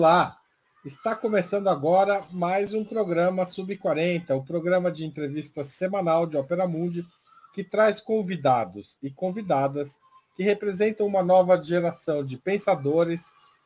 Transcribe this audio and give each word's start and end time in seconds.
Olá! 0.00 0.38
Está 0.82 1.14
começando 1.14 1.68
agora 1.68 2.24
mais 2.30 2.72
um 2.72 2.82
programa 2.82 3.44
Sub40, 3.44 4.34
o 4.34 4.42
programa 4.42 4.90
de 4.90 5.04
entrevistas 5.04 5.66
semanal 5.66 6.26
de 6.26 6.38
Opera 6.38 6.66
Mundi, 6.66 7.04
que 7.52 7.62
traz 7.62 8.00
convidados 8.00 8.96
e 9.02 9.10
convidadas 9.10 10.00
que 10.34 10.42
representam 10.42 11.06
uma 11.06 11.22
nova 11.22 11.62
geração 11.62 12.24
de 12.24 12.38
pensadores 12.38 13.20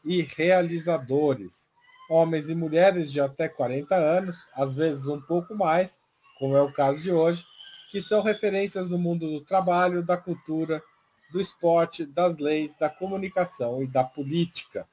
e 0.05 0.23
realizadores, 0.23 1.70
homens 2.11 2.51
e 2.51 2.55
mulheres 2.56 3.12
de 3.12 3.20
até 3.20 3.48
40 3.48 3.95
anos, 3.95 4.48
às 4.56 4.75
vezes 4.75 5.06
um 5.06 5.20
pouco 5.20 5.55
mais, 5.55 6.01
como 6.41 6.56
é 6.56 6.62
o 6.62 6.73
caso 6.73 7.01
de 7.01 7.12
hoje, 7.12 7.45
que 7.92 8.01
são 8.01 8.23
referências 8.23 8.91
no 8.91 8.98
mundo 8.98 9.30
do 9.30 9.45
trabalho, 9.45 10.05
da 10.05 10.16
cultura, 10.16 10.83
do 11.30 11.41
esporte, 11.41 12.05
das 12.05 12.39
leis, 12.39 12.75
da 12.75 12.91
comunicação 12.91 13.84
e 13.84 13.87
da 13.87 14.03
política. 14.03 14.84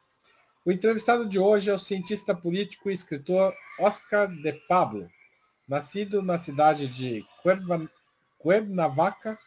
O 0.64 0.72
entrevistado 0.72 1.28
de 1.28 1.40
hoje 1.40 1.72
é 1.72 1.74
o 1.74 1.80
cientista 1.80 2.36
político 2.36 2.92
e 2.92 2.94
escritor 2.94 3.52
Oscar 3.80 4.28
de 4.28 4.54
Pablo, 4.68 5.10
nascido 5.68 6.22
na 6.22 6.38
cidade 6.38 6.88
de 6.88 7.26
Cuernavaca, 8.38 9.40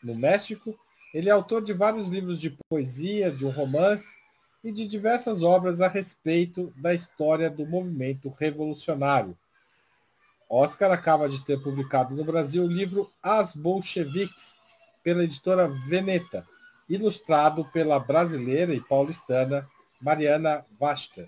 no 0.00 0.14
México. 0.14 0.78
Ele 1.12 1.28
é 1.28 1.32
autor 1.32 1.62
de 1.62 1.72
vários 1.72 2.06
livros 2.06 2.40
de 2.40 2.56
poesia, 2.68 3.28
de 3.32 3.44
um 3.44 3.50
romance 3.50 4.16
e 4.62 4.70
de 4.70 4.86
diversas 4.86 5.42
obras 5.42 5.80
a 5.80 5.88
respeito 5.88 6.72
da 6.76 6.94
história 6.94 7.50
do 7.50 7.66
movimento 7.66 8.28
revolucionário. 8.28 9.36
Oscar 10.48 10.92
acaba 10.92 11.28
de 11.28 11.44
ter 11.44 11.60
publicado 11.60 12.14
no 12.14 12.22
Brasil 12.22 12.62
o 12.62 12.72
livro 12.72 13.10
As 13.20 13.56
Bolcheviques, 13.56 14.54
pela 15.02 15.24
editora 15.24 15.66
Veneta, 15.88 16.46
ilustrado 16.88 17.64
pela 17.72 17.98
brasileira 17.98 18.72
e 18.72 18.80
paulistana 18.80 19.68
Mariana 20.02 20.66
Vasta. 20.78 21.26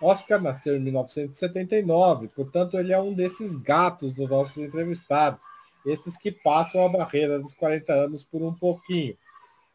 Oscar 0.00 0.40
nasceu 0.40 0.76
em 0.76 0.80
1979, 0.80 2.28
portanto 2.28 2.78
ele 2.78 2.92
é 2.92 3.00
um 3.00 3.14
desses 3.14 3.56
gatos 3.56 4.12
dos 4.12 4.28
nossos 4.28 4.58
entrevistados, 4.58 5.40
esses 5.86 6.16
que 6.16 6.30
passam 6.30 6.84
a 6.84 6.88
barreira 6.88 7.38
dos 7.38 7.54
40 7.54 7.92
anos 7.92 8.22
por 8.22 8.42
um 8.42 8.52
pouquinho. 8.52 9.16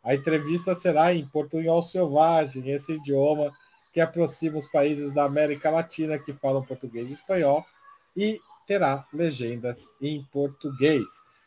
A 0.03 0.13
entrevista 0.13 0.75
será 0.75 1.13
em 1.13 1.25
portunhol 1.27 1.81
selvagem, 1.81 2.69
esse 2.69 2.93
idioma 2.93 3.51
que 3.91 3.99
aproxima 3.99 4.59
os 4.59 4.67
países 4.67 5.11
da 5.11 5.23
América 5.23 5.69
Latina 5.69 6.19
que 6.19 6.33
falam 6.33 6.63
português 6.63 7.09
e 7.09 7.13
espanhol, 7.13 7.65
e 8.15 8.39
terá 8.67 9.05
legendas 9.11 9.79
em 10.01 10.23
português. 10.31 11.03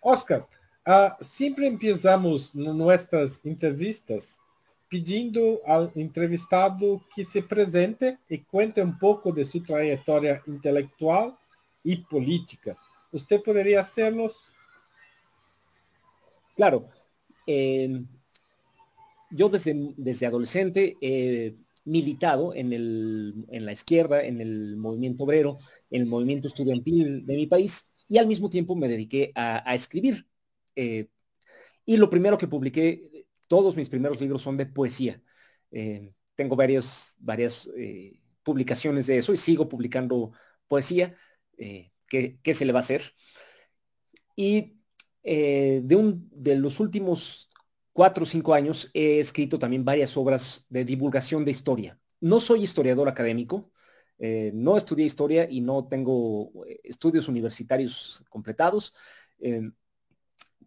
Oscar, 0.00 0.46
uh, 0.86 1.24
siempre 1.24 1.66
empezamos 1.66 2.54
nuestras 2.54 3.44
entrevistas 3.44 4.40
pedindo 4.88 5.60
ao 5.64 5.90
entrevistado 5.96 7.02
que 7.14 7.24
se 7.24 7.40
presente 7.40 8.18
e 8.28 8.38
cuente 8.38 8.80
um 8.80 8.92
pouco 8.92 9.32
de 9.32 9.44
sua 9.44 9.62
trajetória 9.62 10.42
intelectual 10.46 11.36
e 11.84 11.96
política. 11.96 12.76
¿Usted 13.12 13.42
podría 13.42 13.80
hacernos? 13.80 14.34
Claro. 16.56 16.88
Eh, 17.46 18.04
yo 19.30 19.48
desde, 19.48 19.74
desde 19.96 20.26
adolescente 20.26 20.96
he 21.00 21.56
militado 21.84 22.54
en, 22.54 22.72
el, 22.72 23.46
en 23.48 23.66
la 23.66 23.72
izquierda, 23.72 24.24
en 24.24 24.40
el 24.40 24.76
movimiento 24.76 25.24
obrero, 25.24 25.58
en 25.90 26.02
el 26.02 26.08
movimiento 26.08 26.48
estudiantil 26.48 27.26
de 27.26 27.34
mi 27.34 27.46
país 27.46 27.90
y 28.08 28.18
al 28.18 28.26
mismo 28.26 28.48
tiempo 28.48 28.74
me 28.76 28.88
dediqué 28.88 29.32
a, 29.34 29.74
escribir. 29.74 30.26
Eh, 30.74 31.08
y 31.84 31.96
lo 31.98 32.08
primero 32.08 32.38
que 32.38 32.48
publiqué, 32.48 33.26
todos 33.48 33.76
mis 33.76 33.88
primeros 33.88 34.20
libros 34.20 34.42
son 34.42 34.56
de 34.56 34.66
poesía. 34.66 35.20
Eh, 35.70 36.12
tengo 36.34 36.56
varias, 36.56 37.16
varias 37.18 37.68
publicaciones 38.42 39.06
de 39.06 39.18
eso 39.18 39.32
y 39.32 39.36
sigo 39.36 39.68
publicando 39.68 40.32
poesía. 40.68 41.14
¿Qué, 42.42 42.54
se 42.54 42.64
le 42.64 42.72
va 42.72 42.80
a 42.80 42.80
hacer? 42.80 43.14
Y 44.36 44.78
eh, 45.22 45.80
de, 45.84 45.96
un, 45.96 46.28
de 46.32 46.56
los 46.56 46.80
últimos 46.80 47.48
cuatro 47.92 48.24
o 48.24 48.26
cinco 48.26 48.54
años 48.54 48.90
he 48.94 49.18
escrito 49.20 49.58
también 49.58 49.84
varias 49.84 50.16
obras 50.16 50.66
de 50.68 50.84
divulgación 50.84 51.44
de 51.44 51.52
historia. 51.52 51.98
No 52.20 52.40
soy 52.40 52.62
historiador 52.64 53.08
académico, 53.08 53.70
eh, 54.18 54.52
no 54.54 54.76
estudié 54.76 55.06
historia 55.06 55.48
y 55.50 55.60
no 55.60 55.88
tengo 55.88 56.52
eh, 56.66 56.80
estudios 56.84 57.28
universitarios 57.28 58.22
completados, 58.28 58.94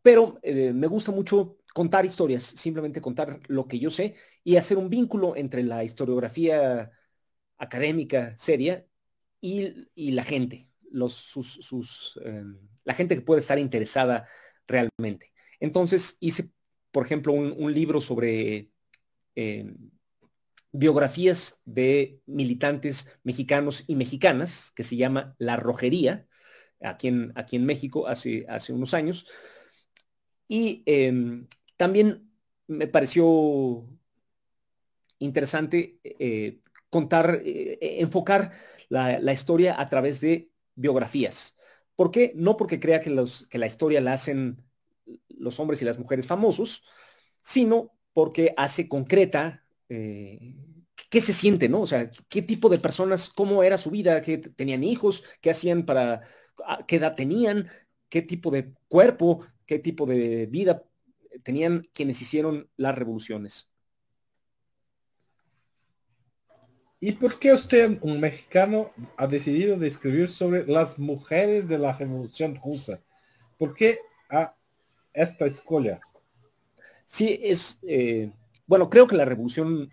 pero 0.02 0.38
me 0.44 0.88
gusta 0.88 1.12
mucho 1.14 1.60
contar 1.74 2.06
historias, 2.06 2.44
simplemente 2.44 3.02
contar 3.02 3.40
lo 3.48 3.68
que 3.68 3.80
yo 3.80 3.90
sé 3.90 4.16
y 4.44 4.58
hacer 4.58 4.78
un 4.78 4.90
vínculo 4.90 5.36
entre 5.38 5.64
la 5.64 5.84
historiografía 5.84 6.92
académica 7.58 8.38
seria 8.38 8.86
y, 9.40 9.88
y 9.96 10.12
la 10.12 10.24
gente, 10.26 10.70
sus, 11.10 12.20
em, 12.24 12.58
la 12.84 12.94
gente 12.94 13.16
que 13.16 13.22
puede 13.22 13.42
estar 13.42 13.60
interesada 13.60 14.28
realmente. 14.68 15.34
Entonces 15.60 16.18
hice, 16.20 16.52
por 16.92 17.06
ejemplo, 17.06 17.34
un, 17.34 17.74
libro 17.74 18.02
sobre 18.02 18.72
em, 19.36 19.76
biografías 20.72 21.60
de 21.66 22.22
militantes 22.26 23.08
mexicanos 23.24 23.84
y 23.88 23.96
mexicanas, 23.96 24.72
que 24.76 24.84
se 24.84 24.98
llama 24.98 25.36
La 25.38 25.58
Rojería, 25.58 26.28
aquí 26.82 27.08
en, 27.08 27.32
aquí 27.36 27.56
en 27.56 27.66
México 27.66 28.08
hace, 28.08 28.46
hace 28.50 28.74
unos 28.74 28.94
años. 28.94 29.26
Y 30.48 30.84
em, 30.86 31.48
también 31.78 32.30
me 32.68 32.88
pareció 32.88 33.88
interesante 35.20 36.00
eh, 36.04 36.60
contar, 36.90 37.42
eh, 37.44 37.78
enfocar 38.00 38.52
la, 38.90 39.34
historia 39.34 39.80
a 39.80 39.90
través 39.90 40.22
de 40.22 40.52
biografías. 40.76 41.56
¿Por 41.96 42.12
qué? 42.12 42.34
No 42.36 42.58
porque 42.58 42.80
crea 42.80 43.02
que, 43.02 43.10
los, 43.10 43.48
que 43.48 43.58
la 43.58 43.68
historia 43.68 44.02
la 44.02 44.14
hacen 44.14 44.64
los 45.30 45.60
hombres 45.60 45.82
y 45.82 45.86
las 45.86 46.00
mujeres 46.00 46.28
famosos, 46.28 46.84
sino 47.42 47.92
porque 48.14 48.54
hace 48.58 48.88
concreta 48.88 49.66
eh, 49.90 50.56
qué 51.10 51.22
se 51.22 51.34
siente, 51.34 51.70
¿no? 51.70 51.82
O 51.82 51.88
sea, 51.88 52.10
qué 52.30 52.42
tipo 52.42 52.70
de 52.70 52.80
personas, 52.80 53.30
cómo 53.30 53.64
era 53.64 53.78
su 53.78 53.92
vida, 53.92 54.22
qué 54.22 54.38
tenían 54.38 54.84
hijos, 54.84 55.24
qué 55.42 55.52
hacían 55.52 55.86
para, 55.86 56.22
qué 56.88 56.98
edad 56.98 57.16
tenían, 57.16 57.70
qué 58.10 58.22
tipo 58.22 58.52
de 58.52 58.74
cuerpo, 58.88 59.46
qué 59.66 59.80
tipo 59.80 60.06
de 60.06 60.48
vida 60.48 60.84
tenían 61.44 61.88
quienes 61.94 62.22
hicieron 62.22 62.70
las 62.78 62.96
revoluciones. 62.96 63.70
¿Y 67.06 67.12
por 67.12 67.38
qué 67.38 67.54
usted, 67.54 68.00
un 68.02 68.20
mexicano, 68.20 68.92
ha 69.16 69.28
decidido 69.28 69.78
de 69.78 69.88
escribir 69.88 70.28
sobre 70.28 70.66
las 70.66 70.98
mujeres 70.98 71.68
de 71.68 71.78
la 71.78 71.96
Revolución 71.96 72.60
Rusa? 72.66 73.00
¿Por 73.60 73.76
qué 73.76 74.00
a 74.28 74.56
esta 75.14 75.46
escuela? 75.46 76.00
Sí, 77.06 77.40
es, 77.44 77.78
eh, 77.84 78.32
bueno, 78.66 78.90
creo 78.90 79.06
que 79.06 79.16
la 79.16 79.26
Revolución 79.26 79.88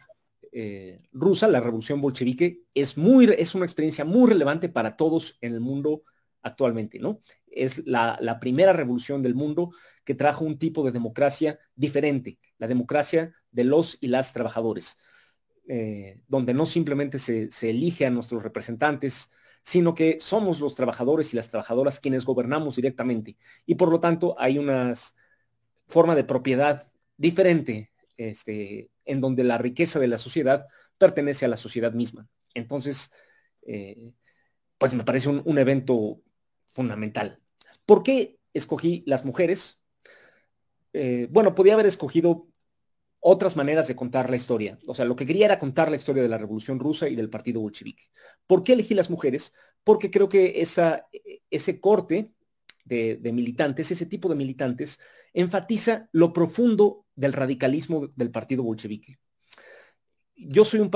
eh, 0.52 1.02
Rusa, 1.12 1.48
la 1.48 1.60
Revolución 1.60 2.00
Bolchevique, 2.00 2.62
es, 2.72 2.96
muy, 2.96 3.26
es 3.36 3.54
una 3.54 3.66
experiencia 3.66 4.06
muy 4.06 4.30
relevante 4.30 4.70
para 4.70 4.96
todos 4.96 5.36
en 5.42 5.52
el 5.52 5.60
mundo 5.60 6.04
actualmente, 6.40 6.98
¿no? 6.98 7.20
Es 7.46 7.86
la, 7.86 8.16
la, 8.22 8.40
primera 8.40 8.72
revolución 8.72 9.22
del 9.22 9.34
mundo 9.34 9.72
que 10.06 10.14
trajo 10.14 10.46
un 10.46 10.58
tipo 10.58 10.82
de 10.82 10.92
democracia 10.92 11.58
diferente, 11.76 12.38
la 12.56 12.68
democracia 12.68 13.34
de 13.50 13.64
los 13.64 13.98
y 14.00 14.06
las 14.06 14.32
trabajadores. 14.32 14.96
Eh, 15.68 16.20
donde 16.26 16.54
no 16.54 16.66
simplemente 16.66 17.20
se, 17.20 17.48
elige 17.62 18.04
a 18.04 18.10
nuestros 18.10 18.42
representantes, 18.42 19.30
sino 19.62 19.94
que 19.94 20.18
somos 20.18 20.58
los 20.58 20.74
trabajadores 20.74 21.32
y 21.32 21.36
las 21.36 21.50
trabajadoras 21.50 22.00
quienes 22.00 22.24
gobernamos 22.24 22.76
directamente. 22.76 23.36
Y 23.64 23.76
por 23.76 23.88
lo 23.88 24.00
tanto 24.00 24.34
hay 24.38 24.58
una 24.58 24.92
forma 25.86 26.16
de 26.16 26.24
propiedad 26.24 26.90
diferente, 27.16 27.92
este, 28.16 28.90
en 29.04 29.20
donde 29.20 29.44
la 29.44 29.58
riqueza 29.58 30.00
de 30.00 30.08
la 30.08 30.18
sociedad 30.18 30.66
pertenece 30.98 31.44
a 31.44 31.48
la 31.48 31.56
sociedad 31.56 31.92
misma. 31.92 32.28
Entonces, 32.54 33.12
eh, 33.62 34.14
pues 34.78 34.94
me 34.94 35.04
parece 35.04 35.28
un, 35.28 35.58
evento 35.58 36.20
fundamental. 36.72 37.40
¿Por 37.86 38.02
qué 38.02 38.40
escogí 38.52 39.04
las 39.06 39.24
mujeres? 39.24 39.80
Eh, 40.92 41.28
bueno, 41.30 41.54
podía 41.54 41.74
haber 41.74 41.86
escogido 41.86 42.48
otras 43.24 43.54
maneras 43.54 43.86
de 43.86 43.94
contar 43.94 44.28
la 44.28 44.36
historia. 44.36 44.78
O 44.84 44.94
sea, 44.94 45.04
lo 45.04 45.14
que 45.14 45.24
quería 45.24 45.46
era 45.46 45.60
contar 45.60 45.88
la 45.88 45.96
historia 45.96 46.24
de 46.24 46.28
la 46.28 46.38
Revolución 46.38 46.80
Rusa 46.80 47.08
y 47.08 47.14
del 47.14 47.30
Partido 47.30 47.60
Bolchevique. 47.60 48.10
¿Por 48.48 48.64
qué 48.64 48.72
elegí 48.72 48.94
las 48.94 49.10
mujeres? 49.10 49.54
Porque 49.84 50.10
creo 50.10 50.28
que 50.28 50.60
esa, 50.60 51.06
ese 51.48 51.80
corte 51.80 52.32
de, 52.84 53.20
militantes, 53.32 53.92
ese 53.92 54.06
tipo 54.06 54.28
de 54.28 54.34
militantes, 54.34 54.98
enfatiza 55.32 56.08
lo 56.10 56.32
profundo 56.32 57.06
del 57.14 57.32
radicalismo 57.32 58.08
del 58.16 58.32
Partido 58.32 58.64
Bolchevique. 58.64 59.18
Yo 60.34 60.64
soy 60.64 60.80
un... 60.80 60.90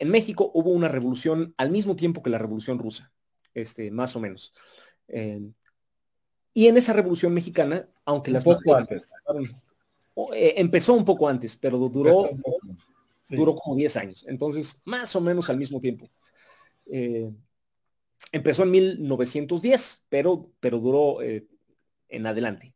En 0.00 0.10
México 0.10 0.50
hubo 0.52 0.70
una 0.70 0.88
revolución 0.88 1.54
al 1.58 1.70
mismo 1.70 1.94
tiempo 1.94 2.24
que 2.24 2.30
la 2.30 2.38
Revolución 2.38 2.80
Rusa, 2.80 3.12
este, 3.54 3.92
más 3.92 4.16
o 4.16 4.20
menos. 4.20 4.52
Eh, 5.06 5.48
y 6.54 6.66
en 6.66 6.76
esa 6.76 6.92
Revolución 6.92 7.32
Mexicana, 7.32 7.88
aunque 8.04 8.32
las... 8.32 8.42
Poco 8.42 8.74
antes. 8.74 9.12
Eh, 10.34 10.54
empezó 10.56 10.94
un 10.94 11.04
poco 11.04 11.28
antes, 11.28 11.56
pero 11.56 11.78
duró, 11.78 12.30
duró 13.28 13.54
como 13.54 13.76
10 13.76 13.96
años. 13.96 14.24
Entonces, 14.28 14.80
más 14.84 15.14
o 15.14 15.20
menos 15.20 15.48
al 15.48 15.58
mismo 15.58 15.78
tiempo. 15.80 16.08
Eh, 16.86 17.30
empezó 18.32 18.64
en 18.64 18.70
1910, 18.72 20.04
pero, 20.08 20.50
pero 20.60 20.78
duró 20.78 21.22
eh, 21.22 21.46
en 22.08 22.26
adelante. 22.26 22.74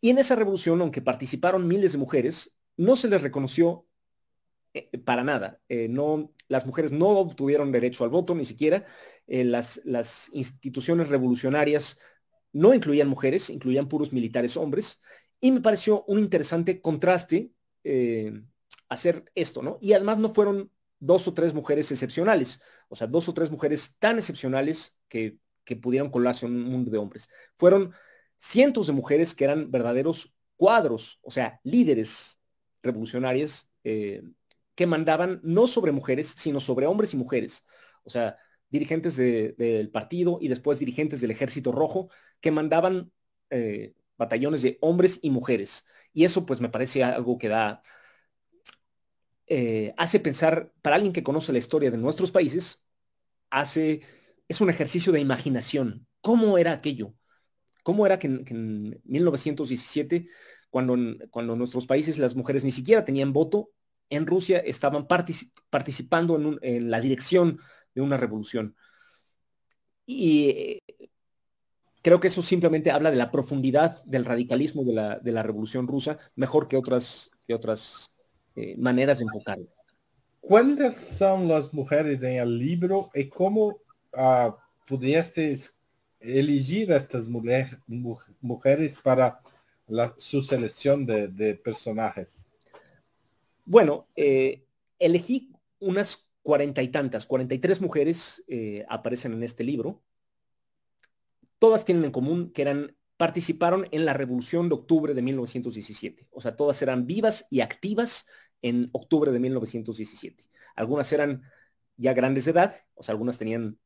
Y 0.00 0.10
en 0.10 0.18
esa 0.18 0.34
revolución, 0.34 0.80
aunque 0.80 1.02
participaron 1.02 1.68
miles 1.68 1.92
de 1.92 1.98
mujeres, 1.98 2.54
no 2.76 2.96
se 2.96 3.08
les 3.08 3.22
reconoció 3.22 3.86
para 5.04 5.24
nada. 5.24 5.60
no, 5.68 6.32
las 6.48 6.64
mujeres 6.64 6.92
no 6.92 7.08
obtuvieron 7.08 7.72
derecho 7.72 8.04
al 8.04 8.10
voto, 8.10 8.34
ni 8.34 8.44
siquiera. 8.44 8.86
las, 9.26 9.80
las 9.84 10.30
instituciones 10.32 11.08
revolucionarias 11.08 11.98
no 12.52 12.72
incluían 12.72 13.08
mujeres, 13.08 13.50
incluían 13.50 13.88
puros 13.88 14.12
militares 14.12 14.56
hombres. 14.56 15.00
Y 15.40 15.52
me 15.52 15.60
pareció 15.60 16.04
un 16.04 16.18
interesante 16.18 16.80
contraste 16.80 17.52
eh, 17.84 18.42
hacer 18.88 19.24
esto, 19.34 19.62
¿no? 19.62 19.78
Y 19.80 19.92
además 19.94 20.18
no 20.18 20.28
fueron 20.28 20.70
dos 20.98 21.26
o 21.26 21.34
tres 21.34 21.54
mujeres 21.54 21.90
excepcionales, 21.90 22.60
o 22.88 22.94
sea, 22.94 23.06
dos 23.06 23.28
o 23.28 23.34
tres 23.34 23.50
mujeres 23.50 23.96
tan 23.98 24.18
excepcionales 24.18 24.96
que, 25.08 25.38
que 25.64 25.76
pudieron 25.76 26.10
colarse 26.10 26.46
en 26.46 26.52
un 26.52 26.64
mundo 26.64 26.90
de 26.90 26.98
hombres. 26.98 27.28
Fueron 27.56 27.92
cientos 28.38 28.86
de 28.86 28.92
mujeres 28.92 29.34
que 29.34 29.44
eran 29.44 29.70
verdaderos 29.70 30.34
cuadros, 30.56 31.18
o 31.22 31.30
sea, 31.30 31.60
líderes 31.62 32.38
revolucionarias 32.82 33.68
eh, 33.84 34.22
que 34.74 34.86
mandaban 34.86 35.40
no 35.42 35.66
sobre 35.66 35.92
mujeres, 35.92 36.34
sino 36.36 36.60
sobre 36.60 36.86
hombres 36.86 37.14
y 37.14 37.16
mujeres. 37.16 37.64
O 38.02 38.10
sea, 38.10 38.36
dirigentes 38.68 39.16
del 39.16 39.90
partido 39.90 40.38
y 40.40 40.48
después 40.48 40.78
dirigentes 40.78 41.20
del 41.20 41.32
ejército 41.32 41.72
rojo 41.72 42.08
que 42.40 42.50
mandaban 42.50 43.10
eh, 43.50 43.94
batallones 44.20 44.62
de 44.62 44.78
hombres 44.80 45.18
y 45.22 45.30
mujeres. 45.30 45.86
Y 46.12 46.24
eso 46.24 46.46
pues 46.46 46.60
me 46.60 46.68
parece 46.68 47.02
algo 47.02 47.38
que 47.38 47.48
da, 47.48 47.82
eh, 49.46 49.94
hace 49.96 50.20
pensar, 50.20 50.72
para 50.82 50.96
alguien 50.96 51.12
que 51.12 51.24
conoce 51.24 51.52
la 51.52 51.58
historia 51.58 51.90
de 51.90 51.98
nuestros 51.98 52.30
países, 52.30 52.84
hace, 53.50 54.02
es 54.48 54.60
un 54.60 54.70
ejercicio 54.70 55.12
de 55.12 55.20
imaginación. 55.20 56.06
¿Cómo 56.20 56.58
era 56.58 56.72
aquello? 56.72 57.14
¿Cómo 57.82 58.06
era 58.06 58.18
que 58.18 58.28
en, 58.28 59.00
1917, 59.04 60.28
cuando, 60.70 60.96
cuando 61.30 61.56
nuestros 61.56 61.86
países 61.86 62.18
las 62.18 62.36
mujeres 62.36 62.64
ni 62.64 62.72
siquiera 62.72 63.04
tenían 63.04 63.32
voto, 63.32 63.70
en 64.10 64.26
Rusia 64.26 64.58
estaban 64.58 65.06
participando 65.70 66.36
en, 66.36 66.58
en, 66.62 66.90
la 66.90 67.00
dirección 67.00 67.58
de 67.94 68.02
una 68.02 68.16
revolución? 68.18 68.76
Y 70.06 70.80
creo 72.02 72.20
que 72.20 72.28
eso 72.28 72.42
simplemente 72.42 72.90
habla 72.90 73.10
de 73.10 73.16
la 73.16 73.30
profundidad 73.30 74.02
del 74.04 74.24
radicalismo 74.24 74.84
de 74.84 74.92
la, 74.92 75.18
de 75.18 75.32
la 75.32 75.42
revolución 75.42 75.86
rusa, 75.86 76.18
mejor 76.36 76.68
que 76.68 76.76
otras, 76.76 77.30
que 77.46 77.54
otras 77.54 78.12
eh, 78.56 78.74
maneras 78.76 79.18
de 79.18 79.24
enfocarlo. 79.24 79.66
¿Cuántas 80.40 80.96
son 80.96 81.48
las 81.48 81.72
mujeres 81.72 82.22
en 82.22 82.36
el 82.36 82.58
libro 82.58 83.10
y 83.14 83.28
cómo 83.28 83.78
uh, 84.14 84.52
pudiste 84.86 85.58
elegir 86.18 86.92
a 86.92 86.96
estas 86.96 87.28
mujeres, 87.28 87.76
mujeres 88.40 88.96
para 89.02 89.40
la, 89.86 90.14
su 90.16 90.42
selección 90.42 91.04
de, 91.04 91.28
de 91.28 91.54
personajes? 91.54 92.46
Bueno, 93.64 94.08
eh, 94.16 94.64
elegí 94.98 95.52
unas 95.78 96.26
cuarenta 96.42 96.82
y 96.82 96.88
tantas, 96.88 97.26
cuarenta 97.26 97.54
y 97.54 97.58
tres 97.58 97.80
mujeres 97.80 98.42
eh, 98.48 98.84
aparecen 98.88 99.34
en 99.34 99.42
este 99.42 99.62
libro 99.62 100.00
todas 101.60 101.84
tienen 101.84 102.04
en 102.04 102.10
común 102.10 102.50
que 102.52 102.62
eran 102.62 102.96
participaron 103.16 103.86
en 103.90 104.06
la 104.06 104.14
Revolución 104.14 104.70
de 104.70 104.76
Octubre 104.76 105.12
de 105.12 105.20
1917. 105.20 106.26
O 106.30 106.40
sea, 106.40 106.56
todas 106.56 106.80
eran 106.80 107.06
vivas 107.06 107.46
y 107.50 107.60
activas 107.60 108.26
en 108.62 108.88
octubre 108.92 109.30
de 109.30 109.38
1917. 109.38 110.48
Algunas 110.74 111.12
eran 111.12 111.42
ya 111.98 112.14
grandes 112.14 112.46
de 112.46 112.52
edad, 112.52 112.76
o 112.94 113.02
sea, 113.02 113.12
algunas 113.12 113.36
tenían 113.36 113.78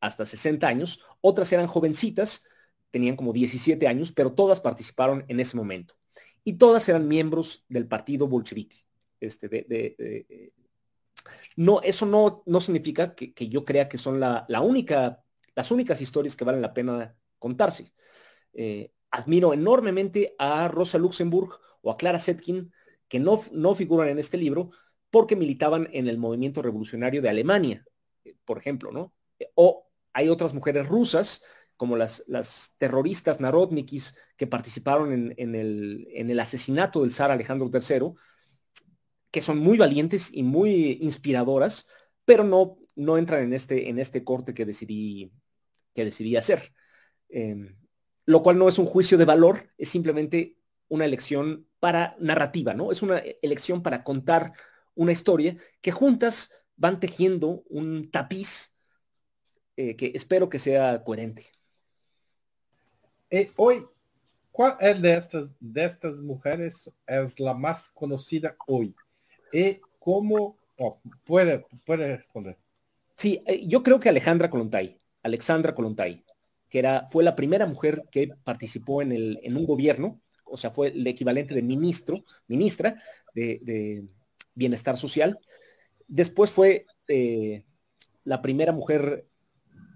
hasta 0.00 0.26
60 0.26 0.66
años, 0.66 1.04
otras 1.20 1.52
eran 1.52 1.68
jovencitas, 1.68 2.42
tenían 2.90 3.14
como 3.14 3.32
17 3.32 3.86
años, 3.86 4.10
pero 4.10 4.32
todas 4.32 4.60
participaron 4.60 5.24
en 5.28 5.38
ese 5.38 5.56
momento. 5.56 5.94
Y 6.42 6.54
todas 6.54 6.88
eran 6.88 7.06
miembros 7.06 7.64
del 7.68 7.86
partido 7.86 8.26
bolchevique. 8.26 8.84
Este, 9.20 9.48
de, 9.48 10.52
no, 11.54 11.80
eso 11.82 12.06
no, 12.06 12.42
no 12.44 12.60
significa 12.60 13.14
que, 13.14 13.48
yo 13.48 13.64
crea 13.64 13.88
que 13.88 13.98
son 13.98 14.18
la, 14.18 14.44
la 14.48 14.62
única 14.62 15.22
las 15.58 15.72
únicas 15.72 16.00
historias 16.00 16.36
que 16.36 16.44
valen 16.44 16.62
la 16.62 16.72
pena 16.72 17.16
contarse. 17.40 17.92
Eh, 18.52 18.92
admiro 19.10 19.52
enormemente 19.52 20.36
a 20.38 20.68
Rosa 20.68 20.98
Luxemburg 20.98 21.58
o 21.82 21.90
a 21.90 21.96
Clara 21.96 22.20
Setkin, 22.20 22.72
que 23.08 23.18
no, 23.18 23.42
no 23.50 23.74
figuran 23.74 24.08
en 24.08 24.20
este 24.20 24.38
libro, 24.38 24.70
porque 25.10 25.34
militaban 25.34 25.88
en 25.92 26.06
el 26.06 26.16
movimiento 26.16 26.62
revolucionario 26.62 27.20
de 27.20 27.28
Alemania, 27.28 27.84
eh, 28.24 28.36
por 28.44 28.58
ejemplo, 28.58 28.92
¿no? 28.92 29.12
O 29.56 29.88
hay 30.12 30.28
otras 30.28 30.54
mujeres 30.54 30.86
rusas, 30.86 31.42
como 31.76 31.96
las, 31.96 32.22
las 32.28 32.76
terroristas 32.78 33.40
narodnikis 33.40 34.14
que 34.36 34.46
participaron 34.46 35.12
en, 35.12 35.54
el, 35.56 36.06
en, 36.12 36.30
el, 36.30 36.38
asesinato 36.38 37.02
del 37.02 37.12
zar 37.12 37.32
Alejandro 37.32 37.68
III, 37.72 38.12
que 39.32 39.40
son 39.40 39.58
muy 39.58 39.76
valientes 39.76 40.30
y 40.32 40.44
muy 40.44 40.98
inspiradoras, 41.00 41.88
pero 42.24 42.44
no, 42.44 42.78
no 42.94 43.18
entran 43.18 43.42
en 43.42 43.52
este, 43.54 43.88
en 43.88 43.98
este 43.98 44.22
corte 44.22 44.54
que 44.54 44.64
decidí, 44.64 45.32
que 45.98 46.04
decidí 46.04 46.36
hacer. 46.36 46.72
Em, 47.28 47.76
lo 48.24 48.42
cual 48.42 48.56
no 48.56 48.68
es 48.68 48.78
un 48.78 48.86
juicio 48.86 49.18
de 49.18 49.24
valor, 49.24 49.70
es 49.76 49.88
simplemente 49.88 50.56
una 50.88 51.04
elección 51.04 51.66
para 51.80 52.14
narrativa, 52.20 52.72
¿no? 52.72 52.92
Es 52.92 53.02
una 53.02 53.18
elección 53.42 53.82
para 53.82 54.04
contar 54.04 54.52
una 54.94 55.10
historia 55.10 55.56
que 55.80 55.90
juntas 55.90 56.52
van 56.76 57.00
tejiendo 57.00 57.64
un 57.68 58.10
tapiz 58.10 58.72
eh, 59.76 59.96
que 59.96 60.12
espero 60.14 60.48
que 60.48 60.58
sea 60.58 61.02
coherente. 61.02 61.46
Eh, 63.30 63.50
hoy, 63.56 63.84
¿cuál 64.52 65.02
de 65.02 65.14
estas, 65.14 65.48
de 65.58 65.84
estas 65.84 66.20
mujeres 66.20 66.90
es 67.06 67.40
la 67.40 67.54
más 67.54 67.90
conocida 67.90 68.56
hoy? 68.66 68.94
¿Y 69.52 69.80
cómo 69.98 70.56
Oh, 70.78 71.00
puede, 71.24 71.66
puede 71.84 72.16
responder. 72.16 72.56
Sí, 73.16 73.42
eh, 73.46 73.66
yo 73.66 73.82
creo 73.82 73.98
que 73.98 74.08
Alejandra 74.08 74.48
Kolontai, 74.48 74.96
Alexandra 75.22 75.74
Kolontai, 75.74 76.24
que 76.68 76.78
era, 76.78 77.08
fue 77.10 77.24
la 77.24 77.36
primera 77.36 77.66
mujer 77.66 78.04
que 78.10 78.28
participó 78.44 79.02
en, 79.02 79.12
el, 79.12 79.38
en 79.42 79.56
un 79.56 79.66
gobierno, 79.66 80.20
o 80.44 80.56
sea, 80.56 80.70
fue 80.70 80.88
el 80.88 81.06
equivalente 81.06 81.54
de 81.54 81.62
ministro, 81.62 82.24
ministra 82.46 83.02
de, 83.34 84.04
Bienestar 84.54 84.96
Social. 84.96 85.38
Después 86.08 86.50
fue 86.50 86.86
eh, 87.06 87.64
la 88.24 88.42
primera 88.42 88.72
mujer 88.72 89.26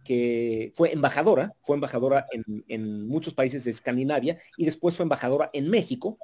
que 0.05 0.73
fue 0.75 0.93
embajadora, 0.93 1.55
fue 1.62 1.75
embajadora 1.76 2.26
en, 2.69 3.07
muchos 3.07 3.35
países 3.35 3.64
de 3.64 3.73
Escandinavia 3.73 4.38
y 4.57 4.64
después 4.64 4.97
fue 4.97 5.02
embajadora 5.05 5.50
en 5.52 5.69
México. 5.69 6.19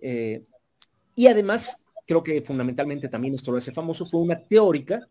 Eh, 0.00 0.44
y 1.14 1.26
además, 1.28 1.76
creo 2.06 2.22
que 2.22 2.42
fundamentalmente 2.42 3.08
también 3.08 3.34
esto 3.34 3.52
lo 3.52 3.58
hace 3.58 3.72
famoso, 3.72 4.04
fue 4.04 4.20
una 4.20 4.36
teórica 4.36 5.08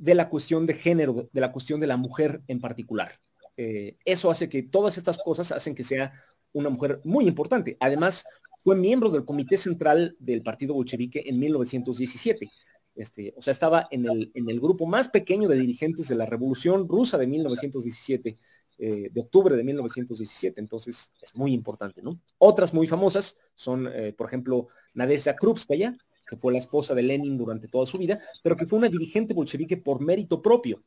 de 0.00 0.14
la 0.14 0.30
cuestión 0.30 0.66
de 0.66 0.74
género, 0.74 1.28
de 1.30 1.40
la 1.40 1.52
cuestión 1.52 1.78
de 1.78 1.86
la 1.86 1.98
mujer 1.98 2.40
en 2.48 2.58
particular. 2.58 3.20
Eh, 3.56 3.98
eso 4.06 4.30
hace 4.30 4.48
que 4.48 4.62
todas 4.62 4.96
estas 4.96 5.18
cosas 5.18 5.52
hacen 5.52 5.74
que 5.74 5.84
sea 5.84 6.12
una 6.52 6.70
mujer 6.70 7.02
muy 7.04 7.28
importante. 7.28 7.76
Además, 7.80 8.24
fue 8.64 8.76
miembro 8.76 9.10
del 9.10 9.26
Comité 9.26 9.58
Central 9.58 10.16
del 10.18 10.42
Partido 10.42 10.72
Bolchevique 10.72 11.22
en 11.26 11.38
1917. 11.38 12.48
Este, 12.94 13.34
o 13.36 13.42
sea, 13.42 13.52
estaba 13.52 13.88
en 13.90 14.08
el, 14.08 14.30
en 14.34 14.48
el 14.48 14.58
grupo 14.58 14.86
más 14.86 15.08
pequeño 15.08 15.48
de 15.48 15.58
dirigentes 15.58 16.08
de 16.08 16.14
la 16.14 16.24
Revolución 16.24 16.88
Rusa 16.88 17.18
de 17.18 17.26
1917, 17.26 18.38
eh, 18.78 19.08
de 19.12 19.20
octubre 19.20 19.54
de 19.54 19.64
1917. 19.64 20.60
Entonces, 20.62 21.12
es 21.20 21.36
muy 21.36 21.52
importante, 21.52 22.00
¿no? 22.00 22.18
Otras 22.38 22.72
muy 22.72 22.86
famosas 22.86 23.36
son, 23.54 23.86
eh, 23.92 24.14
por 24.14 24.28
ejemplo, 24.28 24.68
Nadezhda 24.94 25.36
Krupskaya, 25.36 25.94
que 26.30 26.36
fue 26.36 26.52
la 26.52 26.58
esposa 26.58 26.94
de 26.94 27.02
Lenin 27.02 27.36
durante 27.36 27.66
toda 27.66 27.86
su 27.86 27.98
vida, 27.98 28.20
pero 28.40 28.56
que 28.56 28.64
fue 28.64 28.78
una 28.78 28.88
dirigente 28.88 29.34
bolchevique 29.34 29.76
por 29.76 30.00
mérito 30.00 30.40
propio. 30.40 30.80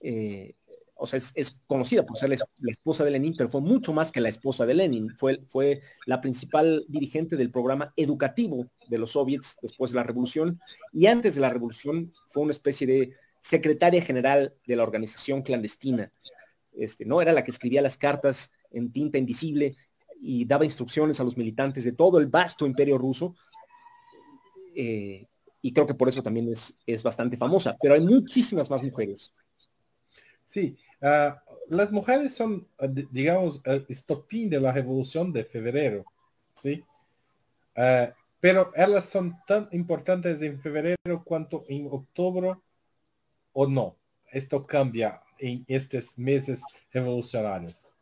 Eh, 0.00 0.56
o 0.96 1.06
sea, 1.06 1.20
es, 1.34 1.60
conocida 1.66 2.04
por 2.04 2.18
ser 2.18 2.30
la, 2.30 2.36
esposa 2.68 3.04
de 3.04 3.12
Lenin, 3.12 3.34
pero 3.36 3.48
fue 3.48 3.60
mucho 3.60 3.92
más 3.92 4.10
que 4.10 4.20
la 4.20 4.28
esposa 4.28 4.66
de 4.66 4.74
Lenin. 4.74 5.10
Fue, 5.16 5.40
fue 5.46 5.82
la 6.06 6.20
principal 6.20 6.84
dirigente 6.88 7.36
del 7.36 7.52
programa 7.52 7.92
educativo 7.96 8.66
de 8.88 8.98
los 8.98 9.12
soviets 9.12 9.56
después 9.62 9.92
de 9.92 9.96
la 9.96 10.02
revolución 10.02 10.60
y 10.92 11.06
antes 11.06 11.36
de 11.36 11.40
la 11.40 11.50
revolución 11.50 12.12
fue 12.28 12.42
una 12.42 12.52
especie 12.52 12.86
de 12.86 13.12
secretaria 13.40 14.02
general 14.02 14.54
de 14.66 14.76
la 14.76 14.82
organización 14.82 15.42
clandestina. 15.42 16.10
Este, 16.72 17.04
¿no? 17.04 17.22
Era 17.22 17.32
la 17.32 17.44
que 17.44 17.50
escribía 17.50 17.82
las 17.82 17.96
cartas 17.96 18.50
en 18.70 18.92
tinta 18.92 19.18
invisible 19.18 19.76
y 20.20 20.44
daba 20.44 20.64
instrucciones 20.64 21.18
a 21.18 21.24
los 21.24 21.36
militantes 21.36 21.84
de 21.84 21.92
todo 21.92 22.18
el 22.18 22.28
vasto 22.28 22.64
imperio 22.64 22.96
ruso. 22.96 23.34
Eh, 24.74 25.26
y 25.60 25.72
creo 25.72 25.86
que 25.86 25.94
por 25.94 26.08
eso 26.08 26.22
también 26.22 26.48
es, 26.48 26.76
es 26.86 27.02
bastante 27.02 27.36
famosa, 27.36 27.76
pero 27.80 27.94
hay 27.94 28.00
muchísimas 28.00 28.68
más 28.68 28.82
mujeres. 28.82 29.32
Sí, 30.44 30.76
Ah, 31.02 31.42
las 31.68 31.90
mujeres 31.90 32.32
son, 32.34 32.68
ah, 32.78 32.86
digamos, 32.86 33.60
el 33.64 33.84
estopín 33.88 34.48
de 34.48 34.60
la 34.60 34.72
revolución 34.72 35.32
de 35.32 35.44
febrero, 35.44 36.04
¿sí? 36.54 36.84
Ah, 37.76 38.14
pero 38.40 38.72
ellas 38.76 39.06
son 39.06 39.36
tan 39.46 39.68
importantes 39.72 40.40
en 40.42 40.60
febrero 40.60 41.24
cuanto 41.24 41.64
en 41.68 41.88
octubre 41.90 42.54
o 43.52 43.66
no. 43.66 43.96
Esto 44.30 44.64
cambia 44.64 45.20
en 45.38 45.64
estos 45.66 46.18
meses 46.18 46.60
revolucionarios. 46.92 47.94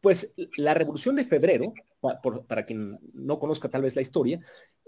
Pues 0.00 0.32
la 0.56 0.72
revolución 0.72 1.16
de 1.16 1.24
febrero, 1.24 1.74
para 2.48 2.64
quien 2.64 2.98
no 3.12 3.38
conozca 3.38 3.68
tal 3.68 3.82
vez 3.82 3.94
la 3.96 4.02
historia, 4.02 4.40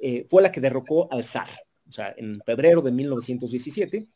eh, 0.02 0.26
fue 0.28 0.42
la 0.42 0.52
que 0.52 0.60
derrocó 0.60 1.10
al 1.10 1.24
zar. 1.24 1.48
O 1.88 1.92
sea, 1.92 2.14
en 2.16 2.42
febrero 2.44 2.82
de 2.82 2.92
1917 2.92 4.08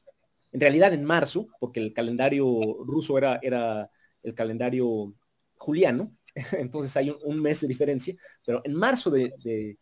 en 0.56 0.60
realidad 0.60 0.94
en 0.94 1.04
marzo, 1.04 1.48
porque 1.60 1.80
el 1.80 1.92
calendario 1.92 2.46
ruso 2.84 3.18
era, 3.18 3.38
era 3.42 3.90
el 4.22 4.34
calendario 4.34 5.12
juliano, 5.56 6.16
entonces 6.52 6.96
hay 6.96 7.10
un, 7.10 7.42
mes 7.42 7.60
de 7.60 7.68
diferencia, 7.68 8.14
pero 8.42 8.62
en 8.64 8.74
marzo 8.74 9.10
de, 9.10 9.76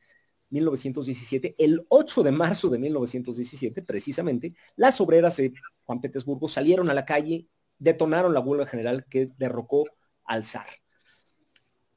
1917, 0.50 1.54
el 1.58 1.84
8 1.88 2.23
de 2.25 2.32
marzo 2.32 2.68
de 2.68 2.78
1917, 2.78 3.82
precisamente, 3.82 4.54
las 4.75 5.00
obreras 5.00 5.37
de 5.37 5.52
San 5.87 6.00
Petersburgo 6.00 6.49
salieron 6.49 6.90
a 6.90 6.94
la 6.94 7.04
calle, 7.04 7.46
detonaron 7.78 8.34
la 8.34 8.40
huelga 8.40 8.66
general 8.66 9.04
que 9.08 9.30
derrocó 9.37 9.84
al 10.25 10.44
zar. 10.44 10.66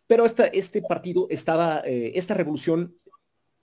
Pero 0.06 0.24
este 0.26 0.82
partido 0.84 1.28
estaba, 1.32 1.82
eh, 1.84 2.12
esta 2.14 2.36
revolución 2.36 2.96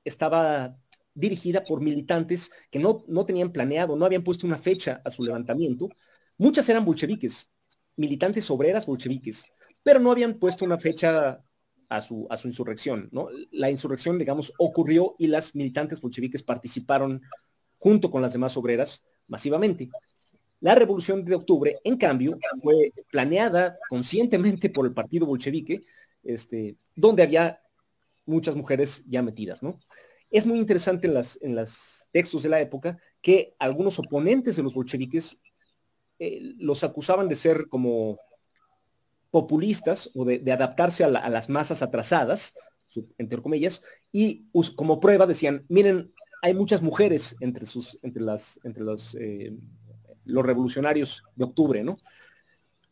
estaba 0.04 0.76
dirigida 1.14 1.64
por 1.64 1.80
militantes 1.80 2.50
que 2.70 2.78
no, 2.78 3.04
no 3.06 3.25
tenían 3.25 3.52
planeado, 3.52 3.96
no 3.96 4.04
habían 4.04 4.25
puesto 4.25 4.46
una 4.46 4.58
fecha 4.58 5.00
a 5.04 5.11
su 5.11 5.23
levantamiento. 5.23 5.88
Muchas 6.37 6.68
eran 6.68 6.84
bolcheviques, 6.84 7.50
militantes 7.96 8.50
obreras 8.50 8.87
bolcheviques, 8.87 9.44
pero 9.82 10.00
no 10.00 10.11
habían 10.11 10.34
puesto 10.34 10.64
una 10.64 10.78
fecha 10.78 11.40
a 11.88 12.00
su, 12.00 12.26
a 12.30 12.37
su 12.37 12.49
insurrección. 12.49 13.08
¿no? 13.12 13.28
La 13.52 13.70
insurrección, 13.70 14.18
digamos, 14.18 14.52
ocurrió 14.58 15.14
y 15.18 15.28
las 15.28 15.54
militantes 15.54 16.00
bolcheviques 16.00 16.42
participaron 16.42 17.23
junto 17.78 18.11
con 18.11 18.23
las 18.23 18.32
demás 18.32 18.56
obreras 18.56 19.04
masivamente. 19.28 19.90
La 20.61 20.75
revolución 20.75 21.25
de 21.25 21.34
octubre, 21.34 21.78
en 21.84 21.96
cambio, 21.99 22.38
fue 22.62 22.92
planeada 23.11 23.76
conscientemente 23.88 24.70
por 24.70 24.87
el 24.87 24.94
partido 24.94 25.26
bolchevique, 25.26 25.82
este, 26.23 26.76
donde 26.96 27.23
había 27.23 27.61
muchas 28.26 28.56
mujeres 28.56 29.04
ya 29.06 29.22
metidas, 29.22 29.62
¿no? 29.62 29.78
Es 30.30 30.46
muy 30.46 30.58
interesante 30.58 31.06
en 31.06 31.54
los 31.54 32.06
textos 32.10 32.42
de 32.42 32.48
la 32.48 32.60
época 32.60 32.98
que 33.20 33.54
algunos 33.58 33.98
oponentes 33.98 34.56
de 34.56 34.62
los 34.62 34.74
bolcheviques 34.74 35.38
eh, 36.18 36.40
los 36.58 36.82
acusaban 36.84 37.28
de 37.28 37.36
ser 37.36 37.68
como 37.68 38.18
populistas 39.30 40.10
o 40.14 40.24
de, 40.24 40.40
adaptarse 40.52 41.04
a, 41.04 41.08
las 41.08 41.48
masas 41.48 41.82
atrasadas, 41.82 42.54
entre 43.18 43.42
comillas, 43.42 43.82
y 44.12 44.46
como 44.76 45.00
prueba 45.00 45.26
decían, 45.26 45.64
miren, 45.68 46.12
hay 46.40 46.54
muchas 46.54 46.82
mujeres 46.82 47.34
entre, 47.40 47.66
sus, 47.66 47.98
entre, 48.02 48.22
las, 48.22 48.60
entre 48.62 48.84
los, 48.84 49.16
eh, 49.16 49.52
los 50.24 50.44
revolucionarios 50.44 51.22
de 51.34 51.44
octubre, 51.44 51.82
¿no? 51.82 51.96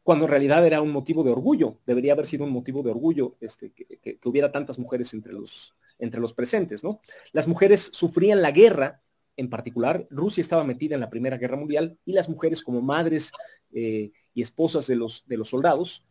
Cuando 0.03 0.25
en 0.25 0.31
realidad 0.31 0.67
era 0.67 0.83
un 0.83 0.91
motivo 0.91 1.23
de 1.23 1.31
orgullo, 1.31 1.79
debería 1.87 2.13
haber 2.13 2.27
sido 2.27 2.45
un 2.45 2.51
motivo 2.51 2.83
de 2.83 2.91
orgullo 2.91 3.37
este, 3.41 3.71
que 3.73 4.19
hubiera 4.25 4.51
tantas 4.51 4.79
mujeres 4.79 5.15
entre 5.15 5.33
los, 5.33 5.75
entre 5.99 6.21
los 6.21 6.35
presentes, 6.35 6.83
¿no? 6.83 7.01
Las 7.33 7.47
mujeres 7.47 7.91
sufrían 7.93 8.43
la 8.43 8.51
guerra, 8.51 9.01
en 9.37 9.49
particular, 9.49 10.07
Rusia 10.11 10.41
estaba 10.41 10.65
metida 10.65 10.95
en 10.95 11.01
la 11.01 11.11
Primera 11.11 11.39
Guerra 11.39 11.57
Mundial 11.57 11.97
y 12.05 12.13
las 12.13 12.29
mujeres 12.29 12.63
como 12.63 12.83
madres 12.83 13.31
eh, 13.73 14.11
y 14.35 14.43
esposas 14.43 14.87
de 14.87 14.97
los, 14.97 15.25
de 15.27 15.37
los 15.37 15.49
soldados, 15.49 16.05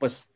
pues 0.00 0.30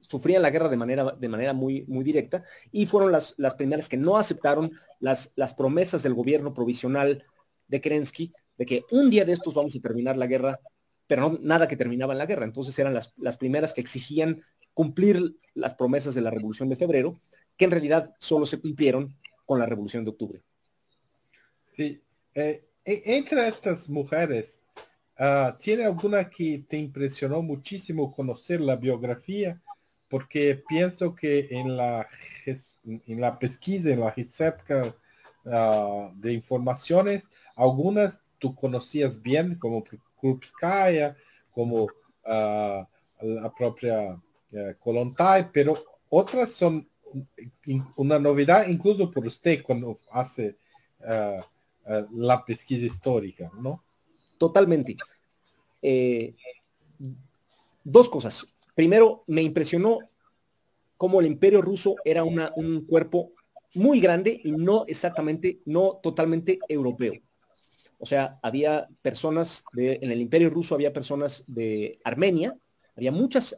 sufrían 0.00 0.42
la 0.42 0.50
guerra 0.50 0.68
de 0.68 0.76
manera, 0.76 1.12
de 1.12 1.28
manera 1.28 1.52
muy, 1.52 1.84
muy 1.86 2.04
directa 2.04 2.44
y 2.70 2.86
fueron 2.86 3.12
las, 3.12 3.34
las 3.36 3.54
primeras 3.54 3.88
que 3.88 3.96
no 3.96 4.16
aceptaron 4.16 4.72
las, 5.00 5.32
las 5.36 5.54
promesas 5.54 6.02
del 6.02 6.14
gobierno 6.14 6.54
provisional 6.54 7.24
de 7.68 7.80
Kerensky 7.80 8.32
de 8.58 8.66
que 8.66 8.84
un 8.90 9.10
día 9.10 9.24
de 9.24 9.32
estos 9.32 9.54
vamos 9.54 9.74
a 9.76 9.80
terminar 9.80 10.16
la 10.16 10.26
guerra, 10.26 10.60
pero 11.06 11.22
no 11.22 11.38
nada 11.40 11.68
que 11.68 11.76
terminaba 11.76 12.12
en 12.12 12.18
la 12.18 12.26
guerra. 12.26 12.44
Entonces 12.44 12.78
eran 12.78 12.94
las, 12.94 13.12
las 13.16 13.36
primeras 13.36 13.72
que 13.72 13.80
exigían 13.80 14.40
cumplir 14.74 15.36
las 15.54 15.74
promesas 15.74 16.14
de 16.14 16.22
la 16.22 16.30
Revolución 16.30 16.68
de 16.68 16.76
Febrero 16.76 17.20
que 17.56 17.66
en 17.66 17.70
realidad 17.70 18.14
solo 18.18 18.46
se 18.46 18.60
cumplieron 18.60 19.16
con 19.44 19.58
la 19.58 19.66
Revolución 19.66 20.04
de 20.04 20.10
Octubre. 20.10 20.42
Sí, 21.72 22.02
eh, 22.34 22.64
e, 22.84 23.02
entre 23.04 23.48
estas 23.48 23.88
mujeres, 23.88 24.60
ah, 25.18 25.56
¿tiene 25.60 25.84
alguna 25.84 26.28
que 26.28 26.64
te 26.68 26.76
impresionó 26.76 27.42
muchísimo 27.42 28.12
conocer 28.12 28.60
la 28.60 28.76
biografía? 28.76 29.60
Porque 30.08 30.62
pienso 30.68 31.14
que 31.14 31.48
en 31.50 31.76
la, 31.76 32.06
en 32.84 33.20
la 33.20 33.38
pesquisa, 33.38 33.90
en 33.90 34.00
la 34.00 34.10
recerca 34.10 34.94
ah, 35.46 36.10
de 36.14 36.32
informaciones, 36.32 37.24
algunas 37.56 38.20
tú 38.38 38.54
conocías 38.54 39.22
bien, 39.22 39.56
como 39.56 39.84
Krupskaya, 40.22 41.16
como 41.52 41.88
ah, 42.24 42.88
la 43.20 43.52
propia 43.52 44.16
eh, 44.52 44.76
Kolontai, 44.78 45.50
pero 45.52 45.84
otras 46.08 46.52
son 46.52 46.88
una 47.96 48.18
novedad 48.18 48.68
incluso 48.68 49.10
por 49.10 49.26
usted 49.26 49.62
cuando 49.62 49.98
hace 50.12 50.56
eh, 51.06 51.40
la 52.12 52.44
pesquisa 52.44 52.86
histórica, 52.86 53.50
¿no? 53.60 53.82
Totalmente. 54.38 54.96
Eh, 55.82 56.34
dos 57.82 58.08
cosas. 58.08 58.54
Primero, 58.74 59.24
me 59.26 59.42
impresionó 59.42 59.98
cómo 60.96 61.20
el 61.20 61.26
imperio 61.26 61.60
ruso 61.60 61.96
era 62.04 62.22
una, 62.22 62.52
un 62.54 62.86
cuerpo 62.86 63.32
muy 63.74 64.00
grande 64.00 64.40
y 64.42 64.52
no 64.52 64.84
exactamente, 64.86 65.60
no 65.64 65.98
totalmente 66.02 66.60
europeo. 66.68 67.14
O 68.02 68.06
sea, 68.06 68.40
había 68.42 68.88
personas 69.00 69.64
de, 69.72 70.00
en 70.02 70.10
el 70.10 70.20
imperio 70.20 70.50
ruso 70.50 70.74
había 70.74 70.92
personas 70.92 71.44
de 71.46 72.00
Armenia, 72.02 72.52
había 72.96 73.12
muchas 73.12 73.56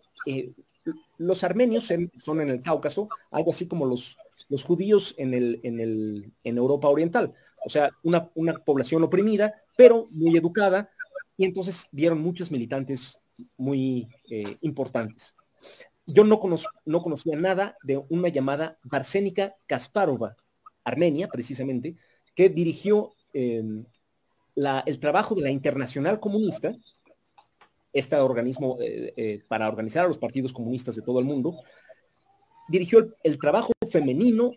los 1.16 1.44
armenios 1.44 1.90
son 2.18 2.40
en 2.42 2.50
el 2.50 2.62
Cáucaso, 2.62 3.08
algo 3.30 3.52
así 3.52 3.66
como 3.66 3.86
los, 3.86 4.18
los 4.50 4.62
judíos 4.62 5.14
en, 5.16 5.32
el, 5.32 5.60
en, 5.62 5.80
el, 5.80 6.30
en 6.44 6.58
Europa 6.58 6.88
Oriental. 6.88 7.32
O 7.64 7.70
sea, 7.70 7.90
una, 8.02 8.30
una 8.34 8.52
población 8.52 9.02
oprimida, 9.02 9.54
pero 9.78 10.08
muy 10.10 10.36
educada, 10.36 10.90
y 11.38 11.46
entonces 11.46 11.88
dieron 11.90 12.20
muchos 12.20 12.50
militantes 12.50 13.18
muy 13.56 14.08
eh, 14.30 14.58
importantes. 14.60 15.34
Yo 16.04 16.22
no, 16.22 16.38
no 16.84 17.00
conocía 17.00 17.34
nada 17.34 17.78
de 17.82 18.04
una 18.10 18.28
llamada 18.28 18.76
Barsénica 18.82 19.56
Kasparova, 19.66 20.36
Armenia 20.84 21.28
precisamente, 21.28 21.96
que 22.34 22.50
dirigió 22.50 23.14
el 24.56 24.98
trabajo 25.00 25.34
de 25.34 25.42
la 25.42 25.50
Internacional 25.50 26.20
Comunista, 26.20 26.74
este 27.92 28.16
organismo 28.16 28.76
eh, 28.80 29.12
eh, 29.16 29.42
para 29.46 29.68
organizar 29.68 30.04
a 30.04 30.08
los 30.08 30.18
partidos 30.18 30.52
comunistas 30.52 30.96
de 30.96 31.02
todo 31.02 31.20
el 31.20 31.26
mundo, 31.26 31.56
dirigió 32.68 33.14
el, 33.22 33.38
trabajo 33.38 33.72
femenino 33.90 34.52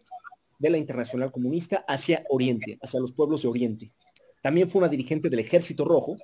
de 0.60 0.70
la 0.70 0.78
Internacional 0.78 1.32
Comunista 1.32 1.86
hacia 1.88 2.24
Oriente, 2.30 2.80
hacia 2.82 3.00
los 3.00 3.12
pueblos 3.12 3.44
de 3.44 3.48
Oriente. 3.48 3.92
También 4.42 4.70
fue 4.70 4.80
una 4.80 4.90
dirigente 4.90 5.30
del 5.30 5.40
Ejército 5.40 5.86
Rojo, 5.86 6.18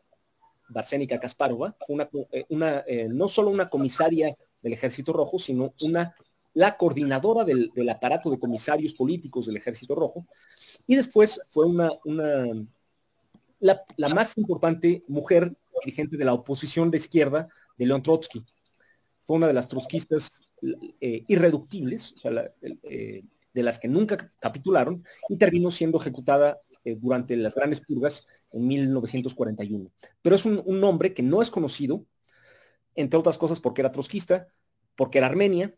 Barsénica 0.69 1.19
Kasparova, 1.19 1.75
fue 1.85 2.07
una, 2.49 2.83
eh, 2.87 3.07
no 3.09 3.27
solo 3.27 3.49
una 3.49 3.69
comisaria 3.69 4.33
del 4.61 4.73
Ejército 4.73 5.13
Rojo, 5.13 5.37
sino 5.37 5.73
una, 5.81 6.15
la 6.53 6.77
coordinadora 6.77 7.43
del, 7.43 7.71
aparato 7.89 8.31
de 8.31 8.39
comisarios 8.39 8.93
políticos 8.93 9.45
del 9.45 9.57
Ejército 9.57 9.93
Rojo. 9.93 10.25
Y 10.87 10.95
después 10.95 11.41
fue 11.49 11.67
una 11.67 11.91
la, 13.63 14.09
más 14.09 14.37
importante 14.37 15.03
mujer 15.07 15.55
dirigente 15.83 16.17
de 16.17 16.25
la 16.25 16.33
oposición 16.33 16.91
de 16.91 16.97
izquierda 16.97 17.47
de 17.77 17.85
León 17.85 18.03
Trotsky. 18.03 18.45
Fue 19.21 19.37
una 19.37 19.47
de 19.47 19.53
las 19.53 19.69
trotskistas 19.69 20.41
eh, 20.99 21.23
irreductibles, 21.27 22.13
eh, 22.61 23.23
de 23.53 23.63
las 23.63 23.79
que 23.79 23.87
nunca 23.87 24.31
capitularon, 24.39 25.03
y 25.29 25.37
terminó 25.37 25.71
siendo 25.71 25.99
ejecutada 25.99 26.59
eh, 26.83 26.97
durante 26.99 27.37
las 27.37 27.55
grandes 27.55 27.79
purgas 27.79 28.27
en 28.51 28.67
1941. 28.67 29.89
Pero 30.21 30.35
es 30.35 30.45
un, 30.45 30.63
nombre 30.79 31.13
que 31.13 31.23
no 31.23 31.41
es 31.41 31.49
conocido, 31.49 32.05
entre 32.95 33.17
otras 33.17 33.37
cosas 33.37 33.59
porque 33.59 33.81
era 33.81 33.91
trotskista, 33.91 34.47
porque 34.95 35.19
era 35.19 35.27
Armenia. 35.27 35.73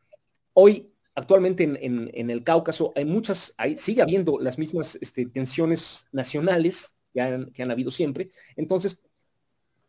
Hoy, 0.54 0.92
actualmente 1.14 1.64
en, 1.64 2.30
el 2.30 2.44
Cáucaso, 2.44 2.94
hay 2.96 3.06
muchas, 3.06 3.54
hay, 3.58 3.78
sigue 3.78 4.02
habiendo 4.02 4.40
las 4.40 4.58
mismas 4.58 4.98
este, 5.02 5.28
tensiones 5.28 6.08
nacionales 6.12 6.95
que 7.16 7.22
han, 7.22 7.52
que 7.52 7.64
habido 7.64 7.92
siempre. 7.92 8.30
Entonces, 8.58 9.02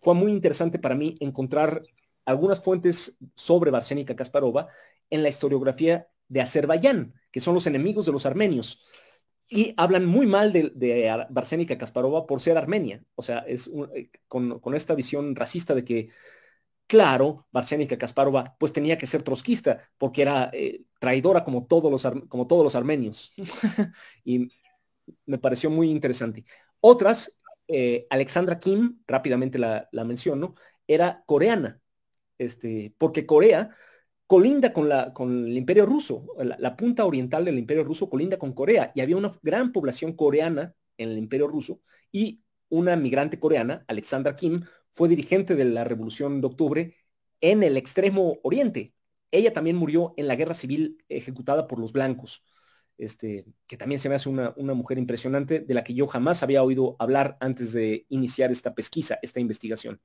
fue 0.00 0.14
muy 0.14 0.30
interesante 0.30 0.78
para 0.78 0.94
mí 0.94 1.16
encontrar 1.18 1.82
algunas 2.24 2.62
fuentes 2.62 3.16
sobre 3.34 3.72
Barsénica 3.72 4.14
Kasparova 4.14 4.68
en 5.10 5.24
la 5.24 5.28
historiografía 5.28 6.06
de 6.28 6.40
Azerbaiyán, 6.40 7.14
que 7.32 7.40
son 7.40 7.54
los 7.54 7.66
enemigos 7.66 8.06
de 8.06 8.12
los 8.12 8.24
armenios. 8.24 8.80
Y 9.48 9.74
hablan 9.76 10.06
muy 10.06 10.26
mal 10.26 10.52
de, 10.52 10.70
de 10.74 11.26
Barsénica 11.30 11.76
Kasparova 11.76 12.26
por 12.26 12.40
ser 12.40 12.56
armenia. 12.56 13.02
O 13.16 13.22
sea, 13.22 13.40
es 13.40 13.68
eh, 13.94 14.10
con, 14.28 14.74
esta 14.74 14.94
visión 14.94 15.34
racista 15.34 15.74
de 15.74 15.84
que, 15.84 16.08
claro, 16.86 17.48
Barsénica 17.50 17.98
Kasparova 17.98 18.56
pues 18.60 18.72
tenía 18.72 18.98
que 18.98 19.08
ser 19.08 19.24
trotskista 19.24 19.90
porque 19.98 20.22
era 20.22 20.50
eh, 20.52 20.82
traidora 21.00 21.42
como 21.44 21.66
todos 21.66 21.90
los, 21.90 22.26
como 22.28 22.46
todos 22.46 22.62
los 22.62 22.76
armenios. 22.76 23.32
y 24.24 24.48
me 25.26 25.38
pareció 25.38 25.70
muy 25.70 25.90
interesante. 25.90 26.44
Otras 26.80 27.32
eh, 27.68 28.06
Alexandra 28.10 28.58
Kim, 28.58 29.02
rápidamente 29.06 29.58
la, 29.58 29.88
menciono, 30.04 30.54
era 30.86 31.24
coreana, 31.26 31.80
este, 32.38 32.94
porque 32.98 33.26
Corea 33.26 33.70
colinda 34.26 34.72
con, 34.72 34.88
la, 34.88 35.12
con 35.12 35.46
el 35.46 35.56
imperio 35.56 35.86
ruso, 35.86 36.26
la, 36.38 36.76
punta 36.76 37.04
oriental 37.04 37.44
del 37.44 37.58
imperio 37.58 37.84
ruso 37.84 38.08
colinda 38.10 38.38
con 38.38 38.52
Corea, 38.52 38.92
y 38.94 39.00
había 39.00 39.16
una 39.16 39.32
gran 39.42 39.72
población 39.72 40.14
coreana 40.14 40.74
en 40.98 41.10
el 41.10 41.18
imperio 41.18 41.48
ruso, 41.48 41.80
y 42.12 42.42
una 42.68 42.96
migrante 42.96 43.38
coreana, 43.38 43.84
Alexandra 43.88 44.36
Kim, 44.36 44.64
fue 44.92 45.08
dirigente 45.08 45.54
de 45.54 45.64
la 45.66 45.84
Revolución 45.84 46.40
de 46.40 46.46
Octubre 46.46 46.96
en 47.40 47.62
el 47.62 47.76
extremo 47.76 48.38
oriente. 48.42 48.94
Ella 49.30 49.52
también 49.52 49.76
murió 49.76 50.14
en 50.16 50.26
la 50.28 50.36
guerra 50.36 50.54
civil 50.54 50.98
ejecutada 51.08 51.66
por 51.66 51.78
los 51.78 51.92
blancos 51.92 52.42
este, 52.98 53.44
que 53.66 53.76
también 53.76 54.00
se 54.00 54.08
me 54.08 54.14
hace 54.14 54.28
una, 54.28 54.54
mujer 54.56 54.98
impresionante, 54.98 55.60
de 55.60 55.74
la 55.74 55.84
que 55.84 55.94
yo 55.94 56.06
jamás 56.06 56.42
había 56.42 56.62
oído 56.62 56.96
hablar 56.98 57.36
antes 57.40 57.72
de 57.72 58.06
iniciar 58.08 58.50
esta 58.50 58.74
pesquisa, 58.74 59.18
esta 59.22 59.40
investigación. 59.40 60.00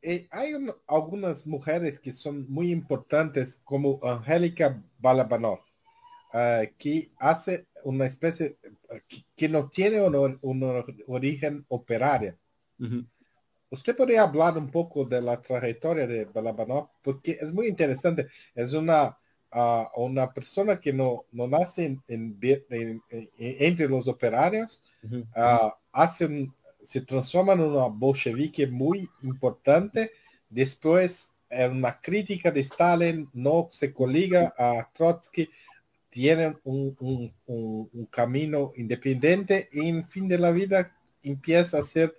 Eh, 0.00 0.26
hay 0.30 0.52
algunas 0.88 1.46
mujeres 1.46 2.00
que 2.00 2.12
son 2.12 2.46
muy 2.48 2.72
importantes, 2.72 3.60
como 3.62 4.00
Angélica 4.02 4.82
Balabanov, 4.98 5.60
ah, 6.32 6.62
que 6.76 7.12
hace 7.18 7.66
una 7.84 8.06
especie, 8.06 8.58
que, 9.36 9.48
no 9.48 9.68
tiene 9.68 10.00
un, 10.02 10.84
origen 11.06 11.64
operario. 11.68 12.36
¿Usted 13.70 13.96
podría 13.96 14.22
hablar 14.22 14.58
un 14.58 14.70
poco 14.70 15.04
de 15.04 15.22
la 15.22 15.40
trayectoria 15.40 16.06
de 16.06 16.24
Balabanov? 16.24 16.90
Porque 17.00 17.38
es 17.40 17.52
muy 17.52 17.68
interesante. 17.68 18.28
Es 18.54 18.72
una 18.72 19.16
a 19.52 19.90
una 19.96 20.32
persona 20.32 20.80
que 20.80 20.92
no, 20.92 21.24
no 21.30 21.46
nace 21.46 21.98
en, 22.08 22.42
entre 23.38 23.88
los 23.88 24.08
operarios, 24.08 24.82
ah, 25.36 25.76
se 26.84 27.00
transforma 27.02 27.52
en 27.52 27.60
una 27.60 27.86
bolchevique 27.86 28.66
muy 28.66 29.08
importante, 29.22 30.10
después 30.48 31.30
en 31.50 31.72
una 31.72 32.00
crítica 32.00 32.50
de 32.50 32.60
Stalin 32.60 33.28
no 33.34 33.68
se 33.72 33.92
coliga 33.92 34.54
a 34.58 34.88
Trotsky, 34.94 35.48
tienen 36.08 36.58
un, 36.64 37.32
un, 37.46 38.06
camino 38.10 38.72
independiente 38.76 39.68
y 39.72 39.88
en 39.88 40.04
fin 40.04 40.28
de 40.28 40.38
la 40.38 40.50
vida 40.50 40.94
empieza 41.22 41.78
a 41.78 41.82
ser 41.82 42.14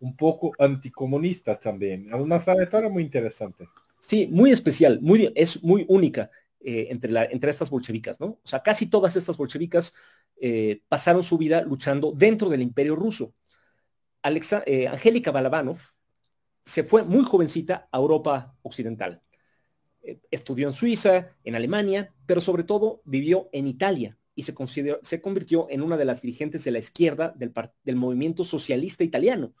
un 0.00 0.16
poco 0.16 0.52
anticomunista 0.58 1.58
también. 1.58 2.08
Es 2.12 2.20
una 2.20 2.42
trayectoria 2.42 2.88
muy 2.88 3.02
interesante. 3.02 3.68
Sí, 3.98 4.28
muy 4.30 4.50
especial, 4.50 5.00
muy, 5.00 5.32
es 5.34 5.62
muy 5.62 5.84
única. 5.88 6.30
Eh, 6.60 6.88
entre, 6.90 7.12
entre 7.32 7.50
estas 7.50 7.70
bolchevicas, 7.70 8.18
¿no? 8.18 8.26
O 8.26 8.40
sea, 8.42 8.60
casi 8.60 8.86
todas 8.86 9.14
estas 9.14 9.36
bolchevicas 9.36 9.92
eh, 10.40 10.82
pasaron 10.88 11.22
su 11.22 11.38
vida 11.38 11.62
luchando 11.62 12.12
dentro 12.12 12.48
del 12.48 12.62
imperio 12.62 12.96
ruso. 12.96 13.34
Alexa, 14.22 14.64
eh, 14.66 14.88
Angélica 14.88 15.30
Balabanov 15.30 15.78
se 16.64 16.82
fue 16.82 17.04
muy 17.04 17.24
jovencita 17.24 17.88
a 17.92 17.98
Europa 17.98 18.56
Occidental. 18.62 19.22
estudió 20.30 20.66
en 20.66 20.72
Suiza, 20.72 21.36
en 21.44 21.54
Alemania, 21.54 22.14
pero 22.26 22.40
sobre 22.40 22.64
todo 22.64 23.02
vivió 23.04 23.48
en 23.52 23.66
Italia 23.68 24.18
y 24.34 24.42
se, 24.42 24.54
se 25.02 25.20
convirtió 25.20 25.66
en 25.70 25.82
una 25.82 25.96
de 25.96 26.04
las 26.04 26.22
dirigentes 26.22 26.64
de 26.64 26.70
la 26.70 26.78
izquierda 26.78 27.32
del, 27.36 27.52
del 27.84 27.96
movimiento 27.96 28.44
socialista 28.44 29.04
italiano. 29.04 29.54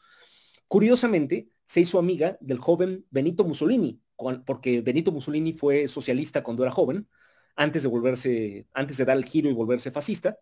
Curiosamente, 0.66 1.50
se 1.64 1.80
hizo 1.80 1.98
amiga 1.98 2.36
del 2.40 2.58
joven 2.58 3.06
Benito 3.10 3.44
Mussolini, 3.44 4.00
porque 4.44 4.80
Benito 4.80 5.12
Mussolini 5.12 5.52
fue 5.52 5.88
socialista 5.88 6.42
cuando 6.42 6.62
era 6.62 6.72
joven, 6.72 7.08
antes 7.54 7.82
de 7.82 7.88
volverse, 7.88 8.66
antes 8.72 8.96
de 8.96 9.04
dar 9.04 9.16
el 9.16 9.24
giro 9.24 9.48
y 9.48 9.52
volverse 9.52 9.90
fascista. 9.90 10.38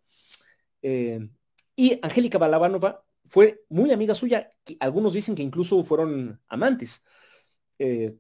Eh, 0.83 1.29
y 1.77 1.99
Angélica 2.03 2.39
Balabanova 2.39 3.05
fue 3.27 3.63
muy 3.69 3.91
amiga 3.93 4.15
suya, 4.15 4.51
algunos 4.81 5.15
dicen 5.15 5.35
que 5.35 5.43
incluso 5.43 5.83
fueron 5.83 6.41
amantes. 6.49 7.03
Eh, 7.79 8.15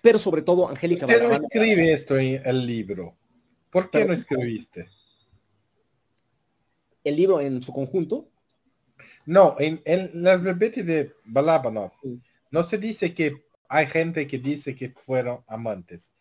pero 0.00 0.18
sobre 0.18 0.42
todo 0.42 0.68
Angélica 0.68 1.06
¿Por 1.06 1.16
qué 1.16 1.28
no 1.28 1.34
escribe 1.34 1.92
esto 1.92 2.18
en 2.18 2.42
el 2.44 2.66
libro? 2.66 3.16
¿Por 3.70 3.90
qué 3.90 4.04
no 4.04 4.12
escribiste? 4.12 4.88
¿El 7.04 7.16
libro 7.16 7.40
en 7.40 7.62
su 7.62 7.72
conjunto? 7.72 8.28
No, 9.24 9.56
en, 9.58 9.80
en 9.84 10.22
la 10.22 10.36
de 10.36 11.14
Balabanov. 11.24 11.92
No 12.50 12.62
se 12.64 12.78
dice 12.78 13.14
que 13.14 13.44
hay 13.72 13.86
gente 13.86 14.26
que 14.26 14.38
dice 14.38 14.76
que 14.76 14.90
fueron 14.90 15.42
amantes. 15.46 16.12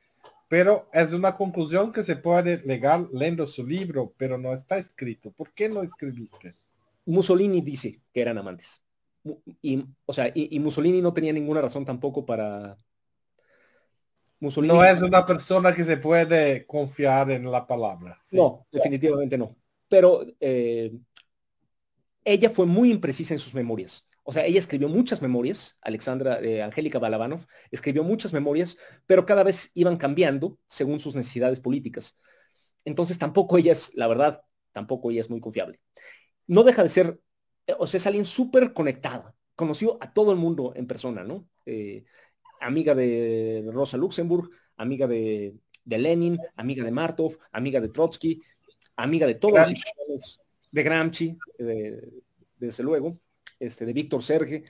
Pero 0.48 0.88
es 0.94 1.12
una 1.12 1.36
conclusión 1.36 1.92
que 1.92 2.02
se 2.02 2.16
puede 2.16 2.62
legar 2.66 3.10
leyendo 3.12 3.46
su 3.46 3.68
libro, 3.68 4.14
pero 4.16 4.38
no 4.38 4.54
está 4.54 4.78
escrito. 4.78 5.32
¿Por 5.32 5.52
qué 5.52 5.68
no 5.68 5.84
escribiste? 5.84 6.56
Mussolini 7.06 7.60
dice 7.60 8.00
que 8.14 8.22
eran 8.22 8.38
amantes. 8.38 8.82
Y, 9.62 9.84
o 10.06 10.14
sea, 10.14 10.32
y, 10.34 10.58
Mussolini 10.60 11.02
no 11.02 11.14
tenía 11.14 11.34
ninguna 11.34 11.62
razón 11.62 11.84
tampoco 11.84 12.26
para... 12.26 12.78
Mussolini... 14.40 14.74
No 14.74 14.84
es 14.86 15.02
una 15.02 15.26
persona 15.26 15.74
que 15.74 15.84
se 15.84 15.98
puede 15.98 16.66
confiar 16.66 17.32
en 17.32 17.52
la 17.52 17.68
palabra. 17.68 18.18
No, 18.32 18.66
definitivamente 18.72 19.38
no. 19.38 19.58
Pero 19.90 20.26
eh, 20.40 20.94
ella 22.24 22.50
fue 22.50 22.66
muy 22.66 22.92
imprecisa 22.92 23.34
en 23.34 23.40
sus 23.40 23.54
memorias. 23.54 24.08
O 24.32 24.34
sea, 24.34 24.46
ella 24.46 24.60
escribió 24.60 24.88
muchas 24.88 25.22
memorias, 25.22 25.78
Alexandra, 25.82 26.40
eh, 26.40 26.64
Angélica 26.64 27.00
Balabanov, 27.00 27.46
escribió 27.70 28.06
muchas 28.06 28.32
memorias, 28.32 28.78
pero 29.06 29.26
cada 29.26 29.44
vez 29.44 29.72
iban 29.74 29.98
cambiando 29.98 30.58
según 30.68 31.00
sus 31.00 31.16
necesidades 31.16 31.60
políticas. 31.60 32.18
Entonces 32.86 33.20
tampoco 33.20 33.58
ella 33.58 33.74
es, 33.74 33.92
la 33.94 34.08
verdad, 34.08 34.40
tampoco 34.72 35.12
ella 35.12 35.20
es 35.20 35.30
muy 35.30 35.42
confiable. 35.42 35.82
No 36.48 36.64
deja 36.64 36.82
de 36.82 36.88
ser, 36.88 37.20
eh, 37.68 37.76
o 37.78 37.86
sea, 37.86 37.98
es 37.98 38.08
alguien 38.08 38.24
súper 38.24 38.72
conectada. 38.72 39.36
Conoció 39.54 39.98
a 40.00 40.14
todo 40.14 40.32
el 40.32 40.38
mundo 40.38 40.72
en 40.78 40.88
persona, 40.88 41.26
¿no? 41.26 41.50
Eh, 41.66 42.06
amiga 42.62 42.96
de 42.96 43.70
Rosa 43.70 43.98
Luxemburg, 43.98 44.50
amiga 44.78 45.08
de 45.08 45.56
de 45.84 45.98
Lenin, 45.98 46.40
amiga 46.56 46.86
de 46.86 46.92
Martov, 46.92 47.38
amiga 47.52 47.82
de 47.82 47.90
Trotsky, 47.90 48.42
amiga 48.96 49.28
de 49.28 49.36
todos 49.36 49.74
los 50.08 50.42
de 50.72 50.84
Gramsci, 50.84 51.38
desde 51.58 52.84
luego, 52.84 53.12
este, 53.62 53.86
de 53.86 53.94
Víctor 53.94 54.24
Serge, 54.24 54.64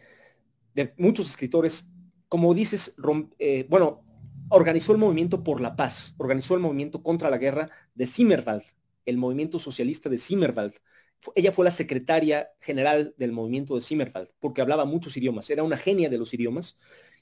de 0.76 0.94
muchos 0.98 1.30
escritores. 1.30 1.88
Como 2.28 2.54
dices, 2.54 2.96
eh, 3.40 3.66
bueno, 3.70 4.04
organizó 4.50 4.92
el 4.92 4.98
movimiento 4.98 5.44
por 5.44 5.62
la 5.62 5.76
paz, 5.76 6.14
organizó 6.18 6.56
el 6.56 6.62
movimiento 6.62 7.02
contra 7.02 7.30
la 7.30 7.38
guerra 7.38 7.70
de 7.96 8.08
Zimmerwald, 8.08 8.64
el 9.06 9.18
movimiento 9.18 9.60
socialista 9.60 10.10
de 10.10 10.18
Zimmerwald. 10.18 10.74
Ella 11.36 11.52
fue 11.52 11.66
la 11.66 11.72
secretaria 11.72 12.50
general 12.60 13.14
del 13.18 13.32
movimiento 13.32 13.76
de 13.76 13.82
Zimmerwald, 13.82 14.30
porque 14.40 14.62
hablaba 14.62 14.86
muchos 14.86 15.16
idiomas, 15.18 15.50
era 15.50 15.64
una 15.64 15.78
genia 15.78 16.10
de 16.10 16.18
los 16.18 16.34
idiomas 16.34 16.78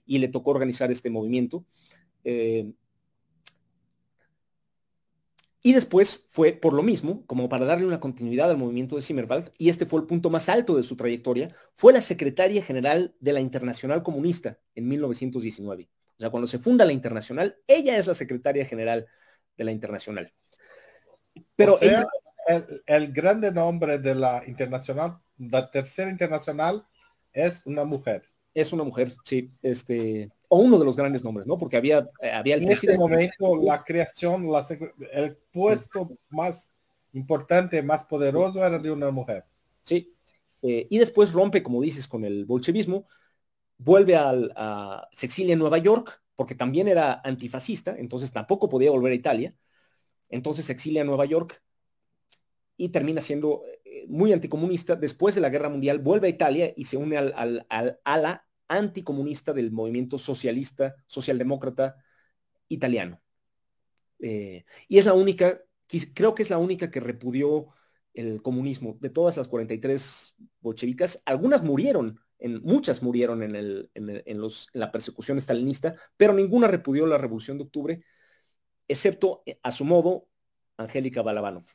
y 0.06 0.20
le 0.20 0.28
tocó 0.28 0.52
organizar 0.52 0.92
este 0.92 1.10
movimiento. 1.10 1.66
Eh, 2.24 2.72
y 5.62 5.74
después 5.74 6.26
fue 6.30 6.54
por 6.54 6.74
lo 6.74 6.84
mismo, 6.84 7.26
como 7.26 7.50
para 7.50 7.66
darle 7.66 7.86
una 7.86 8.00
continuidad 8.00 8.50
al 8.50 8.58
movimiento 8.58 8.96
de 8.96 9.02
Zimmerwald, 9.02 9.52
y 9.58 9.70
este 9.70 9.86
fue 9.86 10.00
el 10.00 10.08
punto 10.08 10.30
más 10.30 10.48
alto 10.48 10.78
de 10.78 10.84
su 10.84 10.96
trayectoria, 10.96 11.54
fue 11.74 11.92
la 11.92 12.02
secretaria 12.02 12.64
general 12.64 13.16
de 13.20 13.34
la 13.34 13.42
Internacional 13.42 14.02
Comunista 14.02 14.58
en 14.76 14.88
1919. 14.88 15.90
O 16.18 16.20
sea, 16.20 16.30
cuando 16.30 16.48
se 16.48 16.60
funda 16.60 16.86
la 16.86 16.94
Internacional, 16.94 17.58
ella 17.68 17.98
es 17.98 18.08
la 18.08 18.14
secretaria 18.14 18.66
general 18.66 19.08
de 19.58 19.64
la 19.66 19.72
Internacional. 19.72 20.34
Pero 21.56 21.78
el, 21.82 22.06
el, 22.86 23.12
grande 23.12 23.52
nombre 23.52 24.00
de 24.00 24.16
la 24.16 24.44
Internacional, 24.48 25.20
la 25.38 25.70
tercera 25.70 26.10
Internacional, 26.10 26.86
es 27.34 27.66
una 27.66 27.84
mujer. 27.84 28.29
Es 28.54 28.74
una 28.74 28.84
mujer, 28.84 29.14
sí. 29.24 29.52
Este, 29.62 30.32
o 30.48 30.58
uno 30.58 30.80
de 30.80 30.86
los 30.86 30.98
grandes 30.98 31.24
nombres, 31.24 31.46
¿no? 31.48 31.58
Porque 31.58 31.78
había, 31.78 32.08
eh, 32.22 32.32
había 32.32 32.56
el 32.56 32.64
En 32.64 32.72
este 32.72 32.98
momento, 32.98 33.56
la 33.62 33.84
creación, 33.84 34.50
el 35.12 35.38
puesto 35.52 36.18
más 36.30 36.72
importante, 37.14 37.82
más 37.84 38.06
poderoso 38.06 38.66
era 38.66 38.80
de 38.80 38.92
una 38.92 39.12
mujer. 39.12 39.46
Sí. 39.82 40.14
Eh, 40.62 40.88
y 40.90 40.98
después 40.98 41.32
rompe, 41.32 41.64
como 41.64 41.82
dices, 41.82 42.08
con 42.08 42.26
el 42.26 42.46
bolchevismo, 42.46 43.06
vuelve 43.78 44.16
al, 44.16 44.52
a, 44.56 45.08
se 45.12 45.28
exilia 45.28 45.54
en 45.54 45.60
Nueva 45.60 45.78
York, 45.78 46.22
porque 46.36 46.56
también 46.56 46.88
era 46.88 47.22
antifascista, 47.24 47.96
entonces 47.98 48.32
tampoco 48.32 48.70
podía 48.70 48.92
volver 48.92 49.12
a 49.12 49.16
Italia. 49.16 49.56
Entonces 50.30 50.66
se 50.66 50.74
exilia 50.74 51.02
a 51.02 51.06
Nueva 51.06 51.26
York 51.26 51.62
y 52.78 52.90
termina 52.90 53.20
siendo 53.20 53.64
muy 54.08 54.34
anticomunista. 54.34 54.96
Después 54.96 55.36
de 55.36 55.42
la 55.42 55.50
Guerra 55.50 55.70
Mundial 55.70 56.00
vuelve 56.00 56.28
a 56.28 56.32
Italia 56.32 56.74
y 56.76 56.86
se 56.86 56.98
une 56.98 57.18
al, 57.18 57.34
al, 57.36 57.66
al 57.70 58.00
ala 58.04 58.46
anticomunista 58.68 59.52
del 59.52 59.72
movimiento 59.72 60.18
socialista, 60.18 60.96
socialdemócrata 61.08 61.98
italiano. 62.70 63.22
Eh, 64.20 64.66
y 64.88 64.98
es 64.98 65.06
la 65.06 65.14
única, 65.14 65.62
creo 66.14 66.36
que 66.36 66.44
es 66.44 66.50
la 66.50 66.58
única 66.58 66.92
que 66.92 67.00
repudió 67.00 67.68
el 68.14 68.42
comunismo. 68.42 68.98
De 69.00 69.10
todas 69.10 69.38
las 69.38 69.48
43 69.48 70.36
bolchevicas, 70.62 71.22
algunas 71.26 71.64
murieron, 71.64 72.20
en, 72.38 72.62
muchas 72.62 73.02
murieron 73.02 73.44
en, 73.44 73.56
el, 73.56 73.90
en, 73.94 74.40
los, 74.40 74.70
la 74.74 74.92
persecución 74.92 75.38
estalinista, 75.38 75.96
pero 76.16 76.34
ninguna 76.34 76.68
repudió 76.68 77.06
la 77.06 77.18
revolución 77.18 77.58
de 77.58 77.64
octubre, 77.64 78.04
excepto 78.88 79.44
eh, 79.46 79.60
a 79.64 79.72
su 79.72 79.84
modo 79.84 80.28
Angélica 80.78 81.22
Balabanov 81.22 81.66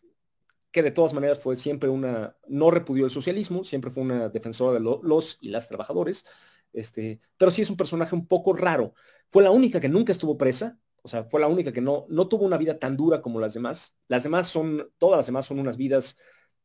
que 0.74 0.82
de 0.82 0.90
todas 0.90 1.14
maneras 1.14 1.38
fue 1.38 1.54
siempre 1.54 1.88
una, 1.88 2.36
no 2.48 2.68
repudió 2.72 3.04
el 3.04 3.10
socialismo, 3.12 3.62
siempre 3.62 3.92
fue 3.92 4.02
una 4.02 4.28
defensora 4.28 4.72
de 4.72 4.80
los 4.80 5.38
y 5.40 5.50
las 5.50 5.68
trabajadores, 5.68 6.26
este, 6.72 7.20
pero 7.36 7.52
sí 7.52 7.62
es 7.62 7.70
un 7.70 7.76
personaje 7.76 8.16
un 8.16 8.26
poco 8.26 8.54
raro. 8.54 8.92
Fue 9.30 9.44
la 9.44 9.52
única 9.52 9.78
que 9.78 9.88
nunca 9.88 10.10
estuvo 10.10 10.36
presa, 10.36 10.76
o 11.04 11.06
sea, 11.06 11.22
fue 11.22 11.40
la 11.40 11.46
única 11.46 11.72
que 11.72 11.80
no, 11.80 12.06
no 12.08 12.26
tuvo 12.26 12.44
una 12.44 12.56
vida 12.56 12.76
tan 12.76 12.96
dura 12.96 13.22
como 13.22 13.38
las 13.38 13.54
demás. 13.54 13.96
Las 14.08 14.24
demás 14.24 14.48
son, 14.48 14.90
todas 14.98 15.18
las 15.18 15.26
demás 15.26 15.46
son 15.46 15.60
unas 15.60 15.76
vidas 15.76 16.18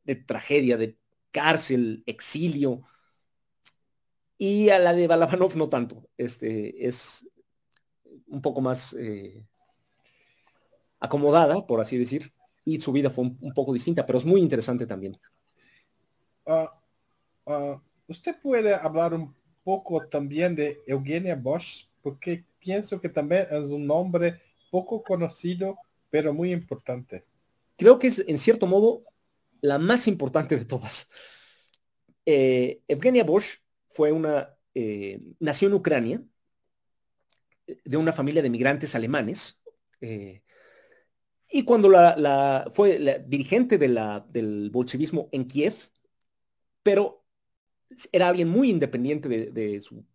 de 0.04 0.16
tragedia, 0.16 0.76
de 0.76 0.98
cárcel, 1.30 2.02
exilio. 2.08 2.82
Y 4.40 4.70
a 4.70 4.80
la 4.80 4.94
de 4.94 5.06
Balabanov 5.06 5.56
no 5.56 5.70
tanto. 5.70 6.10
Este, 6.18 6.88
es 6.88 7.30
un 8.26 8.42
poco 8.42 8.60
más 8.60 8.96
eh, 9.00 9.46
acomodada, 11.00 11.68
por 11.68 11.80
así 11.80 11.96
decir, 11.96 12.34
y 12.70 12.80
su 12.80 12.92
vida 12.92 13.10
fue 13.10 13.26
un, 13.26 13.54
poco 13.54 13.74
distinta, 13.74 14.06
pero 14.06 14.18
es 14.18 14.26
muy 14.26 14.42
interesante 14.42 14.86
también. 14.86 15.18
Ah, 16.46 16.72
ah, 17.46 17.82
¿Usted 18.08 18.36
puede 18.42 18.74
hablar 18.74 19.14
un 19.14 19.36
poco 19.64 20.08
también 20.08 20.56
de 20.56 20.82
Eugenia 20.88 21.36
Bosch, 21.36 21.88
porque 22.02 22.46
pienso 22.60 23.00
que 23.00 23.10
también 23.10 23.48
es 23.52 23.70
un 23.70 23.86
nombre 23.86 24.42
poco 24.72 25.04
conocido, 25.04 25.78
pero 26.10 26.34
muy 26.34 26.52
importante. 26.52 27.26
Creo 27.78 28.00
que 28.00 28.08
es, 28.08 28.24
en 28.28 28.38
cierto 28.38 28.68
modo, 28.68 29.04
la 29.62 29.78
más 29.78 30.08
importante 30.08 30.58
de 30.58 30.66
todas. 30.66 31.08
Eh, 32.26 32.82
Eugenia 32.88 33.24
Bosch 33.24 33.60
fue 33.90 34.12
una, 34.12 34.56
eh, 34.74 35.20
nació 35.40 35.68
en 35.68 35.74
Ucrania, 35.74 36.24
de 37.86 37.98
una 37.98 38.14
familia 38.14 38.42
de 38.42 38.50
migrantes 38.50 38.96
alemanes, 38.96 39.62
eh, 40.02 40.42
y 41.52 41.64
cuando 41.64 41.90
la, 41.90 42.70
fue 42.72 43.00
la 43.00 43.18
dirigente 43.18 43.78
de 43.78 43.88
del 44.32 44.70
bolchevismo 44.72 45.30
en 45.32 45.46
Kiev, 45.46 45.74
pero 46.84 47.26
era 48.12 48.30
alguien 48.30 48.50
muy 48.50 48.70
independiente 48.70 49.28
de, 49.30 49.82
su 49.82 50.06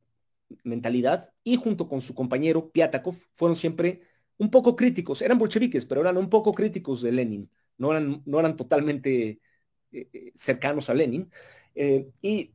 mentalidad 0.62 1.33
y 1.42 1.57
junto 1.57 1.88
con 1.88 2.01
su 2.01 2.14
compañero 2.14 2.70
Piatakov 2.70 3.16
fueron 3.35 3.57
siempre 3.57 4.03
un 4.38 4.51
poco 4.51 4.77
críticos, 4.77 5.23
eran 5.23 5.38
bolcheviques, 5.38 5.85
pero 5.87 6.01
eran 6.01 6.16
un 6.16 6.29
poco 6.29 6.55
críticos 6.55 7.03
de 7.03 7.12
Lenin, 7.12 7.51
no 7.79 7.90
eran, 7.90 8.23
no 8.25 8.38
eran 8.38 8.57
totalmente 8.57 9.40
eh, 9.92 10.09
eh, 10.12 10.33
cercanos 10.37 10.90
a 10.90 10.94
Lenin. 10.94 11.31
Eh, 11.75 12.09
y 12.23 12.53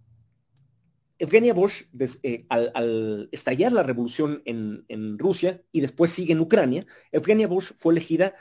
Evgenia 1.18 1.54
Bosch, 1.54 1.84
al, 2.48 3.28
estallar 3.34 3.74
la 3.74 3.84
revolución 3.84 4.42
en, 4.46 4.86
en, 4.88 5.20
Rusia 5.20 5.62
y 5.74 5.82
después 5.82 6.12
sigue 6.12 6.32
en 6.32 6.40
Ucrania, 6.40 6.86
Evgenia 7.12 7.48
Bosch 7.48 7.74
fue 7.78 7.94
elegida 7.94 8.34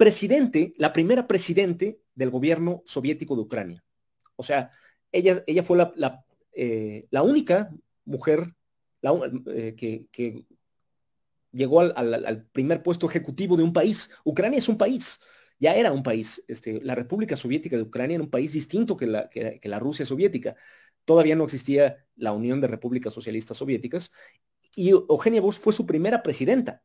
presidente, 0.00 0.72
la 0.78 0.94
primera 0.94 1.26
presidente 1.26 2.00
del 2.14 2.30
gobierno 2.30 2.80
soviético 2.86 3.36
de 3.36 3.42
Ucrania. 3.42 3.84
O 4.34 4.42
sea, 4.42 4.70
ella, 5.12 5.44
ella 5.46 5.62
fue 5.62 5.76
la, 5.76 6.24
eh, 6.54 7.06
única 7.12 7.70
mujer 8.06 8.54
eh, 9.02 9.74
que, 9.76 10.46
llegó 11.52 11.80
al, 11.80 12.46
primer 12.50 12.82
puesto 12.82 13.06
ejecutivo 13.10 13.58
de 13.58 13.62
un 13.62 13.74
país. 13.74 14.10
Ucrania 14.24 14.58
es 14.58 14.70
un 14.70 14.78
país, 14.78 15.20
ya 15.58 15.74
era 15.74 15.92
un 15.92 16.02
país. 16.02 16.42
Este, 16.48 16.80
la 16.80 16.94
República 16.94 17.36
Soviética 17.36 17.76
de 17.76 17.82
Ucrania 17.82 18.14
era 18.14 18.24
un 18.24 18.30
país 18.30 18.54
distinto 18.54 18.96
que 18.96 19.06
la, 19.06 19.28
que, 19.28 19.60
la 19.64 19.78
Rusia 19.78 20.06
soviética. 20.06 20.56
Todavía 21.04 21.36
no 21.36 21.44
existía 21.44 22.06
la 22.16 22.32
Unión 22.32 22.62
de 22.62 22.68
Repúblicas 22.68 23.12
Socialistas 23.12 23.58
Soviéticas. 23.58 24.10
Y 24.74 24.92
Eugenia 24.92 25.42
Bush 25.42 25.58
fue 25.58 25.74
su 25.74 25.84
primera 25.84 26.22
presidenta. 26.22 26.82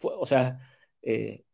o 0.00 0.26
sea, 0.26 0.60
eh, 1.02 1.45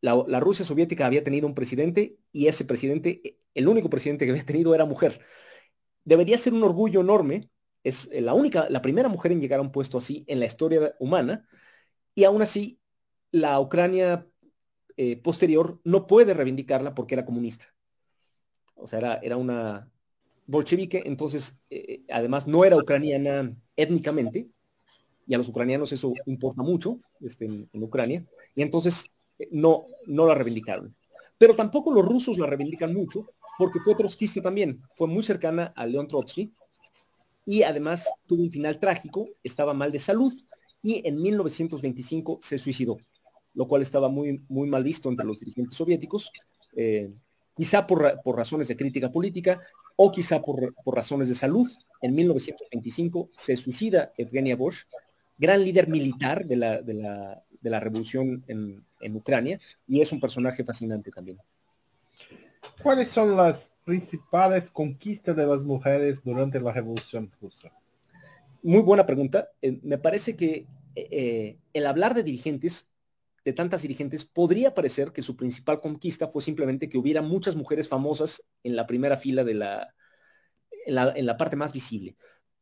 la, 0.00 0.40
Rusia 0.40 0.64
soviética 0.64 1.06
había 1.06 1.24
tenido 1.24 1.46
un 1.46 1.54
presidente 1.54 2.16
y 2.32 2.46
ese 2.46 2.64
presidente, 2.64 3.38
el 3.54 3.68
único 3.68 3.90
presidente 3.90 4.24
que 4.24 4.30
había 4.30 4.44
tenido 4.44 4.74
era 4.74 4.84
mujer. 4.84 5.20
Debería 6.04 6.38
ser 6.38 6.52
un 6.52 6.62
orgullo 6.62 7.00
enorme. 7.00 7.50
Es 7.84 8.08
la 8.12 8.34
única, 8.34 8.68
la 8.70 8.82
primera 8.82 9.08
mujer 9.08 9.32
en 9.32 9.40
llegar 9.40 9.60
a 9.60 9.62
un 9.62 9.72
puesto 9.72 9.98
así 9.98 10.24
en 10.28 10.40
la 10.40 10.46
historia 10.46 10.94
humana. 10.98 11.48
Y 12.14 12.24
aún 12.24 12.42
así, 12.42 12.80
la 13.30 13.60
Ucrania 13.60 14.26
eh, 14.96 15.16
posterior 15.16 15.80
no 15.84 16.06
puede 16.06 16.34
reivindicarla 16.34 16.94
porque 16.94 17.14
era 17.14 17.24
comunista. 17.24 17.66
O 18.74 18.86
sea, 18.86 18.98
era, 19.00 19.14
era 19.22 19.36
una 19.36 19.90
bolchevique, 20.46 21.02
entonces, 21.04 21.58
eh, 21.70 22.02
además, 22.08 22.46
no 22.46 22.64
era 22.64 22.76
ucraniana 22.76 23.54
étnicamente, 23.76 24.48
y 25.26 25.34
a 25.34 25.38
los 25.38 25.48
ucranianos 25.48 25.92
eso 25.92 26.14
importa 26.24 26.62
mucho 26.62 26.96
este, 27.20 27.44
en 27.44 27.82
Ucrania, 27.82 28.24
y 28.54 28.62
entonces 28.62 29.17
no, 29.50 29.86
no 30.06 30.26
la 30.26 30.34
reivindicaron. 30.34 30.94
Pero 31.36 31.54
tampoco 31.54 31.92
los 31.92 32.04
rusos 32.04 32.38
la 32.38 32.46
reivindican 32.46 32.92
mucho, 32.92 33.30
porque 33.58 33.80
fue 33.80 33.94
trotskista 33.94 34.40
también, 34.40 34.82
fue 34.94 35.08
muy 35.08 35.22
cercana 35.22 35.72
a 35.76 35.86
León 35.86 36.08
Trotsky, 36.08 36.52
y 37.46 37.62
además 37.62 38.08
tuvo 38.26 38.42
un 38.42 38.50
final 38.50 38.78
trágico, 38.78 39.28
estaba 39.42 39.72
mal 39.74 39.90
de 39.90 39.98
salud, 39.98 40.32
y 40.82 41.06
en 41.06 41.20
1925 41.20 42.38
se 42.42 42.58
suicidó, 42.58 42.98
lo 43.54 43.66
cual 43.66 43.82
estaba 43.82 44.08
muy, 44.08 44.42
muy 44.48 44.68
mal 44.68 44.84
visto 44.84 45.08
entre 45.08 45.26
los 45.26 45.40
dirigentes 45.40 45.76
soviéticos, 45.76 46.30
eh, 46.76 47.10
quizá 47.56 47.86
por, 47.86 48.02
razones 48.36 48.68
de 48.68 48.76
crítica 48.76 49.10
política 49.10 49.60
o 49.96 50.12
quizá 50.12 50.40
por, 50.40 50.74
por, 50.84 50.94
razones 50.94 51.28
de 51.28 51.34
salud. 51.34 51.68
En 52.00 52.14
1925 52.14 53.30
se 53.32 53.56
suicida 53.56 54.12
Evgenia 54.16 54.54
Bosch, 54.54 54.84
gran 55.36 55.64
líder 55.64 55.88
militar 55.88 56.46
de 56.46 56.56
la, 56.56 57.42
de 57.60 57.70
la 57.70 57.80
revolución 57.80 58.44
en, 58.46 58.84
en 59.00 59.16
Ucrania 59.16 59.60
y 59.86 60.00
es 60.00 60.12
un 60.12 60.20
personaje 60.20 60.64
fascinante 60.64 61.10
también. 61.10 61.38
¿Cuáles 62.82 63.08
son 63.10 63.36
las 63.36 63.72
principales 63.84 64.70
conquistas 64.70 65.34
de 65.34 65.46
las 65.46 65.64
mujeres 65.64 66.22
durante 66.22 66.60
la 66.60 66.72
Revolución 66.72 67.30
Rusa? 67.40 67.72
Muy 68.62 68.82
buena 68.82 69.04
pregunta. 69.06 69.50
Eh, 69.62 69.78
me 69.82 69.98
parece 69.98 70.36
que 70.36 70.66
eh, 70.94 71.58
el 71.72 71.86
hablar 71.86 72.14
de 72.14 72.22
dirigentes 72.22 72.88
de 73.48 73.54
tantas 73.54 73.80
dirigentes, 73.80 74.26
podría 74.26 74.74
parecer 74.74 75.10
que 75.10 75.22
su 75.22 75.34
principal 75.34 75.80
conquista 75.80 76.28
fue 76.28 76.42
simplemente 76.42 76.90
que 76.90 76.98
hubiera 76.98 77.22
muchas 77.22 77.56
mujeres 77.56 77.88
famosas 77.88 78.44
en 78.62 78.76
la 78.76 78.86
primera 78.86 79.16
fila 79.16 79.42
de 79.42 79.54
la, 79.54 79.94
en 80.84 81.24
la, 81.24 81.36
parte 81.38 81.56
más 81.56 81.72
visible. 81.72 82.14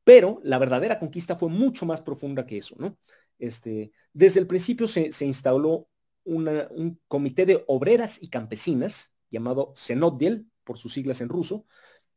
Pero 0.05 0.39
la 0.45 0.59
verdadera 0.59 1.01
conquista 1.01 1.35
fue 1.35 1.49
mucho 1.49 1.87
más 1.87 2.03
profunda 2.03 2.47
que 2.47 2.59
eso, 2.59 2.77
¿no? 2.79 2.97
Este, 3.38 3.92
desde 4.12 4.40
el 4.40 4.46
principio 4.46 4.88
se, 4.88 5.11
instaló 5.25 5.88
un 6.25 7.01
comité 7.09 7.46
de 7.46 7.64
obreras 7.66 8.22
y 8.22 8.29
campesinas 8.29 9.12
llamado 9.31 9.72
Senoddiel, 9.75 10.46
por 10.64 10.79
sus 10.79 10.92
siglas 10.92 11.20
en 11.20 11.29
ruso, 11.29 11.64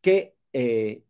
que 0.02 0.36
eh, 0.54 1.04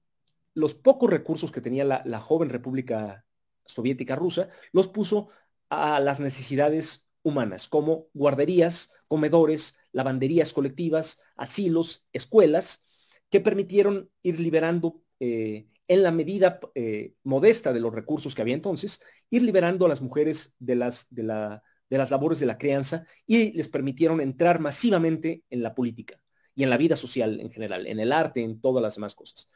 los 0.54 0.74
pocos 0.76 1.10
recursos 1.10 1.52
que 1.52 1.62
tenía 1.62 1.86
la, 1.86 2.19
joven 2.19 2.50
República 2.50 3.26
Soviética 3.65 4.15
Rusa 4.15 4.50
los 4.72 4.88
puso 4.88 5.30
a 5.69 6.00
las 6.00 6.19
necesidades 6.19 7.08
humanas, 7.22 7.67
como 7.67 8.08
guarderías, 8.13 8.91
comedores, 9.08 9.76
lavanderías 9.91 10.54
colectivas, 10.54 11.19
asilos, 11.36 12.06
escuelas, 12.12 12.84
que 13.30 13.39
permitieron 13.39 14.10
ir 14.24 14.39
liberando 14.39 15.02
eh, 15.19 15.67
en 15.89 16.04
la 16.04 16.12
medida 16.12 16.60
eh, 16.75 17.15
modesta 17.23 17.73
de 17.73 17.80
los 17.80 17.93
recursos 17.93 18.36
que 18.36 18.43
había 18.43 18.54
entonces, 18.54 19.02
ir 19.32 19.41
liberando 19.41 19.88
a 19.88 19.89
las 19.89 20.02
mujeres 20.02 20.54
de 20.60 20.75
las, 20.75 21.08
de, 21.10 21.23
la, 21.23 21.63
de 21.89 21.97
las 21.97 22.12
labores 22.12 22.39
de 22.39 22.45
la 22.45 22.60
crianza 22.60 23.06
y 23.25 23.52
les 23.54 23.67
permitieron 23.67 24.21
entrar 24.21 24.60
masivamente 24.60 25.43
en 25.49 25.63
la 25.63 25.73
política 25.73 26.21
y 26.54 26.63
en 26.63 26.69
la 26.69 26.78
vida 26.78 26.95
social 26.95 27.41
en 27.41 27.49
general, 27.49 27.88
en 27.88 27.99
el 27.99 28.12
arte, 28.12 28.43
en 28.43 28.62
todas 28.62 28.84
las 28.84 28.95
demás 28.95 29.15
cosas. 29.15 29.49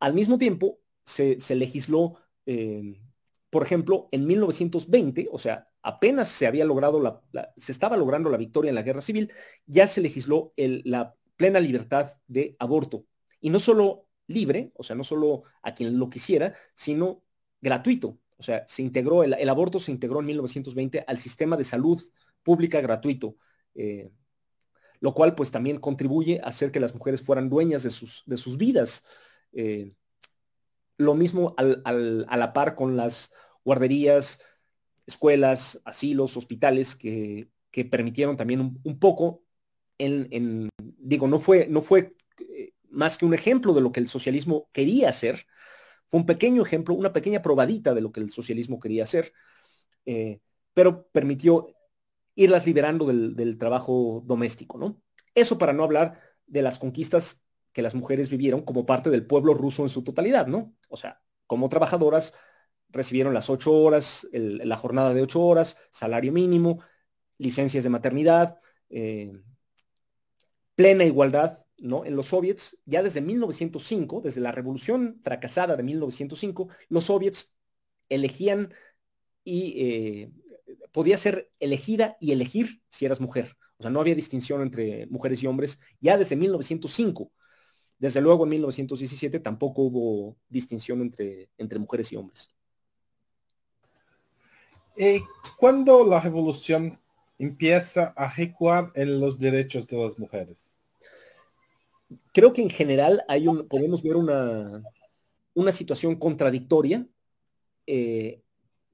Al 0.00 0.12
mismo 0.12 0.36
tiempo, 0.36 0.80
se, 1.02 1.38
legisló, 1.54 2.18
eh, 2.44 3.00
por 3.48 3.62
ejemplo, 3.62 4.08
en 4.12 4.26
1920, 4.26 5.28
o 5.32 5.38
sea, 5.38 5.68
apenas 5.82 6.28
se 6.28 6.46
había 6.46 6.66
logrado, 6.66 7.00
la, 7.00 7.52
se 7.56 7.72
estaba 7.72 7.96
logrando 7.96 8.28
la 8.28 8.36
victoria 8.36 8.68
en 8.68 8.74
la 8.74 8.82
guerra 8.82 9.00
civil, 9.00 9.32
ya 9.64 9.86
se 9.86 10.02
legisló 10.02 10.52
la 10.56 11.14
plena 11.36 11.58
libertad 11.58 12.12
de 12.26 12.54
aborto. 12.58 13.06
Y 13.40 13.48
no 13.48 13.60
solo 13.60 14.04
libre, 14.26 14.72
o 14.76 14.82
sea, 14.82 14.96
no 14.96 15.04
solo 15.04 15.42
a 15.62 15.74
quien 15.74 15.98
lo 15.98 16.08
quisiera, 16.08 16.54
sino 16.74 17.22
gratuito. 17.60 18.18
O 18.36 18.42
sea, 18.42 18.64
se 18.68 18.82
integró, 18.82 19.22
el, 19.24 19.48
aborto 19.48 19.80
se 19.80 19.92
integró 19.92 20.20
en 20.20 20.26
1920 20.26 21.04
al 21.06 21.18
sistema 21.18 21.56
de 21.56 21.64
salud 21.64 22.02
pública 22.42 22.80
gratuito, 22.80 23.36
eh, 23.74 24.10
lo 25.00 25.14
cual 25.14 25.34
pues 25.34 25.50
también 25.50 25.78
contribuye 25.78 26.40
a 26.42 26.48
hacer 26.48 26.70
que 26.70 26.80
las 26.80 26.94
mujeres 26.94 27.22
fueran 27.22 27.48
dueñas 27.48 27.82
de 27.82 27.90
sus, 27.90 28.22
de 28.26 28.36
sus 28.36 28.58
vidas. 28.58 29.04
Eh, 29.52 29.92
lo 30.96 31.14
mismo 31.14 31.54
a 31.56 32.36
la 32.36 32.52
par 32.52 32.74
con 32.74 32.96
las 32.96 33.32
guarderías, 33.64 34.40
escuelas, 35.06 35.80
asilos, 35.84 36.36
hospitales 36.36 36.96
que, 36.96 37.48
permitieron 37.90 38.36
también 38.36 38.78
un, 38.84 38.98
poco 39.00 39.42
en, 39.98 40.68
digo, 40.78 41.26
no 41.26 41.40
fue, 41.40 41.66
no 41.66 41.82
fue 41.82 42.14
más 42.94 43.18
que 43.18 43.26
un 43.26 43.34
ejemplo 43.34 43.72
de 43.72 43.80
lo 43.80 43.92
que 43.92 44.00
el 44.00 44.08
socialismo 44.08 44.68
quería 44.72 45.08
hacer, 45.08 45.46
fue 46.06 46.20
un 46.20 46.26
pequeño 46.26 46.62
ejemplo, 46.62 46.94
una 46.94 47.12
pequeña 47.12 47.42
probadita 47.42 47.94
de 47.94 48.00
lo 48.00 48.12
que 48.12 48.20
el 48.20 48.30
socialismo 48.30 48.78
quería 48.80 49.04
hacer, 49.04 49.32
eh, 50.06 50.40
pero 50.72 51.08
permitió 51.08 51.68
irlas 52.34 52.66
liberando 52.66 53.06
del, 53.06 53.58
trabajo 53.58 54.22
doméstico, 54.24 54.78
¿no? 54.78 55.00
Eso 55.34 55.58
para 55.58 55.72
no 55.72 55.84
hablar 55.84 56.20
de 56.46 56.62
las 56.62 56.78
conquistas 56.78 57.44
que 57.72 57.82
las 57.82 57.94
mujeres 57.94 58.30
vivieron 58.30 58.62
como 58.62 58.86
parte 58.86 59.10
del 59.10 59.26
pueblo 59.26 59.54
ruso 59.54 59.82
en 59.82 59.88
su 59.88 60.04
totalidad, 60.04 60.46
¿no? 60.46 60.74
O 60.88 60.96
sea, 60.96 61.20
como 61.46 61.68
trabajadoras 61.68 62.34
recibieron 62.88 63.34
las 63.34 63.50
ocho 63.50 63.72
horas, 63.72 64.26
la 64.32 64.76
jornada 64.76 65.12
de 65.14 65.22
ocho 65.22 65.40
horas, 65.42 65.76
salario 65.90 66.32
mínimo, 66.32 66.80
licencias 67.38 67.82
de 67.84 67.90
maternidad, 67.90 68.60
eh, 68.88 69.32
plena 70.76 71.04
igualdad, 71.04 71.63
¿no? 71.78 72.04
En 72.04 72.16
los 72.16 72.28
soviets, 72.28 72.78
ya 72.84 73.02
desde 73.02 73.20
1905, 73.20 74.20
desde 74.22 74.40
la 74.40 74.52
revolución 74.52 75.20
fracasada 75.22 75.76
de 75.76 75.82
1905, 75.82 76.68
los 76.88 77.04
soviets 77.04 77.52
elegían 78.08 78.72
y 79.44 79.74
eh, 79.76 80.30
podía 80.92 81.18
ser 81.18 81.50
elegida 81.60 82.16
y 82.20 82.32
elegir 82.32 82.82
si 82.88 83.04
eras 83.04 83.20
mujer. 83.20 83.56
O 83.78 83.82
sea, 83.82 83.90
no 83.90 84.00
había 84.00 84.14
distinción 84.14 84.62
entre 84.62 85.06
mujeres 85.06 85.42
y 85.42 85.46
hombres 85.46 85.80
ya 86.00 86.16
desde 86.16 86.36
1905. 86.36 87.30
Desde 87.98 88.20
luego 88.20 88.44
en 88.44 88.50
1917 88.50 89.40
tampoco 89.40 89.82
hubo 89.82 90.36
distinción 90.48 91.00
entre, 91.00 91.50
entre 91.58 91.78
mujeres 91.78 92.12
y 92.12 92.16
hombres. 92.16 92.50
¿Y 94.96 95.22
cuándo 95.58 96.04
la 96.04 96.20
revolución 96.20 97.00
empieza 97.38 98.12
a 98.16 98.32
recuar 98.32 98.92
en 98.94 99.20
los 99.20 99.38
derechos 99.38 99.86
de 99.88 99.96
las 99.96 100.18
mujeres? 100.18 100.73
Creo 102.32 102.52
que 102.52 102.62
en 102.62 102.70
general 102.70 103.24
hay 103.28 103.46
podemos 103.68 104.02
ver 104.02 104.16
una, 104.16 104.82
una 105.54 105.72
situación 105.72 106.16
contradictoria. 106.16 107.06
Eh, 107.86 108.42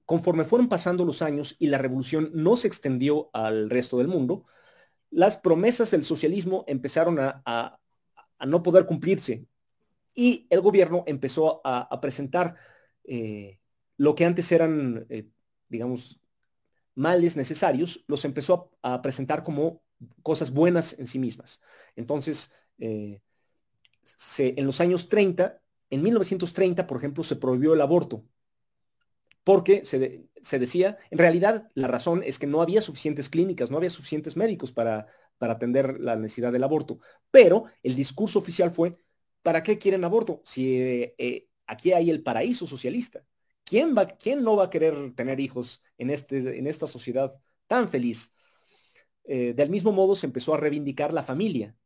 conforme 0.04 0.44
fueron 0.44 0.68
pasando 0.68 1.04
los 1.04 1.22
años 1.22 1.54
y 1.58 1.68
la 1.68 1.78
revolución 1.78 2.30
no 2.34 2.56
se 2.56 2.66
extendió 2.66 3.30
al 3.32 3.70
resto 3.70 3.98
del 3.98 4.08
mundo, 4.08 4.44
las 5.10 5.36
promesas 5.36 5.92
del 5.92 6.04
socialismo 6.04 6.64
empezaron 6.66 7.18
a, 7.20 7.42
a 8.40 8.46
no 8.46 8.62
poder 8.62 8.86
cumplirse. 8.86 9.46
Y 10.14 10.46
el 10.50 10.60
gobierno 10.60 11.04
empezó 11.06 11.60
a, 11.62 12.00
presentar 12.00 12.56
eh, 13.04 13.60
lo 13.96 14.14
que 14.16 14.24
antes 14.24 14.50
eran, 14.50 15.06
eh, 15.08 15.28
digamos, 15.68 16.20
males 16.94 17.36
necesarios, 17.36 18.04
los 18.08 18.24
empezó 18.24 18.72
a, 18.82 19.00
presentar 19.02 19.44
como 19.44 19.82
cosas 20.22 20.50
buenas 20.50 20.98
en 20.98 21.06
sí 21.06 21.18
mismas. 21.18 21.60
Entonces, 21.94 22.50
eh, 22.80 23.20
en 24.38 24.66
los 24.66 24.80
años 24.80 25.08
30, 25.08 25.60
en 25.90 26.02
1930, 26.02 26.86
por 26.86 26.96
ejemplo, 26.98 27.22
se 27.22 27.36
prohibió 27.36 27.74
el 27.74 27.80
aborto, 27.80 28.24
porque 29.44 29.84
se, 29.84 30.58
decía, 30.58 30.98
en 31.10 31.18
realidad 31.18 31.70
la 31.74 31.88
razón 31.88 32.22
es 32.24 32.38
que 32.38 32.46
no 32.46 32.62
había 32.62 32.80
suficientes 32.80 33.28
clínicas, 33.28 33.70
no 33.70 33.76
había 33.76 33.90
suficientes 33.90 34.36
médicos 34.36 34.72
para, 34.72 35.06
atender 35.40 35.98
la 36.00 36.16
necesidad 36.16 36.52
del 36.52 36.64
aborto. 36.64 37.00
Pero 37.30 37.64
el 37.82 37.94
discurso 37.94 38.38
oficial 38.38 38.70
fue, 38.70 38.98
¿para 39.42 39.62
qué 39.62 39.78
quieren 39.78 40.04
aborto? 40.04 40.42
Si 40.44 40.76
eh, 40.80 41.14
eh, 41.18 41.48
aquí 41.66 41.92
hay 41.92 42.10
el 42.10 42.22
paraíso 42.22 42.66
socialista. 42.66 43.24
¿Quién, 43.64 43.94
va, 43.96 44.06
¿Quién 44.06 44.42
no 44.42 44.56
va 44.56 44.64
a 44.64 44.70
querer 44.70 45.14
tener 45.14 45.40
hijos 45.40 45.82
en, 45.96 46.10
este, 46.10 46.68
esta 46.68 46.86
sociedad 46.86 47.34
tan 47.66 47.88
feliz? 47.88 48.32
Del 49.24 49.70
mismo 49.70 49.92
modo 49.92 50.16
se 50.16 50.26
empezó 50.26 50.54
a 50.54 50.56
reivindicar 50.56 51.12
la 51.12 51.22
familia. 51.22 51.76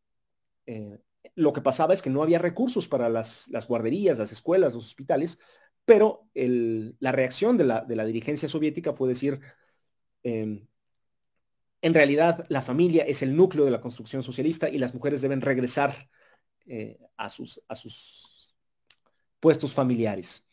Lo 1.34 1.52
que 1.52 1.60
pasaba 1.60 1.94
es 1.94 2.02
que 2.02 2.10
no 2.10 2.22
había 2.22 2.38
recursos 2.38 2.88
para 2.88 3.08
las, 3.08 3.50
guarderías, 3.68 4.18
las 4.18 4.32
escuelas, 4.32 4.74
los 4.74 4.84
hospitales, 4.86 5.38
pero 5.84 6.28
la 6.34 7.12
reacción 7.12 7.56
de 7.56 7.64
la, 7.64 8.04
dirigencia 8.06 8.48
soviética 8.48 8.92
fue 8.92 9.08
decir, 9.08 9.40
em, 10.22 10.66
en 11.82 11.94
realidad 11.94 12.46
la 12.48 12.62
familia 12.62 13.04
es 13.04 13.22
el 13.22 13.36
núcleo 13.36 13.64
de 13.64 13.70
la 13.70 13.80
construcción 13.80 14.22
socialista 14.22 14.68
y 14.68 14.78
las 14.78 14.94
mujeres 14.94 15.20
deben 15.22 15.40
regresar 15.40 16.08
eh, 16.66 16.98
a 17.16 17.28
sus 17.28 17.60
puestos 19.40 19.74
familiares. 19.74 20.46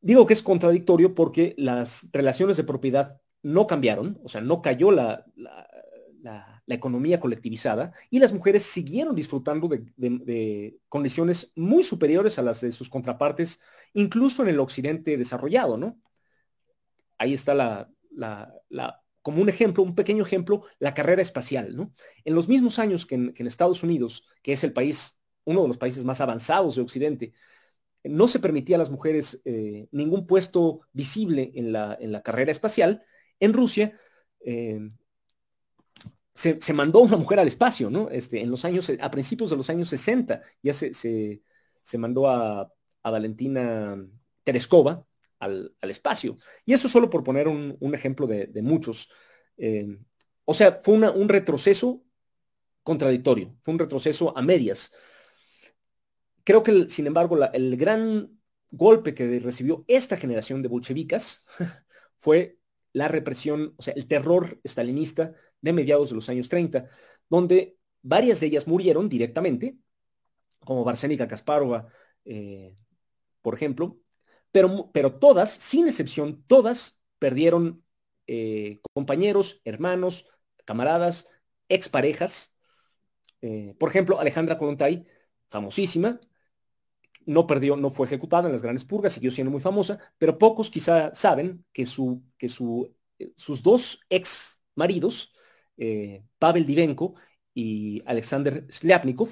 Digo 0.00 0.26
que 0.26 0.34
es 0.34 0.42
contradictorio 0.42 1.14
porque 1.14 1.54
las 1.58 2.08
relaciones 2.12 2.56
de 2.56 2.64
propiedad 2.64 3.20
no 3.42 3.66
cambiaron, 3.66 4.18
o 4.24 4.28
sea, 4.28 4.40
no 4.40 4.62
cayó 4.62 4.90
la, 4.90 5.26
economía 6.66 7.20
colectivizada 7.20 7.92
y 8.10 8.18
las 8.18 8.32
mujeres 8.32 8.62
siguieron 8.62 9.14
disfrutando 9.14 9.68
de, 9.68 10.78
condiciones 10.88 11.52
muy 11.54 11.82
superiores 11.82 12.38
a 12.38 12.42
las 12.42 12.60
de 12.60 12.72
sus 12.72 12.88
contrapartes, 12.88 13.60
incluso 13.92 14.42
en 14.42 14.48
el 14.48 14.60
occidente 14.60 15.16
desarrollado, 15.16 15.76
¿no? 15.76 16.00
Ahí 17.18 17.34
está 17.34 17.54
la, 17.54 17.90
como 19.22 19.40
un 19.40 19.48
ejemplo, 19.48 19.82
un 19.82 19.94
pequeño 19.94 20.24
ejemplo, 20.24 20.64
la 20.78 20.94
carrera 20.94 21.22
espacial. 21.22 21.76
¿no? 21.76 21.92
En 22.24 22.34
los 22.34 22.48
mismos 22.48 22.78
años 22.78 23.06
que 23.06 23.14
en, 23.14 23.46
Estados 23.46 23.82
Unidos, 23.82 24.26
que 24.42 24.52
es 24.52 24.64
el 24.64 24.72
país, 24.72 25.18
uno 25.44 25.62
de 25.62 25.68
los 25.68 25.78
países 25.78 26.04
más 26.04 26.20
avanzados 26.20 26.76
de 26.76 26.82
Occidente, 26.82 27.32
no 28.02 28.28
se 28.28 28.40
permitía 28.40 28.76
a 28.76 28.80
las 28.80 28.90
mujeres 28.90 29.40
eh, 29.44 29.88
ningún 29.92 30.26
puesto 30.26 30.80
visible 30.92 31.52
en 31.54 31.72
la, 31.72 31.96
en 31.98 32.12
la, 32.12 32.22
carrera 32.22 32.52
espacial, 32.52 33.02
en 33.40 33.54
Rusia 33.54 33.98
eh, 34.44 34.80
se, 36.34 36.72
mandó 36.72 37.00
una 37.00 37.16
mujer 37.16 37.38
al 37.40 37.46
espacio, 37.46 37.90
¿no? 37.90 38.10
Este, 38.10 38.40
en 38.40 38.50
los 38.50 38.64
años, 38.64 38.90
a 39.00 39.10
principios 39.10 39.50
de 39.50 39.56
los 39.56 39.70
años 39.70 39.88
60, 39.88 40.42
ya 40.62 40.72
se, 40.72 40.92
se, 40.92 41.98
mandó 41.98 42.28
a, 42.28 42.72
a 43.02 43.10
Valentina 43.10 43.96
Tereskova, 44.42 45.06
al, 45.38 45.74
espacio. 45.82 46.36
Y 46.64 46.72
eso 46.72 46.88
solo 46.88 47.10
por 47.10 47.22
poner 47.22 47.48
un, 47.48 47.94
ejemplo 47.94 48.26
de, 48.26 48.62
muchos. 48.62 49.10
Eh, 49.56 49.98
o 50.44 50.54
sea, 50.54 50.80
fue 50.82 50.94
un 50.94 51.28
retroceso 51.28 52.02
contradictorio, 52.82 53.56
fue 53.62 53.74
un 53.74 53.80
retroceso 53.80 54.36
a 54.36 54.42
medias. 54.42 54.92
Creo 56.44 56.62
que, 56.62 56.88
sin 56.90 57.06
embargo, 57.06 57.38
el 57.52 57.76
gran 57.76 58.38
golpe 58.70 59.14
que 59.14 59.38
recibió 59.38 59.84
esta 59.88 60.16
generación 60.16 60.62
de 60.62 60.68
bolchevicas 60.68 61.46
fue 62.18 62.58
la 62.94 63.08
represión, 63.08 63.74
o 63.76 63.82
sea, 63.82 63.92
el 63.94 64.06
terror 64.06 64.60
estalinista 64.64 65.34
de 65.60 65.72
mediados 65.74 66.08
de 66.08 66.14
los 66.14 66.28
años 66.30 66.48
30, 66.48 66.88
donde 67.28 67.76
varias 68.02 68.40
de 68.40 68.46
ellas 68.46 68.66
murieron 68.66 69.08
directamente, 69.10 69.76
como 70.60 70.84
Barsénica 70.84 71.28
Kasparova, 71.28 71.88
eh, 72.24 72.76
por 73.42 73.54
ejemplo, 73.54 73.98
pero, 74.52 74.90
pero 74.92 75.18
todas, 75.18 75.50
sin 75.50 75.88
excepción, 75.88 76.44
todas 76.46 76.98
perdieron 77.18 77.84
eh, 78.26 78.80
compañeros, 78.94 79.60
hermanos, 79.64 80.26
camaradas, 80.64 81.28
exparejas. 81.68 82.54
Eh, 83.42 83.74
por 83.78 83.90
ejemplo, 83.90 84.20
Alejandra 84.20 84.56
Kollontai, 84.56 85.06
famosísima, 85.50 86.20
no 87.26 87.46
perdió, 87.46 87.76
no 87.76 87.90
fue 87.90 88.06
ejecutada 88.06 88.48
en 88.48 88.52
las 88.52 88.62
grandes 88.62 88.84
purgas, 88.84 89.12
siguió 89.14 89.30
siendo 89.30 89.50
muy 89.50 89.60
famosa, 89.60 89.98
pero 90.18 90.38
pocos 90.38 90.70
quizá 90.70 91.14
saben 91.14 91.64
que, 91.72 91.86
su, 91.86 92.22
que 92.38 92.48
su, 92.48 92.94
eh, 93.18 93.32
sus 93.36 93.62
dos 93.62 94.00
ex 94.10 94.62
maridos, 94.74 95.32
Pavel 96.38 96.66
Divenko 96.66 97.14
y 97.52 98.02
Alexander 98.06 98.66
Slyapnikov, 98.70 99.28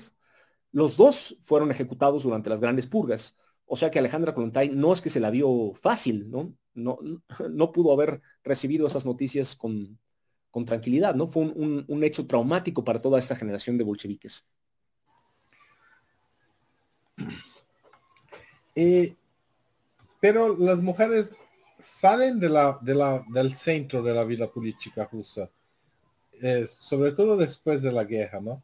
los 0.72 0.96
dos 0.96 1.37
fueron 1.42 1.70
ejecutados 1.70 2.22
durante 2.24 2.50
las 2.50 2.61
grandes 2.61 2.87
purgas. 2.87 3.37
O 3.66 3.76
sea 3.76 3.90
que 3.90 3.98
Alejandra 3.98 4.35
Kollontai 4.35 4.70
no 4.70 4.92
es 4.92 5.00
que 5.00 5.11
se 5.11 5.20
la 5.20 5.31
vio 5.31 5.72
fácil, 5.74 6.31
¿no? 6.31 6.55
No, 6.74 6.98
no 7.50 7.72
pudo 7.72 7.92
haber 7.92 8.22
recibido 8.42 8.87
esas 8.87 9.07
noticias 9.07 9.55
con, 9.55 9.98
con 10.50 10.64
tranquilidad, 10.64 11.14
¿no? 11.14 11.26
Fue 11.26 11.42
un, 11.42 11.85
un, 11.87 12.05
hecho 12.05 12.26
traumático 12.26 12.85
para 12.85 13.00
toda 13.00 13.18
esta 13.18 13.37
generación 13.37 13.78
de 13.78 13.85
bolcheviques. 13.85 14.44
Eh, 18.75 19.15
pero 20.21 20.57
las 20.57 20.81
mujeres 20.81 21.33
salen 21.79 22.39
de 22.39 22.49
la, 22.49 22.79
de 22.81 22.95
la, 22.95 23.25
del 23.29 23.55
centro 23.55 24.03
de 24.03 24.15
la 24.15 24.25
vida 24.25 24.51
política 24.51 25.09
rusa, 25.11 25.51
eh, 26.41 26.67
sobre 26.67 27.13
todo 27.13 27.37
después 27.37 27.83
de 27.83 27.93
la 27.93 28.05
guerra, 28.05 28.41
¿no? 28.41 28.63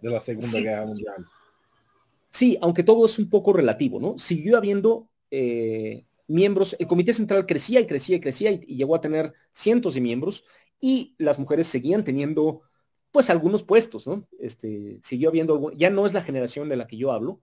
De 0.00 0.10
la 0.10 0.20
Segunda 0.20 0.48
sí. 0.48 0.62
Guerra 0.62 0.86
Mundial. 0.86 1.26
Sí, 2.30 2.58
aunque 2.60 2.82
todo 2.82 3.06
es 3.06 3.18
un 3.18 3.30
poco 3.30 3.52
relativo, 3.52 4.00
¿no? 4.00 4.18
Siguió 4.18 4.56
habiendo 4.56 5.08
eh, 5.30 6.04
miembros, 6.26 6.74
el 6.78 6.86
Comité 6.86 7.14
Central 7.14 7.46
crecía 7.46 7.80
y 7.80 7.86
crecía 7.86 8.16
y 8.16 8.20
crecía 8.20 8.50
y, 8.50 8.60
y, 8.66 8.76
llegó 8.76 8.94
a 8.94 9.00
tener 9.00 9.32
cientos 9.52 9.94
de 9.94 10.00
miembros 10.00 10.44
y 10.80 11.14
las 11.18 11.38
mujeres 11.38 11.66
seguían 11.66 12.04
teniendo 12.04 12.62
pues 13.12 13.30
algunos 13.30 13.62
puestos, 13.62 14.08
¿no? 14.08 14.26
Este, 14.40 14.98
siguió 15.02 15.28
habiendo, 15.28 15.70
ya 15.72 15.90
no 15.90 16.04
es 16.04 16.12
la 16.12 16.22
generación 16.22 16.68
de 16.68 16.76
la 16.76 16.88
que 16.88 16.96
yo 16.96 17.12
hablo, 17.12 17.40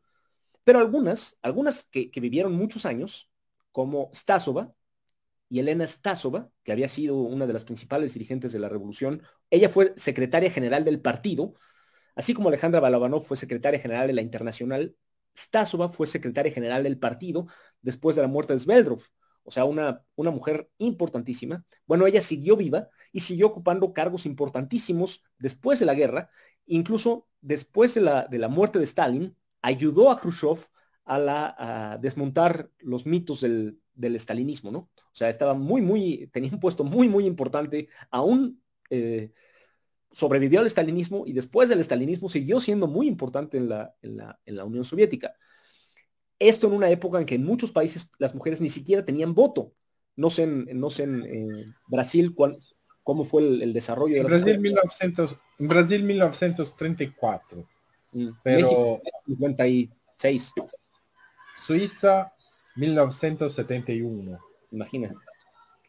pero 0.64 0.80
algunas, 0.80 1.38
algunas 1.42 1.86
que, 1.86 2.12
vivieron 2.16 2.54
muchos 2.54 2.86
años, 2.86 3.30
como 3.72 4.10
Stasova 4.14 4.74
y 5.50 5.60
Elena 5.60 5.88
Stasova, 5.88 6.50
que 6.64 6.72
había 6.72 6.88
sido 6.88 7.16
una 7.18 7.48
de 7.48 7.54
las 7.54 7.66
principales 7.66 8.14
dirigentes 8.14 8.52
de 8.52 8.60
la 8.60 8.70
revolución, 8.70 9.24
ella 9.50 9.70
fue 9.70 9.94
secretaria 9.98 10.52
general 10.52 10.86
del 10.86 11.02
partido, 11.02 11.56
Así 12.16 12.34
como 12.34 12.50
Alejandra 12.50 12.80
Balabanov 12.80 13.24
fue 13.24 13.38
secretaria 13.38 13.80
general 13.80 14.08
de 14.08 14.14
la 14.14 14.22
Internacional, 14.22 14.96
Stasova 15.38 15.90
fue 15.90 16.08
secretaria 16.08 16.52
general 16.52 16.84
del 16.84 17.00
partido 17.00 17.48
después 17.82 18.16
de 18.16 18.22
la 18.22 18.28
muerte 18.28 18.54
de 18.54 18.60
Sveldrov. 18.60 19.02
O 19.44 19.52
sea, 19.52 19.66
una, 19.66 20.04
una 20.16 20.30
mujer 20.30 20.70
importantísima. 20.78 21.66
Bueno, 21.88 22.06
ella 22.06 22.22
siguió 22.22 22.56
viva 22.58 22.90
y 23.12 23.22
siguió 23.22 23.48
ocupando 23.48 23.94
cargos 23.94 24.26
importantísimos 24.26 25.24
después 25.40 25.80
de 25.80 25.86
la 25.86 25.96
guerra. 25.96 26.30
Incluso 26.66 27.28
después 27.42 27.96
de 27.96 28.02
la, 28.02 28.28
de 28.28 28.38
la 28.38 28.50
muerte 28.50 28.78
de 28.78 28.86
Stalin, 28.86 29.36
ayudó 29.62 30.12
a 30.12 30.20
Khrushchev 30.20 30.60
a, 31.06 31.20
la, 31.20 31.56
a 31.58 31.98
desmontar 31.98 32.70
los 32.80 33.06
mitos 33.06 33.42
del, 33.42 33.80
del 33.94 34.20
stalinismo, 34.20 34.72
¿no? 34.72 34.80
O 34.96 35.14
sea, 35.14 35.30
estaba 35.30 35.54
muy, 35.54 35.82
muy, 35.82 36.30
tenía 36.32 36.52
un 36.52 36.60
puesto 36.60 36.84
muy, 36.84 37.08
muy 37.08 37.26
importante, 37.26 37.90
aún 38.10 38.62
eh, 38.90 39.32
sobrevivió 40.12 40.60
al 40.60 40.66
estalinismo 40.66 41.24
y 41.26 41.34
después 41.34 41.70
del 41.70 41.80
estalinismo 41.80 42.30
siguió 42.30 42.60
siendo 42.60 42.88
muy 42.88 43.08
importante 43.08 43.58
en 43.58 43.70
la, 43.70 43.96
en 44.02 44.18
la, 44.18 44.40
en 44.46 44.56
la 44.56 44.66
Unión 44.66 44.84
Soviética. 44.84 45.34
Esto 46.40 46.68
en 46.68 46.74
una 46.74 46.90
época 46.90 47.20
en 47.20 47.26
que 47.26 47.36
en 47.36 47.46
muchos 47.46 47.72
países 47.72 48.12
las 48.18 48.34
mujeres 48.34 48.62
ni 48.62 48.70
siquiera 48.70 49.06
tenían 49.06 49.34
voto. 49.34 49.74
No 50.16 50.30
sé 50.30 50.44
en, 50.44 50.68
no 50.80 50.90
sé 50.90 51.04
en 51.04 51.24
eh, 51.26 51.74
Brasil 51.88 52.34
cuál, 52.34 52.58
cómo 53.04 53.24
fue 53.24 53.44
el, 53.44 53.62
el 53.62 53.74
desarrollo 53.74 54.16
de 54.16 54.22
en 54.22 54.28
Brasil, 54.28 54.60
1900, 54.60 55.38
en 55.60 55.68
Brasil 55.68 56.04
1934. 56.04 57.68
Mm, 58.14 58.30
pero 58.44 58.68
México, 58.68 59.02
56. 59.28 60.54
Suiza 61.56 62.34
1971. 62.76 64.40
Imagínate. 64.72 65.16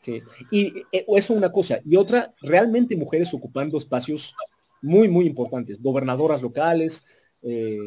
Sí. 0.01 0.21
Y 0.51 0.81
eh, 0.93 1.05
eso 1.09 1.35
una 1.35 1.53
cosa. 1.53 1.81
Y 1.85 1.97
otra, 1.97 2.35
realmente 2.41 2.97
mujeres 2.97 3.33
ocupando 3.33 3.79
espacios 3.79 4.35
muy, 4.83 5.09
muy 5.09 5.27
importantes. 5.27 5.81
Gobernadoras 5.81 6.43
locales. 6.43 7.05
Eh, 7.43 7.79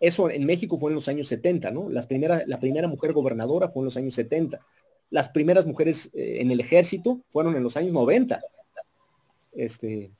eso 0.00 0.30
en 0.30 0.44
México 0.44 0.76
fue 0.78 0.90
en 0.90 0.96
los 0.96 1.08
años 1.08 1.28
70, 1.28 1.70
¿no? 1.70 1.88
Las 1.88 2.06
primera, 2.06 2.42
la 2.46 2.58
primera 2.58 2.88
mujer 2.88 3.12
gobernadora 3.12 3.68
fue 3.68 3.82
en 3.82 3.84
los 3.84 3.96
años 3.96 4.14
70. 4.14 4.58
Las 5.10 5.28
primeras 5.28 5.66
mujeres 5.66 6.10
eh, 6.14 6.38
en 6.40 6.50
el 6.50 6.58
ejército 6.58 7.20
fueron 7.28 7.54
en 7.54 7.62
los 7.62 7.76
años 7.76 7.92
90. 7.92 8.40
Este, 9.52 10.10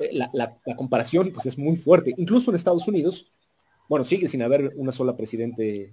eh, 0.00 0.10
la, 0.12 0.56
comparación 0.76 1.30
pues, 1.32 1.46
es 1.46 1.58
muy 1.58 1.76
fuerte. 1.76 2.14
Incluso 2.16 2.50
en 2.50 2.56
Estados 2.56 2.86
Unidos, 2.88 3.30
bueno, 3.88 4.04
sigue 4.04 4.28
sin 4.28 4.42
haber 4.42 4.70
una 4.76 4.92
sola 4.92 5.16
presidente 5.16 5.92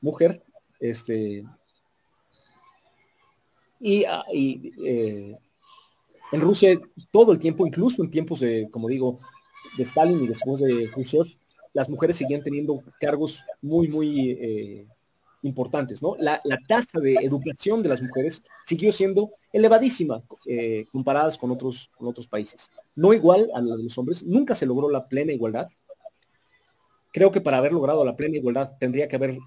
mujer. 0.00 0.42
Este, 0.80 1.44
y, 3.80 4.04
ah, 4.04 4.24
eh, 4.32 5.36
en 6.32 6.40
Rusia 6.40 6.80
todo 7.10 7.32
el 7.32 7.38
tiempo, 7.38 7.66
incluso 7.66 8.02
en 8.02 8.10
tiempos 8.10 8.40
de, 8.40 8.68
como 8.70 8.88
digo, 8.88 9.18
de 9.76 9.82
Stalin 9.82 10.22
y 10.22 10.28
después 10.28 10.60
de 10.60 10.88
Khrushchev, 10.90 11.26
las 11.72 11.88
mujeres 11.88 12.16
seguían 12.16 12.42
teniendo 12.42 12.82
cargos 13.00 13.44
muy, 13.60 13.88
muy 13.88 14.30
eh, 14.30 14.86
importantes, 15.42 16.02
¿no? 16.02 16.14
La, 16.18 16.40
la, 16.44 16.58
tasa 16.66 17.00
de 17.00 17.14
educación 17.14 17.82
de 17.82 17.88
las 17.88 18.00
mujeres 18.00 18.42
siguió 18.64 18.92
siendo 18.92 19.30
elevadísima 19.52 20.22
eh, 20.46 20.86
comparadas 20.92 21.36
con 21.36 21.50
otros, 21.50 21.90
con 21.96 22.08
otros 22.08 22.28
países. 22.28 22.70
No 22.94 23.12
igual 23.12 23.50
a 23.54 23.60
la 23.60 23.76
de 23.76 23.84
los 23.84 23.98
hombres, 23.98 24.22
nunca 24.22 24.54
se 24.54 24.66
logró 24.66 24.88
la 24.88 25.08
plena 25.08 25.32
igualdad. 25.32 25.68
Creo 27.12 27.30
que 27.30 27.40
para 27.40 27.58
haber 27.58 27.72
logrado 27.72 28.04
la 28.04 28.16
plena 28.16 28.36
igualdad 28.36 28.72
tendría 28.78 29.08
que 29.08 29.16
haber 29.16 29.38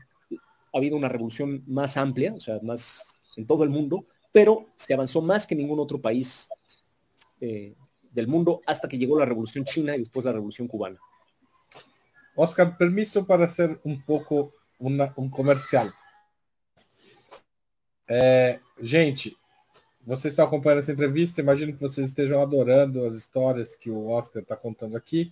habido 0.73 0.97
una 0.97 1.09
revolución 1.09 1.63
más 1.67 1.97
amplia, 1.97 2.33
o 2.33 2.39
sea, 2.39 2.59
más 2.61 3.21
en 3.37 3.47
todo 3.47 3.63
el 3.63 3.69
mundo, 3.69 4.05
pero 4.31 4.67
se 4.75 4.93
avanzó 4.93 5.21
más 5.21 5.47
que 5.47 5.55
ningún 5.55 5.79
otro 5.79 6.01
país 6.01 6.49
eh, 7.39 7.73
del 8.11 8.27
mundo 8.27 8.61
hasta 8.65 8.87
que 8.87 8.97
llegó 8.97 9.17
la 9.17 9.25
Revolución 9.25 9.63
China 9.65 9.95
y 9.95 9.99
después 9.99 10.25
la 10.25 10.33
Revolución 10.33 10.67
Cubana. 10.67 10.99
Oscar, 12.35 12.77
permiso 12.77 13.25
para 13.25 13.45
hacer 13.45 13.79
um 13.83 14.01
pouco 14.01 14.51
um 14.79 15.29
comercial. 15.29 15.91
É, 18.07 18.59
gente, 18.79 19.35
você 20.05 20.27
está 20.27 20.43
acompanhando 20.43 20.79
essa 20.79 20.91
entrevista, 20.91 21.41
imagino 21.41 21.73
que 21.73 21.81
vocês 21.81 22.09
estejam 22.09 22.39
adorando 22.41 23.05
as 23.05 23.15
histórias 23.15 23.75
que 23.75 23.89
o 23.89 24.09
Oscar 24.09 24.43
está 24.43 24.55
contando 24.55 24.95
aqui. 24.95 25.31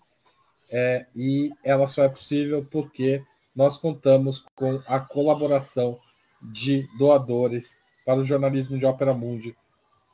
É, 0.71 1.06
e 1.15 1.51
ela 1.63 1.88
só 1.88 2.03
é 2.03 2.10
possível 2.10 2.67
porque 2.69 3.23
nós 3.56 3.77
contamos 3.77 4.43
com 4.56 4.82
a 4.88 4.99
colaboração 4.99 5.99
de 6.41 6.88
doadores 6.97 7.80
para 8.05 8.20
o 8.20 8.26
jornalismo 8.26 8.78
de 8.78 8.86
Ópera 8.86 9.13
Mundi. 9.13 9.55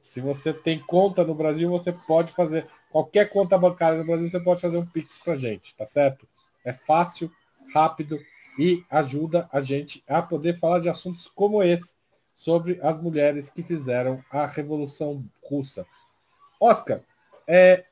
Se 0.00 0.20
você 0.20 0.54
tem 0.54 0.78
conta 0.78 1.24
no 1.24 1.34
Brasil, 1.34 1.68
você 1.68 1.92
pode 1.92 2.32
fazer 2.32 2.68
qualquer 2.92 3.28
conta 3.28 3.58
bancária 3.58 3.98
no 3.98 4.06
Brasil, 4.06 4.30
você 4.30 4.38
pode 4.38 4.60
fazer 4.60 4.76
um 4.76 4.86
Pix 4.86 5.18
pra 5.18 5.36
gente, 5.36 5.74
tá 5.74 5.84
certo? 5.84 6.28
É 6.64 6.72
fácil, 6.72 7.28
rápido 7.74 8.20
e 8.56 8.84
ajuda 8.88 9.48
a 9.52 9.60
gente 9.60 10.04
a 10.06 10.22
poder 10.22 10.60
falar 10.60 10.78
de 10.78 10.88
assuntos 10.88 11.26
como 11.26 11.60
esse, 11.60 11.95
sobre 12.36 12.78
as 12.82 13.00
mulheres 13.00 13.48
que 13.48 13.62
fizeram 13.62 14.22
a 14.30 14.46
Revolução 14.46 15.24
Russa. 15.50 15.86
Oscar, 16.60 17.02
eh, 17.48 17.84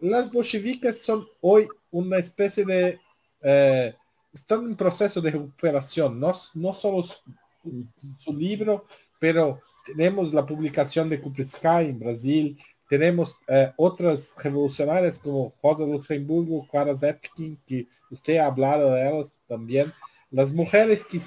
las 0.00 0.30
bolcheviques 0.30 1.02
son 1.02 1.26
hoy 1.40 1.66
una 1.90 2.18
especie 2.18 2.64
de... 2.64 3.00
Eh, 3.42 3.94
están 4.32 4.64
en 4.66 4.76
proceso 4.76 5.20
de 5.20 5.30
recuperación, 5.30 6.20
no, 6.20 6.32
no 6.54 6.72
solo 6.72 7.02
su, 7.02 7.18
su, 8.18 8.32
libro, 8.32 8.86
pero 9.18 9.60
tenemos 9.84 10.32
la 10.32 10.46
publicación 10.46 11.08
de 11.08 11.20
Kupriska 11.20 11.82
en 11.82 11.98
Brasil, 11.98 12.58
tenemos 12.88 13.38
eh, 13.48 13.72
otras 13.76 14.34
revolucionarias 14.42 15.18
como 15.18 15.54
Rosa 15.62 15.84
Luxemburgo, 15.84 16.66
Clara 16.68 16.96
Zetkin, 16.96 17.58
que 17.66 17.88
usted 18.10 18.38
ha 18.38 18.46
hablado 18.46 18.90
de 18.90 19.08
ellas 19.08 19.32
también. 19.46 19.92
Las 20.30 20.52
que 20.52 21.20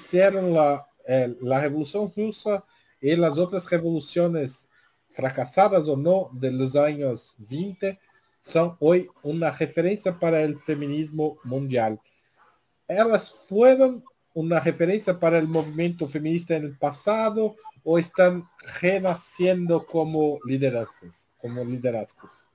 la, 0.52 0.86
eh, 1.06 1.34
la 1.40 1.60
revolución 1.60 2.12
rusa 2.14 2.64
y 3.00 3.14
las 3.16 3.38
otras 3.38 3.68
revoluciones 3.70 4.66
fracasadas 5.08 5.88
o 5.88 5.96
no 5.96 6.30
de 6.32 6.50
los 6.50 6.74
años 6.76 7.36
20 7.38 7.98
son 8.40 8.76
hoy 8.80 9.08
una 9.22 9.50
referencia 9.50 10.18
para 10.18 10.42
el 10.42 10.58
feminismo 10.58 11.38
mundial. 11.44 12.00
¿Ellas 12.88 13.34
fueron 13.48 14.04
una 14.34 14.60
referencia 14.60 15.18
para 15.18 15.38
el 15.38 15.48
movimiento 15.48 16.06
feminista 16.06 16.54
en 16.54 16.64
el 16.64 16.78
pasado 16.78 17.56
o 17.82 17.98
están 17.98 18.48
renaciendo 18.80 19.86
como 19.86 20.38
liderazgos? 20.44 21.28
Como 21.38 21.64
liderazgos? 21.64 22.48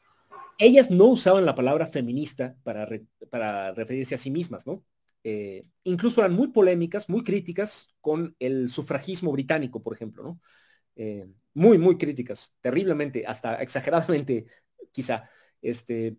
Ellas 0.57 0.91
no 0.91 1.05
usaban 1.05 1.45
la 1.45 1.55
palabra 1.55 1.85
feminista 1.85 2.55
para, 2.63 2.85
re, 2.85 3.03
para 3.29 3.71
referirse 3.71 4.15
a 4.15 4.17
sí 4.17 4.29
mismas, 4.29 4.67
¿no? 4.67 4.83
Eh, 5.23 5.65
incluso 5.83 6.21
eran 6.21 6.33
muy 6.33 6.47
polémicas, 6.49 7.09
muy 7.09 7.23
críticas 7.23 7.93
con 8.01 8.35
el 8.39 8.69
sufragismo 8.69 9.31
británico, 9.31 9.81
por 9.83 9.93
ejemplo, 9.93 10.23
¿no? 10.23 10.41
Eh, 10.95 11.27
muy, 11.53 11.77
muy 11.77 11.97
críticas, 11.97 12.53
terriblemente, 12.61 13.25
hasta 13.25 13.55
exageradamente, 13.61 14.45
quizá. 14.91 15.29
Este, 15.61 16.17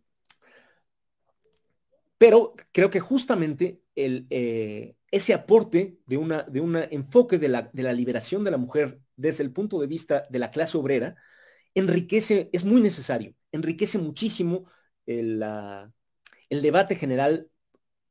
pero 2.18 2.54
creo 2.72 2.90
que 2.90 3.00
justamente 3.00 3.82
el, 3.94 4.26
eh, 4.30 4.94
ese 5.10 5.34
aporte 5.34 5.98
de 6.06 6.16
un 6.16 6.28
de 6.28 6.88
enfoque 6.92 7.38
de 7.38 7.48
la, 7.48 7.70
de 7.72 7.82
la 7.82 7.92
liberación 7.92 8.44
de 8.44 8.50
la 8.52 8.58
mujer 8.58 9.00
desde 9.16 9.42
el 9.42 9.52
punto 9.52 9.80
de 9.80 9.86
vista 9.88 10.26
de 10.30 10.38
la 10.38 10.50
clase 10.50 10.78
obrera 10.78 11.16
enriquece, 11.74 12.50
es 12.52 12.64
muy 12.64 12.80
necesario, 12.80 13.34
enriquece 13.50 13.98
muchísimo 13.98 14.66
el, 15.06 15.42
el 16.48 16.62
debate 16.62 16.94
general 16.94 17.48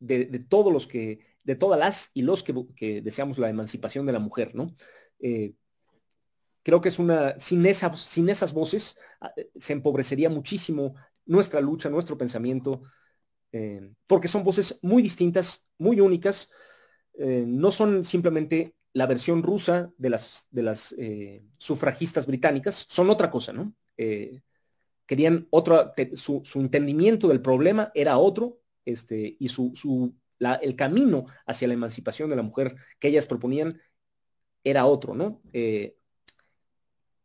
de, 0.01 0.25
todos 0.39 0.73
los 0.73 0.87
que, 0.87 1.19
de 1.43 1.55
todas 1.55 1.79
las 1.79 2.11
y 2.13 2.23
los 2.23 2.43
que, 2.43 3.01
deseamos 3.01 3.37
la 3.37 3.49
emancipación 3.49 4.05
de 4.05 4.13
la 4.13 4.19
mujer, 4.19 4.53
¿no? 4.53 4.73
Eh, 5.19 5.53
creo 6.63 6.81
que 6.81 6.89
es 6.89 6.99
una, 6.99 7.39
sin, 7.39 7.65
sin 7.95 8.29
esas 8.29 8.53
voces 8.53 8.97
ah, 9.21 9.31
se 9.55 9.73
empobrecería 9.73 10.29
muchísimo 10.29 10.95
nuestra 11.25 11.61
lucha, 11.61 11.89
nuestro 11.89 12.17
pensamiento, 12.17 12.81
eh, 13.53 13.93
porque 14.07 14.27
son 14.27 14.43
voces 14.43 14.79
muy 14.81 15.01
distintas, 15.01 15.69
muy 15.77 16.01
únicas, 16.01 16.49
eh, 17.13 17.45
no 17.47 17.71
son 17.71 18.03
simplemente 18.03 18.75
la 18.93 19.07
versión 19.07 19.43
rusa 19.43 19.91
de 19.97 20.09
las, 20.09 20.47
de 20.51 20.63
las 20.63 20.93
eh, 20.97 21.43
sufragistas 21.57 22.27
británicas, 22.27 22.85
son 22.89 23.09
otra 23.09 23.31
cosa, 23.31 23.53
¿no? 23.53 23.73
Eh, 23.97 24.41
querían 25.05 25.47
otro, 25.49 25.93
su, 26.13 26.41
su, 26.43 26.59
entendimiento 26.59 27.27
del 27.27 27.41
problema 27.41 27.91
era 27.93 28.17
otro, 28.17 28.60
este, 28.85 29.35
y 29.39 29.49
su, 29.49 29.71
su 29.75 30.15
el 30.61 30.75
camino 30.75 31.25
hacia 31.45 31.67
la 31.67 31.75
emancipación 31.75 32.29
de 32.29 32.35
la 32.35 32.41
mujer 32.41 32.75
que 32.99 33.09
ellas 33.09 33.27
proponían 33.27 33.79
era 34.63 34.85
otro, 34.85 35.13
¿no? 35.13 35.41
Eh, 35.53 35.97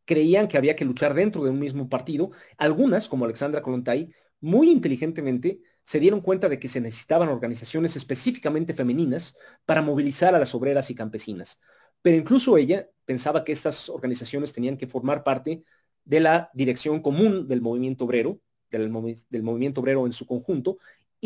creían 0.05 0.49
que 0.49 0.57
había 0.57 0.77
que 0.77 0.85
luchar 0.85 1.15
dentro 1.15 1.45
de 1.45 1.51
un 1.51 1.59
mismo 1.59 1.89
partido. 1.89 2.31
Algunas, 2.59 3.09
como 3.09 3.25
Alexandra 3.25 3.63
Kolontai, 3.63 4.13
muy 4.41 4.71
inteligentemente 4.71 5.61
se 5.83 6.01
dieron 6.01 6.21
cuenta 6.21 6.49
de 6.49 6.59
que 6.59 6.69
se 6.69 6.81
necesitaban 6.81 7.29
organizaciones 7.29 7.97
específicamente 7.97 8.75
femeninas 8.75 9.35
para 9.65 9.83
movilizar 9.83 10.35
a 10.35 10.39
las 10.39 10.55
obreras 10.55 10.91
y 10.91 10.95
campesinas. 10.95 11.61
Pero 12.03 12.17
incluso 12.17 12.57
ella 12.57 12.89
pensaba 13.05 13.45
que 13.45 13.53
estas 13.53 13.89
organizaciones 13.89 14.53
tenían 14.53 14.77
que 14.77 14.87
formar 14.87 15.25
parte 15.25 15.63
de 16.05 16.21
la 16.21 16.51
dirección 16.55 17.01
común 17.01 17.49
del 17.49 17.61
movimiento 17.61 18.05
obrero, 18.05 18.41
del 18.71 18.91
movimiento 18.91 19.81
obrero 19.81 20.07
en 20.07 20.13
su 20.13 20.27
conjunto, 20.27 20.77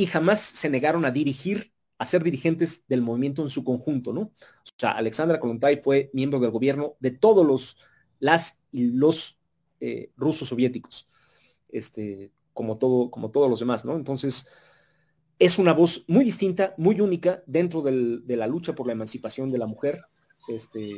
y 0.01 0.07
jamás 0.07 0.41
se 0.41 0.71
negaron 0.71 1.05
a 1.05 1.11
dirigir, 1.11 1.73
a 1.99 2.07
ser 2.07 2.23
dirigentes 2.23 2.85
del 2.89 3.03
movimiento 3.03 3.43
en 3.43 3.51
su 3.51 3.63
conjunto, 3.65 4.15
¿no? 4.15 4.23
O 4.23 4.33
sea, 4.79 4.93
Alexandra 4.93 5.39
Kolontai 5.39 5.83
fue 5.83 6.09
miembro 6.15 6.39
del 6.41 6.51
gobierno 6.51 6.95
de 7.01 7.11
todos 7.11 7.47
los, 7.47 7.77
las 8.19 8.59
y 8.73 8.93
los 8.93 9.39
eh, 9.79 10.11
rusos 10.17 10.49
soviéticos. 10.49 11.07
Este, 11.69 12.33
como, 12.55 12.79
todo, 12.79 13.11
como 13.11 13.31
todos 13.31 13.51
los 13.51 13.61
demás, 13.61 13.85
¿no? 13.85 13.95
Entonces, 13.95 14.47
es 15.39 15.59
una 15.59 15.75
voz 15.75 16.07
muy 16.09 16.25
distinta, 16.25 16.73
muy 16.79 16.99
única 17.03 17.43
dentro 17.47 17.83
del, 17.83 18.27
de 18.27 18.37
la 18.39 18.47
lucha 18.47 18.75
por 18.75 18.87
la 18.87 18.95
emancipación 18.95 19.51
de 19.51 19.59
la 19.59 19.67
mujer, 19.67 20.01
este, 20.49 20.97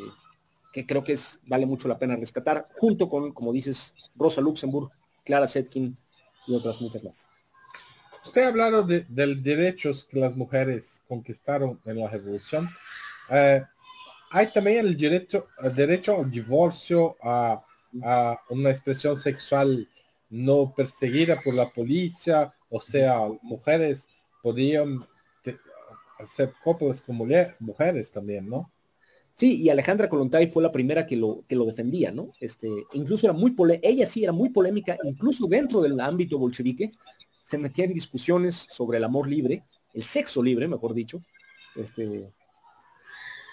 que 0.72 0.86
creo 0.86 1.02
que 1.02 1.14
es, 1.14 1.40
vale 1.44 1.66
mucho 1.66 1.88
la 1.88 1.98
pena 1.98 2.14
rescatar, 2.14 2.66
junto 2.78 3.08
con, 3.08 3.32
como 3.32 3.52
dices, 3.52 3.96
Rosa 4.14 4.40
Luxemburg, 4.40 4.90
Clara 5.24 5.48
Setkin 5.48 5.98
y 6.46 6.54
otras 6.54 6.80
muchas 6.80 7.02
más. 7.02 7.28
Usted 8.24 8.42
ha 8.42 8.48
hablado 8.48 8.82
de, 8.82 9.04
de 9.08 9.34
derechos 9.34 10.04
que 10.04 10.20
las 10.20 10.36
mujeres 10.36 11.02
conquistaron 11.08 11.80
en 11.84 11.98
la 11.98 12.08
revolución. 12.08 12.68
Eh, 13.30 13.62
hay 14.30 14.46
también 14.52 14.86
el 14.86 14.96
derecho, 14.96 15.48
el 15.62 15.74
derecho 15.74 16.18
al 16.18 16.30
divorcio, 16.30 17.16
a, 17.22 17.62
una 18.48 18.70
expresión 18.70 19.20
sexual 19.20 19.86
no 20.30 20.72
perseguida 20.74 21.38
por 21.44 21.52
la 21.52 21.68
policía, 21.68 22.54
o 22.70 22.80
sea, 22.80 23.18
mujeres 23.42 24.08
podían 24.42 25.06
hacer 26.18 26.54
coplas 26.64 27.02
con 27.02 27.16
mujeres 27.16 28.10
también, 28.10 28.48
¿no? 28.48 28.72
Sí, 29.34 29.60
y 29.60 29.68
Alejandra 29.68 30.08
Kolontai 30.08 30.48
fue 30.48 30.62
la 30.62 30.72
primera 30.72 31.06
que 31.06 31.16
lo, 31.16 31.44
que 31.46 31.54
lo 31.54 31.66
defendía, 31.66 32.10
¿no? 32.10 32.32
Este, 32.40 32.68
incluso 32.94 33.26
era 33.26 33.34
muy 33.34 33.54
ella 33.82 34.06
sí 34.06 34.24
era 34.24 34.32
muy 34.32 34.48
polémica, 34.48 34.96
incluso 35.04 35.46
dentro 35.46 35.82
del 35.82 36.00
ámbito 36.00 36.38
bolchevique, 36.38 36.92
se 37.52 37.58
metía 37.58 37.84
en 37.84 37.92
discusiones 37.92 38.66
sobre 38.70 38.96
el 38.96 39.04
amor 39.04 39.28
libre, 39.28 39.62
el 39.92 40.02
sexo 40.02 40.42
libre, 40.42 40.66
mejor 40.66 40.94
dicho. 40.94 41.20
Este, 41.76 42.32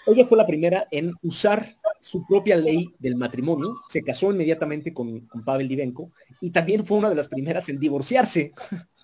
ella 0.06 0.26
fue 0.26 0.38
la 0.38 0.46
primera 0.46 0.88
en 0.90 1.12
usar 1.22 1.76
su 2.00 2.26
propia 2.26 2.56
ley 2.56 2.94
del 2.98 3.16
matrimonio, 3.16 3.74
se 3.90 4.02
casó 4.02 4.32
inmediatamente 4.32 4.94
con, 4.94 5.28
Pavel 5.44 5.68
Divenko 5.68 6.12
y 6.40 6.48
también 6.48 6.86
fue 6.86 6.96
una 6.96 7.10
de 7.10 7.14
las 7.14 7.28
primeras 7.28 7.68
en 7.68 7.78
divorciarse 7.78 8.54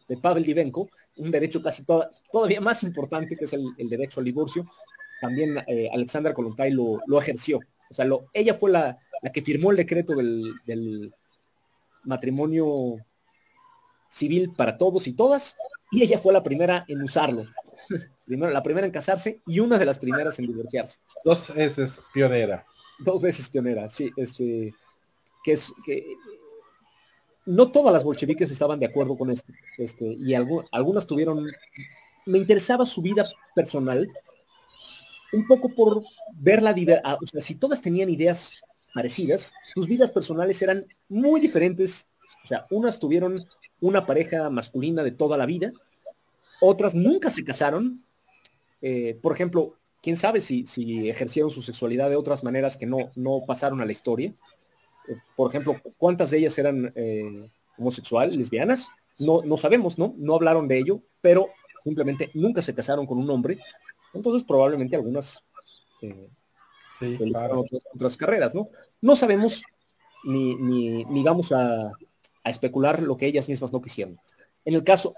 de 0.08 0.16
Pavel 0.16 0.44
Divenko, 0.44 0.88
un 1.18 1.30
derecho 1.30 1.60
casi 1.60 1.84
toda, 1.84 2.08
todavía 2.32 2.62
más 2.62 2.82
importante 2.82 3.36
que 3.36 3.44
es 3.44 3.52
el, 3.52 3.66
el 3.76 3.90
derecho 3.90 4.20
al 4.20 4.24
divorcio. 4.24 4.64
También 5.20 5.58
eh, 5.66 5.90
Alexandra 5.92 6.32
Kolontai 6.32 6.70
lo, 6.70 7.00
lo, 7.06 7.20
ejerció. 7.20 7.60
O 7.90 7.94
sea, 7.94 8.06
lo, 8.06 8.30
ella 8.32 8.54
fue 8.54 8.70
la, 8.70 8.98
la, 9.20 9.30
que 9.30 9.42
firmó 9.42 9.72
el 9.72 9.76
decreto 9.76 10.14
del, 10.14 10.54
del 10.64 11.12
matrimonio 12.04 13.04
civil 14.08 14.52
para 14.56 14.78
todos 14.78 15.06
y 15.06 15.12
todas, 15.12 15.56
y 15.90 16.02
ella 16.02 16.18
fue 16.18 16.32
la 16.32 16.42
primera 16.42 16.84
en 16.88 17.02
usarlo. 17.02 17.44
Primero, 18.24 18.52
la 18.52 18.62
primera 18.62 18.86
en 18.86 18.92
casarse 18.92 19.40
y 19.46 19.60
una 19.60 19.78
de 19.78 19.84
las 19.84 19.98
primeras 19.98 20.38
en 20.38 20.46
divorciarse. 20.46 20.98
Dos 21.24 21.54
veces 21.54 22.00
pionera. 22.12 22.66
Dos 22.98 23.22
veces 23.22 23.48
pionera, 23.48 23.88
sí. 23.88 24.10
Este, 24.16 24.74
que 25.44 25.52
es 25.52 25.72
que 25.84 26.04
no 27.46 27.70
todas 27.70 27.92
las 27.92 28.02
bolcheviques 28.02 28.50
estaban 28.50 28.80
de 28.80 28.86
acuerdo 28.86 29.16
con 29.16 29.30
esto. 29.30 29.52
Este, 29.78 30.04
y 30.04 30.34
algo, 30.34 30.64
algunas 30.72 31.06
tuvieron. 31.06 31.46
Me 32.26 32.38
interesaba 32.38 32.84
su 32.84 33.00
vida 33.00 33.24
personal, 33.54 34.12
un 35.32 35.46
poco 35.46 35.68
por 35.68 36.02
ver 36.34 36.62
la 36.62 36.72
diversidad. 36.72 37.18
O 37.22 37.26
sea, 37.26 37.40
si 37.40 37.54
todas 37.54 37.80
tenían 37.80 38.10
ideas 38.10 38.52
parecidas, 38.92 39.54
sus 39.74 39.86
vidas 39.86 40.10
personales 40.10 40.60
eran 40.62 40.84
muy 41.08 41.40
diferentes. 41.40 42.08
O 42.42 42.46
sea, 42.48 42.66
unas 42.70 42.98
tuvieron 42.98 43.46
una 43.80 44.06
pareja 44.06 44.50
masculina 44.50 45.02
de 45.02 45.10
toda 45.10 45.36
la 45.36 45.46
vida, 45.46 45.72
otras 46.60 46.94
nunca 46.94 47.30
se 47.30 47.44
casaron. 47.44 48.02
Eh, 48.82 49.18
por 49.22 49.32
ejemplo, 49.32 49.74
quién 50.02 50.16
sabe 50.16 50.40
si, 50.40 50.66
si, 50.66 51.08
ejercieron 51.08 51.50
su 51.50 51.62
sexualidad 51.62 52.08
de 52.08 52.16
otras 52.16 52.44
maneras 52.44 52.76
que 52.76 52.86
no, 52.86 53.10
no 53.16 53.42
pasaron 53.46 53.80
a 53.80 53.84
la 53.84 53.92
historia. 53.92 54.32
Eh, 55.08 55.16
por 55.36 55.50
ejemplo, 55.50 55.80
¿cuántas 55.98 56.30
de 56.30 56.38
ellas 56.38 56.58
eran 56.58 56.92
eh, 56.94 57.50
homosexuales, 57.76 58.36
lesbianas? 58.36 58.88
No, 59.18 59.42
no 59.42 59.56
sabemos, 59.56 59.98
¿no? 59.98 60.14
No 60.16 60.34
hablaron 60.34 60.68
de 60.68 60.78
ello, 60.78 61.00
pero 61.20 61.48
simplemente 61.82 62.30
nunca 62.34 62.62
se 62.62 62.74
casaron 62.74 63.06
con 63.06 63.18
un 63.18 63.30
hombre. 63.30 63.58
Entonces, 64.12 64.44
probablemente 64.44 64.96
algunas 64.96 65.42
eh, 66.02 66.28
sí, 66.98 67.16
claro. 67.16 67.60
otras, 67.60 67.82
otras, 67.94 68.16
carreras, 68.16 68.54
¿no? 68.54 68.68
No 69.00 69.16
sabemos 69.16 69.62
ni, 70.24 70.54
ni, 70.56 71.04
ni 71.04 71.22
vamos 71.22 71.52
a, 71.52 71.92
a 72.46 72.50
especular 72.50 73.02
lo 73.02 73.16
que 73.16 73.26
ellas 73.26 73.48
mismas 73.48 73.72
no 73.72 73.82
quisieron. 73.82 74.20
En 74.64 74.74
el 74.74 74.84
caso, 74.84 75.14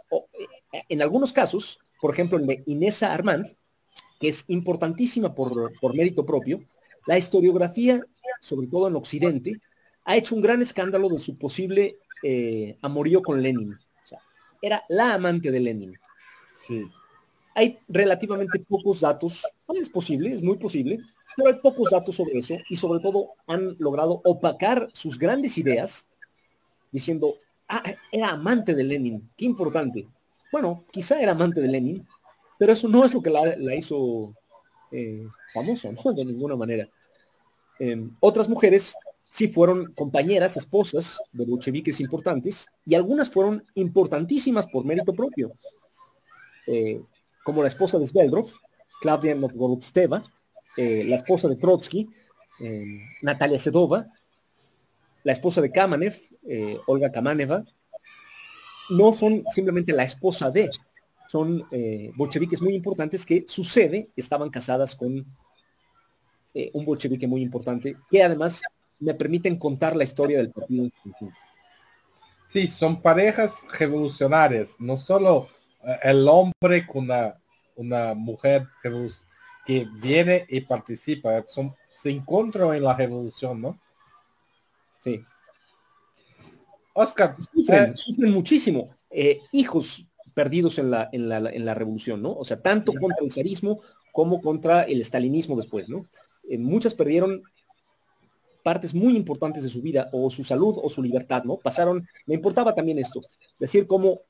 eh, 0.73 0.81
en 0.89 1.03
algunos 1.03 1.31
casos, 1.31 1.79
por 2.01 2.11
ejemplo, 2.11 2.39
de 2.39 2.63
Inesa 2.65 3.13
Armand, 3.13 3.55
que 4.19 4.29
es 4.29 4.47
importantísima 4.49 5.35
por, 5.35 5.79
por 5.79 5.95
mérito 5.95 6.25
propio, 6.25 6.65
la 7.07 7.19
historiografía, 7.19 8.01
sobre 8.41 8.67
todo 8.67 8.89
en 8.89 8.97
Occidente, 8.97 9.61
ha 10.07 10.17
hecho 10.17 10.35
un 10.35 10.41
gran 10.41 10.63
escándalo 10.63 11.11
de 11.11 11.19
su 11.19 11.37
posible 11.37 11.99
eh, 12.23 12.79
amorío 12.81 13.21
con 13.21 13.43
Lenin. 13.43 13.75
O 13.75 14.07
sea, 14.07 14.21
era 14.63 14.83
la 14.89 15.13
amante 15.13 15.51
de 15.51 15.61
Lenin. 15.61 15.99
Sí. 16.67 16.87
Hay 17.55 17.79
relativamente 17.89 18.59
pocos 18.61 19.01
datos, 19.01 19.45
es 19.79 19.91
posible, 19.91 20.33
es 20.33 20.43
muy 20.43 20.57
posible, 20.57 20.99
pero 21.37 21.51
hay 21.51 21.61
pocos 21.61 21.91
datos 21.91 22.17
sobre 22.17 22.39
eso 22.39 22.55
y 22.71 22.77
sobre 22.77 23.01
todo 23.01 23.33
han 23.47 23.77
logrado 23.79 24.23
opacar 24.25 24.89
sus 24.95 25.19
grandes 25.19 25.59
ideas 25.59 26.09
diciendo, 26.91 27.37
ah, 27.69 27.83
era 28.11 28.31
amante 28.31 28.75
de 28.75 28.85
Lenin, 28.85 29.31
qué 29.37 29.45
importante. 29.45 30.07
Bueno, 30.51 30.85
quizá 30.91 31.21
era 31.21 31.33
amante 31.33 31.61
de 31.61 31.69
Lenin, 31.69 32.07
pero 32.59 32.73
eso 32.73 32.89
no 32.89 33.05
es 33.05 33.13
lo 33.13 33.23
que 33.23 33.31
la, 33.31 33.75
hizo 33.75 34.35
eh, 34.91 35.27
famosa, 35.53 35.91
¿no? 35.93 36.13
De 36.13 36.25
ninguna 36.25 36.57
manera. 36.57 36.89
Em, 37.79 38.11
otras 38.21 38.49
mujeres 38.49 38.97
sí 39.29 39.49
fueron 39.49 39.93
compañeras, 39.95 40.57
esposas 40.57 41.21
de 41.33 41.45
bolcheviques 41.45 42.01
importantes, 42.01 42.67
y 42.85 42.95
algunas 42.95 43.31
fueron 43.31 43.65
importantísimas 43.75 44.67
por 44.67 44.85
mérito 44.85 45.13
propio, 45.13 45.53
eh, 46.67 47.01
como 47.45 47.63
la 47.63 47.69
esposa 47.69 47.99
de 47.99 48.07
Sveldrov, 48.07 48.51
Claudia 49.01 49.35
Novgorodsteva, 49.35 50.23
eh, 50.77 51.05
la 51.05 51.17
esposa 51.17 51.49
de 51.49 51.57
Trotsky, 51.57 52.09
em, 52.61 52.99
Natalia 53.23 53.59
Sedova, 53.59 54.07
la 55.29 55.33
esposa 55.33 55.61
de 55.61 55.71
Kamenev, 55.71 56.17
eh, 56.49 56.79
Olga 56.87 57.13
Kamaneva, 57.13 57.63
no 58.89 59.13
son 59.13 59.45
simplemente 59.51 59.93
la 59.93 60.05
esposa 60.05 60.51
de, 60.51 60.71
son 61.29 61.67
eh, 61.71 62.11
bolcheviques 62.17 62.63
muy 62.63 62.75
importantes 62.75 63.27
que 63.27 63.45
su 63.47 63.63
sede 63.63 64.09
estaban 64.17 64.49
casadas 64.49 64.97
con 64.97 65.27
eh, 66.55 66.71
un 66.73 66.83
bolchevique 66.83 67.27
muy 67.27 67.43
importante, 67.43 67.95
que 68.11 68.23
además 68.23 68.63
me 69.01 69.13
permiten 69.13 69.59
contar 69.59 69.95
la 69.95 70.05
historia 70.05 70.39
del 70.39 70.51
partido. 70.51 70.89
Sí, 72.47 72.67
son 72.67 73.03
parejas 73.03 73.53
revolucionarias, 73.79 74.77
no 74.79 74.97
solo 74.97 75.51
el 76.05 76.27
hombre 76.27 76.87
con 76.87 77.05
una, 77.05 77.39
una 77.77 78.15
mujer 78.15 78.67
que 79.67 79.87
viene 80.01 80.47
y 80.49 80.63
participa, 80.63 81.45
son, 81.45 81.77
se 81.91 82.09
encuentran 82.09 82.75
en 82.75 82.85
la 82.85 82.95
revolución, 82.95 83.61
¿no? 83.61 83.79
Sí. 85.01 85.21
Oscar. 86.95 87.37
Sufren, 87.55 87.95
eh, 87.95 88.31
muchísimo. 88.31 88.91
Eh, 89.11 89.41
hijos 89.53 90.05
perdidos 90.35 90.79
en 90.79 90.91
la, 90.91 91.09
en, 91.13 91.29
la, 91.29 91.75
revolución, 91.75 92.23
¿no? 92.23 92.33
O 92.33 92.45
sea, 92.45 92.61
tanto 92.61 92.93
contra 92.93 93.25
el 93.25 93.31
zarismo 93.33 93.81
como 94.13 94.41
contra 94.41 94.83
el 94.83 95.01
estalinismo 95.01 95.57
después, 95.57 95.89
¿no? 95.89 96.07
Eh, 96.49 96.59
muchas 96.59 96.95
perdieron 96.95 97.43
partes 98.63 98.95
muy 98.95 99.17
importantes 99.17 99.63
de 99.63 99.69
su 99.69 99.81
vida, 99.81 100.09
o 100.13 100.31
su 100.31 100.45
salud 100.45 100.79
o 100.83 100.89
su 100.89 101.03
libertad, 101.03 101.45
¿no? 101.45 101.57
Pasaron, 101.57 102.07
me 102.27 102.35
importaba 102.35 102.75
también 102.75 102.99
esto, 102.99 103.23
decir 103.59 103.87
cómo, 103.87 104.21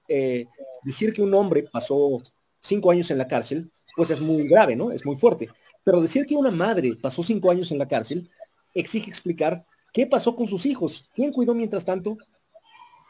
decir 0.85 1.13
que 1.13 1.23
un 1.23 1.35
hombre 1.35 1.65
pasó 1.65 2.23
cinco 2.61 2.91
años 2.91 3.11
en 3.11 3.19
la 3.19 3.27
cárcel, 3.27 3.71
pues 3.97 4.11
es 4.11 4.21
muy 4.21 4.47
grave, 4.47 4.77
¿no? 4.77 4.93
Es 4.93 5.05
muy 5.05 5.17
fuerte. 5.17 5.49
Pero 5.85 6.01
decir 6.01 6.27
que 6.27 6.37
una 6.37 6.51
madre 6.51 6.95
pasó 7.01 7.23
cinco 7.23 7.51
años 7.51 7.73
en 7.73 7.79
la 7.79 7.89
cárcel 7.89 8.31
exige 8.75 9.11
explicar 9.11 9.65
¿Qué 9.93 10.07
pasó 10.07 10.37
con 10.37 10.47
sus 10.47 10.67
hijos? 10.67 11.09
¿Quién 11.15 11.33
cuidó 11.33 11.55
mientras 11.55 11.85
tanto? 11.85 12.17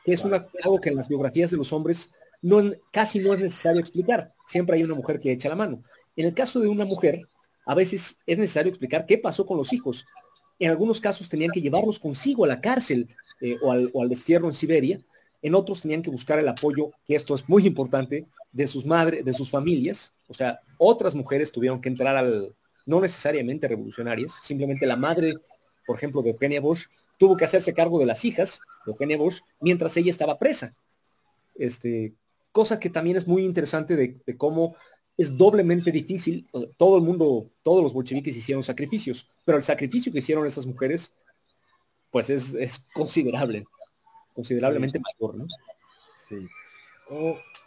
Que 0.04 0.12
es 0.12 0.24
una, 0.24 0.46
algo 0.62 0.80
que 0.80 0.88
en 0.88 0.96
las 0.96 1.08
biografías 1.08 1.50
de 1.50 1.56
los 1.56 1.72
hombres 1.72 2.12
no, 2.42 2.62
casi 2.92 3.18
no 3.18 3.34
es 3.34 3.40
necesario 3.40 3.80
explicar. 3.80 4.32
Siempre 4.46 4.76
hay 4.76 4.84
una 4.84 4.94
mujer 4.94 5.18
que 5.18 5.32
echa 5.32 5.48
la 5.48 5.56
mano. 5.56 5.82
En 6.16 6.26
el 6.26 6.34
caso 6.34 6.60
de 6.60 6.68
una 6.68 6.84
mujer, 6.84 7.28
a 7.66 7.74
veces 7.74 8.18
es 8.26 8.38
necesario 8.38 8.70
explicar 8.70 9.06
qué 9.06 9.18
pasó 9.18 9.44
con 9.44 9.56
los 9.56 9.72
hijos. 9.72 10.06
En 10.58 10.70
algunos 10.70 11.00
casos 11.00 11.28
tenían 11.28 11.50
que 11.50 11.60
llevarlos 11.60 11.98
consigo 11.98 12.44
a 12.44 12.48
la 12.48 12.60
cárcel 12.60 13.08
eh, 13.40 13.56
o, 13.62 13.70
al, 13.70 13.90
o 13.92 14.02
al 14.02 14.08
destierro 14.08 14.46
en 14.46 14.52
Siberia. 14.52 15.00
En 15.42 15.54
otros 15.54 15.82
tenían 15.82 16.02
que 16.02 16.10
buscar 16.10 16.38
el 16.38 16.48
apoyo, 16.48 16.90
que 17.06 17.14
esto 17.14 17.34
es 17.34 17.48
muy 17.48 17.66
importante, 17.66 18.26
de 18.52 18.66
sus 18.66 18.84
madres, 18.84 19.24
de 19.24 19.32
sus 19.32 19.50
familias. 19.50 20.14
O 20.26 20.34
sea, 20.34 20.60
otras 20.78 21.14
mujeres 21.14 21.52
tuvieron 21.52 21.80
que 21.80 21.88
entrar 21.88 22.16
al, 22.16 22.54
no 22.86 23.00
necesariamente 23.00 23.68
revolucionarias, 23.68 24.32
simplemente 24.42 24.86
la 24.86 24.96
madre 24.96 25.34
por 25.88 25.96
ejemplo, 25.96 26.20
de 26.20 26.28
Eugenia 26.28 26.60
Bush, 26.60 26.84
tuvo 27.16 27.34
que 27.34 27.46
hacerse 27.46 27.72
cargo 27.72 27.98
de 27.98 28.04
las 28.04 28.22
hijas 28.26 28.60
de 28.84 28.92
Eugenia 28.92 29.16
Bush 29.16 29.40
mientras 29.58 29.96
ella 29.96 30.10
estaba 30.10 30.38
presa. 30.38 30.76
Este, 31.54 32.12
cosa 32.52 32.78
que 32.78 32.90
también 32.90 33.16
es 33.16 33.26
muy 33.26 33.42
interesante 33.42 33.96
de, 33.96 34.36
cómo 34.36 34.76
es 35.16 35.34
doblemente 35.34 35.90
difícil. 35.90 36.46
Todo 36.76 36.98
el 36.98 37.04
mundo, 37.04 37.48
todos 37.62 37.82
los 37.82 37.94
bolcheviques 37.94 38.36
hicieron 38.36 38.62
sacrificios, 38.62 39.30
pero 39.46 39.56
el 39.56 39.64
sacrificio 39.64 40.12
que 40.12 40.18
hicieron 40.18 40.46
esas 40.46 40.66
mujeres, 40.66 41.10
pues 42.10 42.28
es, 42.28 42.86
considerable, 42.92 43.64
considerablemente 44.34 45.00
mayor, 45.00 45.36
¿no? 45.36 45.46
Sí. 46.28 46.46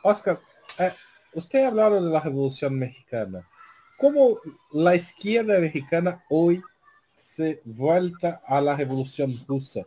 Oscar, 0.04 0.40
eh, 0.78 0.94
usted 1.34 1.64
ha 1.64 1.70
hablado 1.70 1.96
de 1.96 2.12
la 2.12 2.20
Revolución 2.20 2.78
Mexicana. 2.78 3.50
¿Cómo 3.98 4.38
la 4.74 4.96
izquierda 4.96 5.60
mexicana 5.60 6.24
hoy 6.30 6.62
se 7.14 7.62
vuelta 7.66 8.42
a 8.46 8.62
la 8.62 8.76
Revolución 8.76 9.44
Rusa. 9.48 9.86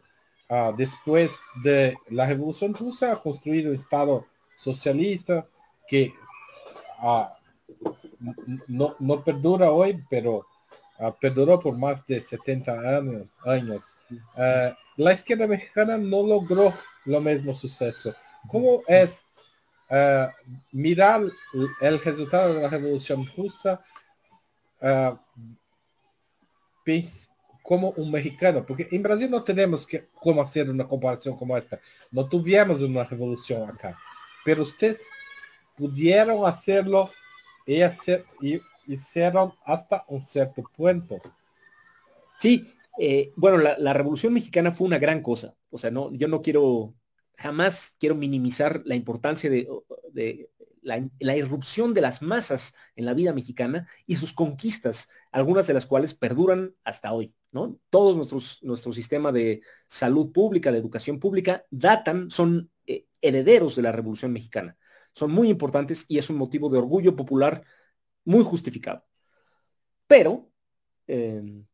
Ah, 0.48 0.72
después 0.76 1.40
de 1.62 1.96
la 2.10 2.26
Revolución 2.26 2.74
Rusa 2.74 3.12
ha 3.12 3.22
construido 3.22 3.70
un 3.70 3.76
Estado 3.76 4.26
socialista 4.56 5.46
que 5.88 6.12
ah, 6.98 7.36
no, 8.68 9.24
perdura 9.24 9.70
hoy, 9.70 10.02
pero 10.10 10.46
ah, 10.98 11.14
perduró 11.18 11.60
por 11.60 11.76
más 11.76 12.06
de 12.06 12.20
70 12.20 12.72
años. 12.72 13.28
años. 13.44 13.84
la 14.96 15.12
izquierda 15.12 15.46
mexicana 15.46 15.96
no 15.96 16.22
logró 16.22 16.74
lo 17.04 17.20
mismo 17.20 17.54
suceso. 17.54 18.14
¿Cómo 18.48 18.82
es 18.86 19.26
mirar 20.72 21.22
el 21.80 22.00
resultado 22.00 22.54
de 22.54 22.62
la 22.62 22.68
Revolución 22.68 23.28
Rusa 23.36 23.84
como 27.62 27.90
un 27.96 28.10
mexicano, 28.10 28.64
porque 28.66 28.88
en 28.90 29.02
Brasil 29.02 29.30
no 29.30 29.42
tenemos 29.42 29.86
que 29.86 30.08
cómo 30.14 30.42
hacer 30.42 30.68
una 30.68 30.86
comparación 30.86 31.36
como 31.36 31.56
esta. 31.56 31.80
No 32.10 32.28
tuvimos 32.28 32.80
una 32.82 33.04
revolución 33.04 33.70
acá, 33.70 33.98
pero 34.44 34.62
ustedes 34.62 35.00
pudieron 35.76 36.46
hacerlo 36.46 37.10
y, 37.66 37.80
hacer, 37.80 38.26
y 38.40 38.60
hicieron 38.86 39.54
hasta 39.64 40.04
un 40.08 40.20
cierto 40.20 40.62
punto. 40.76 41.20
Sí, 42.36 42.70
eh, 42.98 43.32
bueno, 43.34 43.56
la, 43.56 43.92
revolución 43.92 44.34
mexicana 44.34 44.70
fue 44.70 44.86
una 44.86 44.98
gran 44.98 45.22
cosa. 45.22 45.54
O 45.70 45.78
sea, 45.78 45.90
no, 45.90 46.12
yo 46.12 46.28
no 46.28 46.42
quiero, 46.42 46.92
jamás 47.36 47.96
quiero 47.98 48.14
minimizar 48.14 48.82
la 48.84 48.94
importancia 48.94 49.48
de 49.48 50.48
la, 50.84 51.36
irrupción 51.36 51.94
de 51.94 52.00
las 52.00 52.22
masas 52.22 52.74
en 52.94 53.06
la 53.06 53.14
vida 53.14 53.32
mexicana 53.32 53.88
y 54.06 54.16
sus 54.16 54.32
conquistas, 54.32 55.08
algunas 55.32 55.66
de 55.66 55.74
las 55.74 55.86
cuales 55.86 56.14
perduran 56.14 56.74
hasta 56.84 57.12
hoy. 57.12 57.34
¿no? 57.50 57.78
Todos 57.90 58.16
nuestros, 58.16 58.62
nuestro 58.62 58.92
sistema 58.92 59.32
de 59.32 59.62
salud 59.86 60.32
pública, 60.32 60.70
de 60.70 60.78
educación 60.78 61.18
pública, 61.18 61.64
datan, 61.70 62.30
son 62.30 62.70
eh, 62.86 63.06
herederos 63.20 63.76
de 63.76 63.82
la 63.82 63.92
Revolución 63.92 64.32
Mexicana. 64.32 64.76
Son 65.12 65.30
muy 65.30 65.48
importantes 65.48 66.04
y 66.08 66.18
es 66.18 66.28
un 66.30 66.36
motivo 66.36 66.68
de 66.68 66.78
orgullo 66.78 67.16
popular 67.16 67.64
muy 68.24 68.44
justificado. 68.44 69.04
Pero 70.06 70.50
em, 71.06 71.64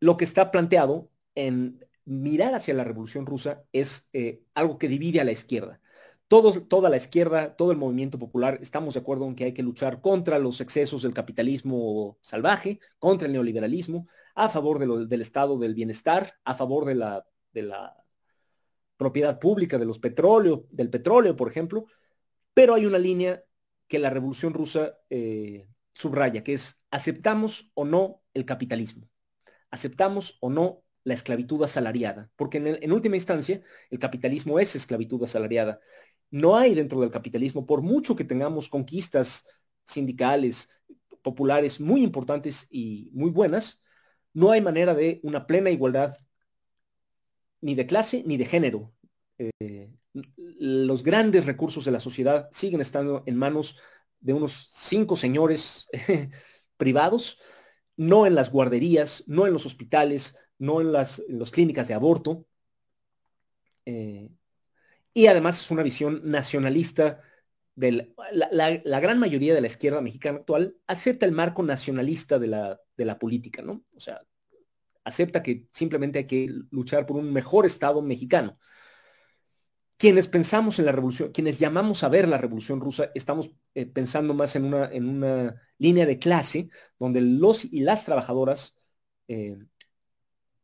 lo 0.00 0.16
que 0.16 0.24
está 0.24 0.50
planteado 0.50 1.10
en 1.34 1.84
mirar 2.04 2.54
hacia 2.54 2.74
la 2.74 2.84
Revolución 2.84 3.26
Rusa 3.26 3.64
es 3.72 4.08
eh, 4.12 4.42
algo 4.54 4.78
que 4.78 4.88
divide 4.88 5.20
a 5.20 5.24
la 5.24 5.32
izquierda 5.32 5.81
toda 6.40 6.88
la 6.88 6.96
izquierda, 6.96 7.56
todo 7.56 7.72
el 7.72 7.76
movimiento 7.76 8.18
popular, 8.18 8.58
estamos 8.62 8.94
de 8.94 9.00
acuerdo 9.00 9.26
en 9.26 9.34
que 9.34 9.44
hay 9.44 9.52
que 9.52 9.62
luchar 9.62 10.00
contra 10.00 10.38
los 10.38 10.62
excesos 10.62 11.02
del 11.02 11.12
capitalismo 11.12 12.16
salvaje, 12.22 12.80
contra 12.98 13.26
el 13.26 13.32
neoliberalismo, 13.32 14.06
a 14.34 14.48
favor 14.48 14.78
del 14.78 15.20
estado 15.20 15.58
del 15.58 15.74
bienestar, 15.74 16.38
a 16.44 16.54
favor 16.54 16.86
de 16.86 16.94
la, 16.94 17.96
propiedad 18.96 19.38
pública 19.38 19.76
de 19.78 19.84
los 19.84 19.98
petróleo, 19.98 20.66
del 20.70 20.88
petróleo, 20.88 21.36
por 21.36 21.50
ejemplo, 21.50 21.84
pero 22.54 22.74
hay 22.74 22.86
una 22.86 22.98
línea 22.98 23.44
que 23.86 23.98
la 23.98 24.08
revolución 24.08 24.54
rusa 24.54 24.96
eh, 25.10 25.66
subraya, 25.92 26.42
que 26.42 26.54
es 26.54 26.80
aceptamos 26.90 27.70
o 27.74 27.84
no 27.84 28.22
el 28.32 28.46
capitalismo, 28.46 29.06
aceptamos 29.70 30.38
o 30.40 30.48
no 30.48 30.82
la 31.04 31.14
esclavitud 31.14 31.62
asalariada, 31.64 32.30
porque 32.36 32.58
en 32.58 32.92
última 32.92 33.16
instancia 33.16 33.60
el 33.90 33.98
capitalismo 33.98 34.60
es 34.60 34.76
esclavitud 34.76 35.24
asalariada 35.24 35.80
no 36.32 36.56
hay 36.56 36.74
dentro 36.74 37.00
del 37.00 37.10
capitalismo, 37.10 37.66
por 37.66 37.82
mucho 37.82 38.16
que 38.16 38.24
tengamos 38.24 38.68
conquistas 38.68 39.46
sindicales, 39.84 40.68
populares 41.22 41.78
muy 41.78 42.02
importantes 42.02 42.66
y 42.70 43.10
muy 43.12 43.30
buenas, 43.30 43.82
no 44.32 44.50
hay 44.50 44.60
manera 44.62 44.94
de 44.94 45.20
una 45.22 45.46
plena 45.46 45.70
igualdad 45.70 46.16
ni 47.60 47.74
de 47.74 47.86
clase 47.86 48.24
ni 48.26 48.36
de 48.36 48.46
género. 48.46 48.92
los 50.58 51.02
grandes 51.02 51.46
recursos 51.46 51.84
de 51.84 51.90
la 51.90 52.00
sociedad 52.00 52.48
siguen 52.50 52.80
estando 52.80 53.22
en 53.26 53.36
manos 53.36 53.76
de 54.20 54.32
unos 54.32 54.68
cinco 54.72 55.16
señores 55.16 55.88
privados, 56.78 57.38
no 57.96 58.26
en 58.26 58.34
las 58.34 58.50
guarderías, 58.50 59.24
no 59.26 59.46
en 59.46 59.52
los 59.52 59.66
hospitales, 59.66 60.34
no 60.58 60.80
en 60.80 60.92
las, 60.92 61.22
clínicas 61.52 61.88
de 61.88 61.94
aborto. 61.94 62.46
Eh, 63.84 64.30
y 65.14 65.26
además 65.26 65.60
es 65.60 65.70
una 65.70 65.82
visión 65.82 66.20
nacionalista. 66.24 67.20
De 67.74 68.12
la, 68.32 69.00
gran 69.00 69.18
mayoría 69.18 69.54
de 69.54 69.62
la 69.62 69.66
izquierda 69.66 70.02
mexicana 70.02 70.38
actual 70.40 70.76
acepta 70.86 71.24
el 71.24 71.32
marco 71.32 71.62
nacionalista 71.62 72.38
de 72.38 72.46
la, 72.48 72.80
de 72.96 73.04
la 73.06 73.18
política, 73.18 73.62
¿no? 73.62 73.82
O 73.96 74.00
sea, 74.00 74.20
acepta 75.04 75.42
que 75.42 75.68
simplemente 75.72 76.18
hay 76.20 76.26
que 76.26 76.48
luchar 76.70 77.06
por 77.06 77.16
un 77.16 77.32
mejor 77.32 77.64
Estado 77.64 78.02
mexicano 78.02 78.58
quienes 80.02 80.26
pensamos 80.26 80.80
en 80.80 80.86
la 80.86 80.90
revolución, 80.90 81.30
quienes 81.30 81.60
llamamos 81.60 82.02
a 82.02 82.08
ver 82.08 82.26
la 82.26 82.36
revolución 82.36 82.80
rusa, 82.80 83.12
estamos 83.14 83.52
eh, 83.72 83.86
pensando 83.86 84.34
más 84.34 84.56
en 84.56 84.64
una, 84.64 84.86
en 84.90 85.08
una, 85.08 85.62
línea 85.78 86.06
de 86.06 86.18
clase 86.18 86.70
donde 86.98 87.20
los 87.20 87.64
y 87.64 87.82
las 87.82 88.04
trabajadoras 88.04 88.74
eh, 89.28 89.56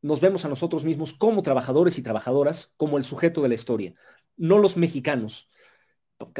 nos 0.02 0.20
vemos 0.20 0.44
a 0.44 0.48
nosotros 0.48 0.84
mismos 0.84 1.14
como 1.14 1.42
trabajadores 1.42 1.98
y 1.98 2.02
trabajadoras, 2.02 2.74
como 2.76 2.98
el 2.98 3.04
sujeto 3.04 3.40
de 3.40 3.48
la 3.48 3.54
historia, 3.54 3.94
no 4.38 4.58
los 4.58 4.76
mexicanos, 4.76 5.48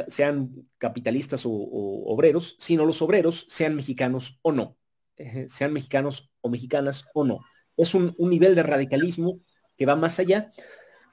sean 0.07 0.67
capitalistas 0.77 1.45
o, 1.45 1.51
obreros, 1.51 2.55
sino 2.59 2.85
los 2.85 3.01
obreros, 3.01 3.45
sean 3.49 3.75
mexicanos 3.75 4.39
o 4.41 4.51
no, 4.51 4.77
eh, 5.17 5.45
sean 5.49 5.73
mexicanos 5.73 6.31
o 6.41 6.49
mexicanas 6.49 7.05
o 7.13 7.23
no. 7.23 7.39
Es 7.77 7.93
un, 7.93 8.15
nivel 8.17 8.55
de 8.55 8.63
radicalismo 8.63 9.41
que 9.77 9.85
va 9.85 9.95
más 9.95 10.19
allá. 10.19 10.47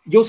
Yo, 0.05 0.25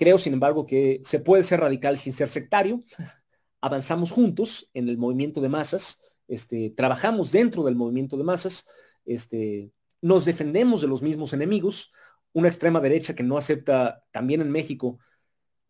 Creo, 0.00 0.16
sin 0.16 0.32
embargo, 0.32 0.64
que 0.64 1.02
se 1.04 1.20
puede 1.20 1.44
ser 1.44 1.60
radical 1.60 1.98
sin 1.98 2.14
ser 2.14 2.28
sectario. 2.28 2.82
Avanzamos 3.60 4.10
juntos 4.10 4.70
en 4.72 4.88
el 4.88 4.96
movimiento 4.96 5.42
de 5.42 5.50
masas, 5.50 6.00
este, 6.26 6.72
trabajamos 6.74 7.32
dentro 7.32 7.64
del 7.64 7.76
movimiento 7.76 8.16
de 8.16 8.24
masas, 8.24 8.66
este, 9.04 9.72
nos 10.00 10.24
defendemos 10.24 10.80
de 10.80 10.88
los 10.88 11.02
mismos 11.02 11.34
enemigos, 11.34 11.92
una 12.32 12.48
extrema 12.48 12.80
derecha 12.80 13.14
que 13.14 13.22
no 13.22 13.36
acepta, 13.36 14.02
también 14.10 14.40
en 14.40 14.50
México, 14.50 15.00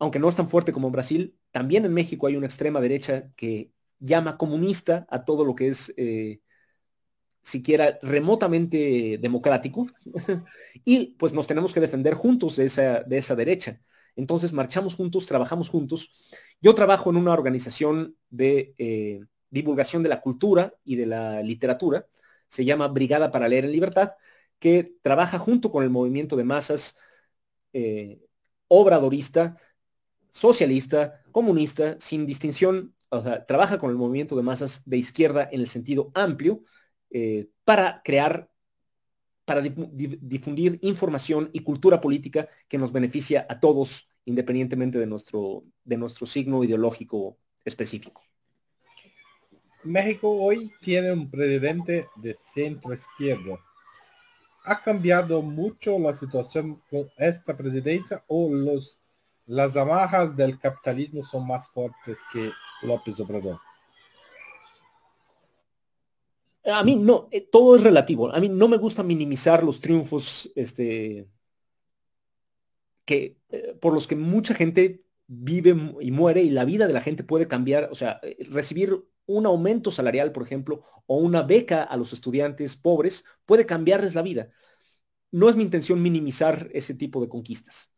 aunque 0.01 0.17
no 0.17 0.27
es 0.29 0.35
tan 0.35 0.49
fuerte 0.49 0.73
como 0.73 0.87
en 0.87 0.93
Brasil, 0.93 1.37
también 1.51 1.85
en 1.85 1.93
México 1.93 2.25
hay 2.25 2.35
una 2.35 2.47
extrema 2.47 2.81
derecha 2.81 3.29
que 3.35 3.71
llama 3.99 4.35
comunista 4.35 5.05
a 5.11 5.25
todo 5.25 5.45
lo 5.45 5.53
que 5.53 5.67
es 5.67 5.93
eh, 5.95 6.41
siquiera 7.43 7.99
remotamente 8.01 9.19
democrático, 9.21 9.85
y 10.83 11.15
pues 11.19 11.33
nos 11.33 11.45
tenemos 11.45 11.71
que 11.71 11.79
defender 11.79 12.15
juntos 12.15 12.55
de 12.55 12.65
esa, 12.65 13.03
de 13.03 13.19
esa 13.19 13.35
derecha. 13.35 13.79
Entonces 14.15 14.53
marchamos 14.53 14.95
juntos, 14.95 15.27
trabajamos 15.27 15.69
juntos. 15.69 16.09
Yo 16.59 16.73
trabajo 16.73 17.11
en 17.11 17.17
una 17.17 17.33
organización 17.33 18.15
de 18.31 18.73
eh, 18.79 19.21
divulgación 19.51 20.01
de 20.01 20.09
la 20.09 20.21
cultura 20.21 20.73
y 20.83 20.95
de 20.95 21.05
la 21.05 21.43
literatura, 21.43 22.07
se 22.47 22.65
llama 22.65 22.87
Brigada 22.87 23.31
para 23.31 23.47
Leer 23.47 23.65
en 23.65 23.71
Libertad, 23.71 24.13
que 24.57 24.95
trabaja 25.03 25.37
junto 25.37 25.69
con 25.69 25.83
el 25.83 25.91
movimiento 25.91 26.35
de 26.35 26.43
masas 26.43 26.97
eh, 27.71 28.19
obradorista, 28.67 29.57
socialista, 30.31 31.21
comunista, 31.31 31.97
sin 31.99 32.25
distinción, 32.25 32.95
o 33.09 33.21
sea, 33.21 33.45
trabaja 33.45 33.77
con 33.77 33.89
el 33.89 33.97
movimiento 33.97 34.35
de 34.35 34.43
masas 34.43 34.81
de 34.85 34.97
izquierda 34.97 35.47
en 35.51 35.59
el 35.61 35.67
sentido 35.67 36.11
amplio 36.15 36.63
eh, 37.09 37.49
para 37.65 38.01
crear 38.03 38.51
para 39.45 39.61
difundir 39.61 40.79
información 40.81 41.49
y 41.51 41.59
cultura 41.59 41.99
política 41.99 42.47
que 42.69 42.77
nos 42.77 42.93
beneficia 42.93 43.45
a 43.49 43.59
todos, 43.59 44.07
independientemente 44.23 44.97
de 44.97 45.07
nuestro, 45.07 45.65
de 45.83 45.97
nuestro 45.97 46.25
signo 46.25 46.63
ideológico 46.63 47.37
específico. 47.65 48.21
México 49.83 50.29
hoy 50.29 50.71
tiene 50.79 51.11
un 51.11 51.29
presidente 51.29 52.07
de 52.15 52.33
centro 52.33 52.93
izquierdo. 52.93 53.59
¿Ha 54.63 54.81
cambiado 54.81 55.41
mucho 55.41 55.97
la 55.97 56.13
situación 56.13 56.81
con 56.89 57.09
esta 57.17 57.57
presidencia 57.57 58.23
o 58.27 58.53
los, 58.53 59.00
las 59.51 59.75
amarras 59.75 60.33
del 60.37 60.57
capitalismo 60.57 61.23
son 61.23 61.45
más 61.45 61.67
fuertes 61.67 62.19
que 62.31 62.51
López 62.83 63.19
Obrador? 63.19 63.59
A 66.63 66.83
mí 66.85 66.95
no, 66.95 67.27
eh, 67.31 67.41
todo 67.41 67.75
es 67.75 67.83
relativo. 67.83 68.33
A 68.33 68.39
mí 68.39 68.47
no 68.47 68.69
me 68.69 68.77
gusta 68.77 69.03
minimizar 69.03 69.61
los 69.61 69.81
triunfos 69.81 70.49
este, 70.55 71.27
que, 73.03 73.39
eh, 73.49 73.77
por 73.81 73.93
los 73.93 74.07
que 74.07 74.15
mucha 74.15 74.53
gente 74.53 75.03
vive 75.27 75.75
y 75.99 76.11
muere 76.11 76.41
y 76.43 76.49
la 76.49 76.63
vida 76.63 76.87
de 76.87 76.93
la 76.93 77.01
gente 77.01 77.25
puede 77.25 77.49
cambiar. 77.49 77.89
O 77.91 77.95
sea, 77.95 78.21
eh, 78.23 78.37
recibir 78.49 79.05
un 79.25 79.45
aumento 79.45 79.91
salarial, 79.91 80.31
por 80.31 80.43
ejemplo, 80.43 80.85
o 81.07 81.17
una 81.17 81.43
beca 81.43 81.83
a 81.83 81.97
los 81.97 82.13
estudiantes 82.13 82.77
pobres 82.77 83.25
puede 83.45 83.65
cambiarles 83.65 84.15
la 84.15 84.21
vida. 84.21 84.49
No 85.29 85.49
es 85.49 85.57
mi 85.57 85.63
intención 85.63 86.01
minimizar 86.01 86.69
ese 86.71 86.93
tipo 86.93 87.19
de 87.19 87.27
conquistas. 87.27 87.90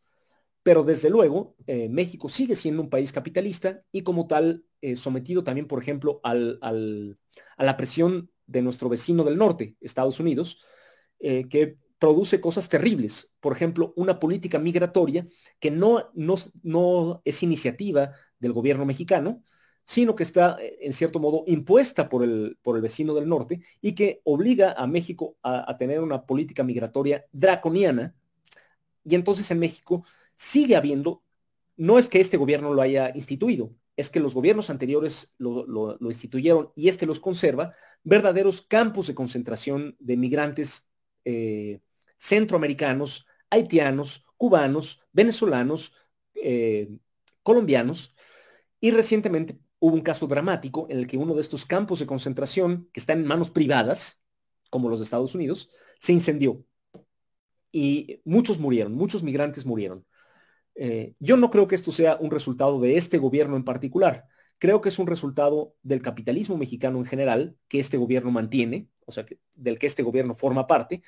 Pero 0.64 0.84
desde 0.84 1.10
luego, 1.10 1.56
México 1.68 2.30
sigue 2.30 2.56
siendo 2.56 2.82
un 2.82 2.90
país 2.90 3.12
capitalista 3.12 3.84
y 3.92 4.02
como 4.02 4.28
tal 4.28 4.64
sometido 4.96 5.44
también, 5.44 5.68
por 5.68 5.82
ejemplo, 5.82 6.22
a 6.24 6.34
la 6.34 7.78
presión 7.78 8.32
de 8.48 8.62
nuestro 8.62 8.90
vecino 8.90 9.24
del 9.24 9.38
norte, 9.38 9.76
Estados 9.82 10.20
Unidos, 10.20 10.60
eh, 11.20 11.48
que 11.50 11.78
produce 12.00 12.42
cosas 12.42 12.68
terribles. 12.70 13.34
Por 13.40 13.54
ejemplo, 13.54 13.94
una 13.96 14.20
política 14.20 14.60
migratoria 14.60 15.26
que 15.60 15.72
no, 15.72 16.10
no, 16.14 16.36
no, 16.62 17.22
es 17.24 17.44
iniciativa 17.44 18.12
del 18.40 18.54
gobierno 18.54 18.86
mexicano, 18.86 19.44
sino 19.86 20.16
que 20.16 20.24
está, 20.24 20.58
eh, 20.60 20.78
en 20.82 20.94
cierto 20.94 21.20
modo, 21.20 21.44
impuesta 21.48 22.10
por 22.10 22.24
el, 22.24 22.58
por 22.62 22.76
el 22.76 22.82
vecino 22.82 23.14
del 23.14 23.30
norte 23.30 23.62
y 23.82 23.94
que 23.94 24.22
obliga 24.26 24.74
a 24.74 24.86
México 24.88 25.38
a, 25.42 25.70
a 25.70 25.78
tener 25.78 26.02
una 26.02 26.26
política 26.26 26.64
migratoria 26.64 27.26
draconiana. 27.32 28.16
Y 29.06 29.16
entonces 29.16 29.50
en 29.52 29.60
México 29.60 30.06
sigue 30.36 30.76
habiendo, 30.76 31.24
no 31.78 31.98
es 31.98 32.10
que 32.10 32.20
este 32.20 32.38
gobierno 32.38 32.74
lo 32.74 32.82
haya 32.82 33.12
instituido, 33.16 33.76
es 33.96 34.10
que 34.10 34.20
los 34.20 34.34
gobiernos 34.34 34.70
anteriores 34.70 35.36
lo, 35.38 35.98
instituyeron 36.02 36.72
y 36.76 36.90
este 36.90 37.06
los 37.06 37.20
conserva, 37.20 37.76
verdaderos 38.04 38.62
campos 38.62 39.08
de 39.08 39.16
concentración 39.16 39.96
de 40.00 40.18
migrantes 40.18 40.88
eh, 41.26 41.82
centroamericanos, 42.18 43.26
haitianos, 43.50 44.26
cubanos, 44.38 45.02
venezolanos, 45.12 45.94
eh, 46.36 46.90
colombianos. 47.44 48.16
Y 48.80 48.92
recientemente 48.92 49.60
hubo 49.80 49.96
un 49.96 50.02
caso 50.02 50.28
dramático 50.28 50.88
en 50.90 50.98
el 50.98 51.08
que 51.08 51.18
uno 51.18 51.36
de 51.36 51.42
estos 51.42 51.66
campos 51.66 52.00
de 52.00 52.08
concentración, 52.08 52.90
que 52.92 53.00
están 53.00 53.20
en 53.20 53.28
manos 53.28 53.52
privadas, 53.52 54.22
como 54.70 54.90
los 54.90 55.00
de 55.00 55.06
Estados 55.06 55.36
Unidos, 55.36 55.70
se 56.00 56.14
incendió. 56.14 56.66
Y 57.72 58.22
muchos 58.26 58.60
murieron, 58.60 58.94
muchos 58.94 59.24
migrantes 59.24 59.66
murieron. 59.66 60.06
Eh, 60.76 61.14
yo 61.20 61.38
no 61.38 61.52
creo 61.52 61.68
que 61.68 61.76
esto 61.76 61.92
sea 61.92 62.18
un 62.20 62.32
resultado 62.32 62.80
de 62.80 62.98
este 62.98 63.18
gobierno 63.18 63.56
en 63.56 63.64
particular. 63.64 64.28
Creo 64.58 64.82
que 64.82 64.90
es 64.90 65.00
un 65.00 65.08
resultado 65.08 65.76
del 65.84 66.02
capitalismo 66.02 66.58
mexicano 66.58 66.98
en 67.00 67.06
general, 67.06 67.58
que 67.68 67.80
este 67.80 67.98
gobierno 67.98 68.32
mantiene, 68.32 68.90
o 69.06 69.12
sea, 69.12 69.26
del 69.54 69.78
que 69.78 69.88
este 69.88 70.04
gobierno 70.04 70.34
forma 70.34 70.68
parte, 70.68 71.02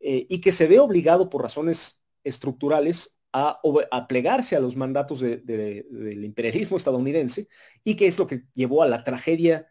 eh, 0.00 0.26
y 0.28 0.40
que 0.40 0.52
se 0.52 0.66
ve 0.66 0.78
obligado 0.78 1.30
por 1.30 1.42
razones 1.42 2.00
estructurales 2.24 3.16
a, 3.32 3.60
plegarse 4.08 4.56
a 4.56 4.60
los 4.60 4.76
mandatos 4.76 5.20
del 5.20 6.24
imperialismo 6.24 6.78
estadounidense, 6.78 7.48
y 7.84 7.94
que 7.94 8.06
es 8.06 8.18
lo 8.18 8.26
que 8.26 8.44
llevó 8.54 8.82
a 8.82 8.88
la 8.88 9.04
tragedia 9.04 9.68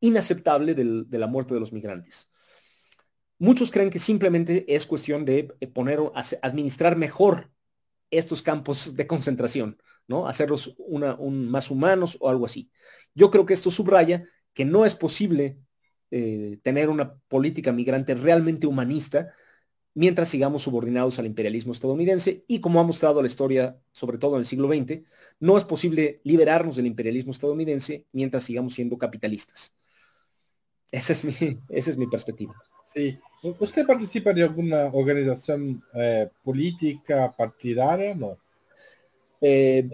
inaceptable 0.00 0.74
de 0.74 1.18
la 1.18 1.26
muerte 1.26 1.54
de 1.54 1.60
los 1.60 1.72
migrantes. 1.72 2.28
Muchos 3.38 3.70
creen 3.70 3.90
que 3.90 3.98
simplemente 3.98 4.64
es 4.74 4.86
cuestión 4.86 5.24
de 5.24 5.44
poner, 5.72 5.98
administrar 6.42 6.96
mejor 6.96 7.53
estos 8.18 8.42
campos 8.42 8.94
de 8.96 9.06
concentración, 9.06 9.78
¿no? 10.06 10.26
Hacerlos 10.28 10.74
un, 10.78 11.48
más 11.48 11.70
humanos 11.70 12.16
o 12.20 12.28
algo 12.28 12.46
así. 12.46 12.70
Yo 13.14 13.30
creo 13.30 13.46
que 13.46 13.54
esto 13.54 13.70
subraya 13.70 14.24
que 14.52 14.64
no 14.64 14.84
es 14.84 14.94
posible 14.94 15.58
eh, 16.10 16.58
tener 16.62 16.88
una 16.88 17.16
política 17.28 17.72
migrante 17.72 18.14
realmente 18.14 18.66
humanista 18.66 19.32
mientras 19.94 20.28
sigamos 20.28 20.62
subordinados 20.62 21.18
al 21.18 21.26
imperialismo 21.26 21.72
estadounidense 21.72 22.44
y 22.48 22.60
como 22.60 22.80
ha 22.80 22.84
mostrado 22.84 23.22
la 23.22 23.28
historia, 23.28 23.78
sobre 23.92 24.18
todo 24.18 24.34
en 24.34 24.40
el 24.40 24.46
siglo 24.46 24.68
XX, 24.68 25.02
no 25.40 25.56
es 25.56 25.64
posible 25.64 26.16
liberarnos 26.24 26.76
del 26.76 26.86
imperialismo 26.86 27.30
estadounidense 27.30 28.06
mientras 28.12 28.44
sigamos 28.44 28.74
siendo 28.74 28.98
capitalistas. 28.98 29.72
Esa 30.90 31.12
es 31.12 31.24
mi, 31.24 31.32
esa 31.68 31.90
es 31.90 31.96
mi 31.96 32.06
perspectiva. 32.06 32.54
Sí. 32.86 33.18
¿Usted 33.44 33.86
participa 33.86 34.32
de 34.32 34.42
alguna 34.42 34.86
organización 34.86 35.82
eh, 35.92 36.30
política 36.42 37.30
partidaria? 37.36 38.14
No. 38.14 38.38
Eh, 39.38 39.90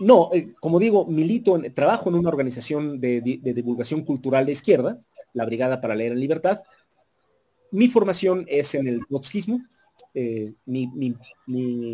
no, 0.00 0.28
eh, 0.34 0.52
como 0.60 0.78
digo, 0.78 1.06
milito, 1.06 1.56
en, 1.56 1.72
trabajo 1.72 2.10
en 2.10 2.16
una 2.16 2.28
organización 2.28 3.00
de, 3.00 3.22
divulgación 3.22 4.04
cultural 4.04 4.44
de 4.44 4.52
izquierda, 4.52 5.00
la 5.32 5.46
Brigada 5.46 5.80
para 5.80 5.94
Leer 5.94 6.12
en 6.12 6.20
Libertad. 6.20 6.60
Mi 7.70 7.88
formación 7.88 8.44
es 8.48 8.74
en 8.74 8.86
el 8.86 9.00
trotskismo, 9.06 9.62
mi, 10.66 11.16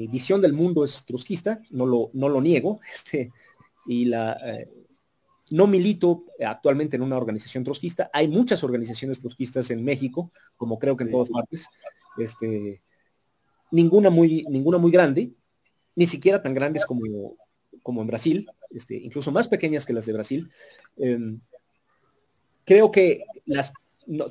visión 0.09 0.41
del 0.41 0.55
mundo 0.55 0.83
es 0.83 1.05
trotskista, 1.05 1.61
no 1.71 1.87
lo, 1.87 2.11
no 2.15 2.29
lo 2.29 2.41
niego, 2.41 2.81
este, 2.95 3.31
y 3.87 4.07
la, 4.07 4.37
no 5.51 5.67
milito 5.67 6.25
actualmente 6.45 6.97
en 6.97 7.03
una 7.03 7.17
organización 7.17 7.65
trotskista. 7.65 8.11
Hay 8.13 8.29
muchas 8.29 8.65
organizaciones 8.65 9.21
trotskistas 9.21 9.71
en 9.71 9.85
México, 9.85 10.33
como 10.57 10.79
creo 10.79 10.97
que 10.97 11.05
en 11.05 11.11
todas 11.11 11.31
partes. 11.31 11.69
Este, 12.19 12.83
ninguna 13.71 14.11
muy, 14.11 14.45
ninguna 14.49 14.79
muy 14.79 14.91
grande, 14.91 15.33
ni 15.95 16.07
siquiera 16.07 16.43
tan 16.43 16.55
grandes 16.55 16.85
como, 16.85 17.37
como 17.83 18.03
en 18.03 18.07
Brasil, 18.07 18.51
este, 18.71 18.97
incluso 18.97 19.31
más 19.31 19.49
pequeñas 19.49 19.87
que 19.87 19.93
las 19.93 20.07
de 20.07 20.13
Brasil. 20.13 20.51
Em, 20.97 21.41
creo 22.65 22.91
que 22.91 23.25
las 23.45 23.73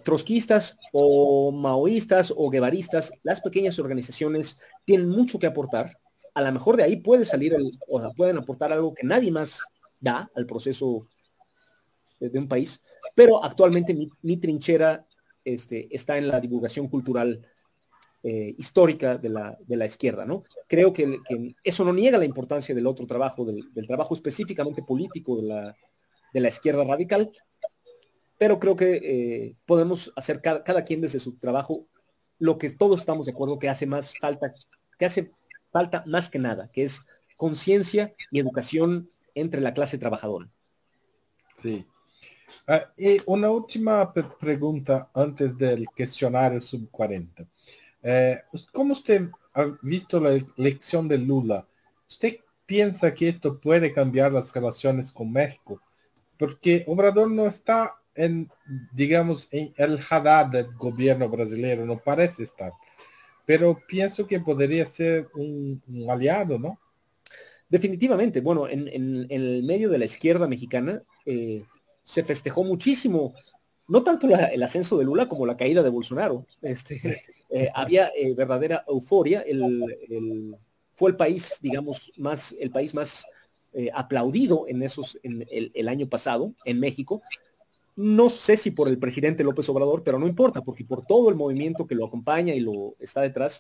trotskistas 0.03 0.77
o 0.93 1.51
maoístas 1.51 2.33
o 2.35 2.49
guevaristas, 2.49 3.11
las 3.23 3.41
pequeñas 3.41 3.77
organizaciones 3.79 4.57
tienen 4.85 5.09
mucho 5.09 5.39
que 5.39 5.47
aportar. 5.47 5.97
A 6.33 6.41
lo 6.41 6.51
mejor 6.51 6.77
de 6.77 6.83
ahí 6.83 6.97
puede 6.97 7.25
salir 7.25 7.53
el, 7.53 7.71
o 7.87 8.13
pueden 8.13 8.37
aportar 8.37 8.71
algo 8.71 8.93
que 8.93 9.05
nadie 9.05 9.31
más 9.31 9.61
da 9.99 10.29
al 10.35 10.45
proceso 10.45 11.07
de 12.19 12.39
un 12.39 12.47
país, 12.47 12.81
pero 13.13 13.43
actualmente 13.43 13.95
mi, 14.21 14.37
trinchera 14.37 15.05
este, 15.43 15.87
está 15.95 16.17
en 16.17 16.27
la 16.27 16.39
divulgación 16.39 16.87
cultural 16.87 17.45
eh, 18.23 18.53
histórica 18.57 19.17
de 19.17 19.29
la, 19.29 19.57
de 19.65 19.77
la, 19.77 19.85
izquierda, 19.85 20.25
¿no? 20.25 20.43
Creo 20.67 20.91
que, 20.91 21.19
eso 21.63 21.85
no 21.85 21.93
niega 21.93 22.17
la 22.17 22.25
importancia 22.25 22.73
del 22.73 22.87
otro 22.87 23.05
trabajo, 23.05 23.45
del, 23.45 23.87
trabajo 23.87 24.15
específicamente 24.15 24.81
político 24.81 25.35
de 25.37 25.43
la, 25.43 25.77
de 26.33 26.39
la, 26.39 26.47
izquierda 26.47 26.83
radical, 26.83 27.31
pero 28.37 28.59
creo 28.59 28.75
que 28.75 28.95
eh, 28.95 29.55
podemos 29.65 30.11
hacer 30.15 30.41
cada, 30.41 30.63
cada, 30.63 30.83
quien 30.83 31.01
desde 31.01 31.19
su 31.19 31.37
trabajo 31.37 31.87
lo 32.39 32.57
que 32.57 32.69
todos 32.71 32.99
estamos 32.99 33.27
de 33.27 33.31
acuerdo 33.31 33.59
que 33.59 33.69
hace 33.69 33.85
más 33.85 34.17
falta, 34.19 34.51
que 34.97 35.05
hace 35.05 35.31
falta 35.71 36.03
más 36.07 36.29
que 36.29 36.39
nada, 36.39 36.69
que 36.73 36.83
es 36.83 37.03
conciencia 37.37 38.13
y 38.31 38.39
educación 38.39 39.07
entre 39.35 39.61
la 39.61 39.73
clase 39.73 39.97
trabajadora. 39.97 40.49
Sí. 41.57 41.85
Ah, 42.67 42.91
y 42.97 43.21
una 43.25 43.51
última 43.51 44.11
pregunta 44.11 45.09
antes 45.13 45.55
del 45.57 45.85
cuestionario 45.95 46.59
sub 46.61 46.89
40. 46.89 47.45
Eh, 48.01 48.41
¿Cómo 48.71 48.93
usted 48.93 49.29
ha 49.53 49.65
visto 49.81 50.19
la 50.19 50.31
elección 50.57 51.07
de 51.07 51.17
Lula? 51.17 51.67
¿Usted 52.07 52.37
piensa 52.65 53.13
que 53.13 53.27
esto 53.27 53.59
puede 53.59 53.93
cambiar 53.93 54.31
las 54.31 54.53
relaciones 54.53 55.11
con 55.11 55.31
México? 55.31 55.81
Porque 56.37 56.83
Obrador 56.87 57.29
no 57.29 57.45
está 57.45 57.95
en, 58.15 58.49
digamos, 58.93 59.47
en 59.51 59.73
el 59.77 59.99
Haddad 60.09 60.47
del 60.47 60.73
gobierno 60.73 61.29
brasileño, 61.29 61.85
no 61.85 61.99
parece 61.99 62.43
estar. 62.43 62.71
Pero 63.45 63.79
pienso 63.87 64.25
que 64.25 64.39
podría 64.39 64.85
ser 64.85 65.29
un 65.35 65.81
aliado, 66.09 66.57
¿no? 66.57 66.79
Definitivamente, 67.67 68.41
bueno, 68.41 68.67
en, 68.69 68.87
el 69.29 69.63
medio 69.63 69.89
de 69.89 69.97
la 69.97 70.05
izquierda 70.05 70.47
mexicana 70.47 71.01
eh, 71.25 71.63
se 72.03 72.23
festejó 72.23 72.63
muchísimo, 72.63 73.33
no 73.87 74.03
tanto 74.03 74.27
el 74.27 74.63
ascenso 74.63 74.97
de 74.97 75.05
Lula 75.05 75.27
como 75.27 75.47
la 75.47 75.57
caída 75.57 75.81
de 75.81 75.89
Bolsonaro. 75.89 76.45
Este, 76.61 77.21
eh, 77.49 77.69
había 77.73 78.11
eh, 78.15 78.33
verdadera 78.35 78.85
euforia, 78.87 79.41
el, 79.41 80.55
fue 80.93 81.09
el 81.11 81.17
país, 81.17 81.57
digamos, 81.59 82.11
más, 82.17 82.55
el 82.59 82.69
país 82.69 82.93
más 82.93 83.25
aplaudido 83.93 84.69
en 84.69 84.81
esos, 84.83 85.19
en 85.21 85.45
el, 85.51 85.87
año 85.89 86.07
pasado, 86.07 86.53
en 86.63 86.79
México. 86.79 87.21
No 87.97 88.29
sé 88.29 88.55
si 88.55 88.71
por 88.71 88.87
el 88.87 88.97
presidente 88.97 89.43
López 89.43 89.67
Obrador, 89.67 90.01
pero 90.01 90.17
no 90.17 90.27
importa, 90.27 90.61
porque 90.61 90.85
por 90.85 91.05
todo 91.05 91.27
el 91.29 91.35
movimiento 91.35 91.85
que 91.85 91.95
lo 91.95 92.05
acompaña 92.05 92.53
y 92.53 92.61
lo 92.61 92.95
está 92.99 93.19
detrás, 93.19 93.59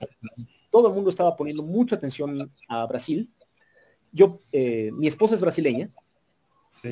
todo 0.69 0.87
el 0.87 0.93
mundo 0.93 1.09
estaba 1.09 1.35
poniendo 1.35 1.63
mucha 1.63 1.97
atención 1.97 2.49
a 2.69 2.85
Brasil 2.85 3.29
yo, 4.15 4.39
eh, 4.53 4.91
mi 4.93 5.07
esposa 5.07 5.35
es 5.35 5.41
brasileña, 5.41 5.89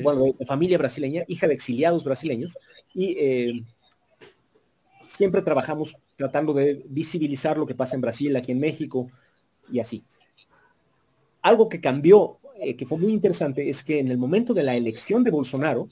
bueno, 0.02 0.24
de, 0.38 0.44
familia 0.44 0.76
brasileña, 0.76 1.24
hija 1.26 1.46
de 1.46 1.54
exiliados 1.54 2.04
brasileños, 2.04 2.58
y 2.92 3.16
eh, 3.18 3.64
siempre 5.06 5.40
trabajamos 5.40 5.96
tratando 6.16 6.52
de 6.52 6.84
visibilizar 6.86 7.56
lo 7.56 7.64
que 7.64 7.74
pasa 7.74 7.94
en 7.94 8.02
Brasil, 8.02 8.36
aquí 8.36 8.52
en 8.52 8.60
México, 8.60 9.10
y 9.72 9.80
así. 9.80 10.04
Algo 11.40 11.70
que 11.70 11.80
cambió, 11.80 12.40
eh, 12.60 12.76
que 12.76 12.84
fue 12.84 12.98
muy 12.98 13.12
interesante, 13.12 13.70
es 13.70 13.82
que 13.82 14.00
en 14.00 14.08
el 14.08 14.18
momento 14.18 14.52
de 14.52 14.62
la 14.62 14.76
elección 14.76 15.24
de 15.24 15.30
Bolsonaro, 15.30 15.88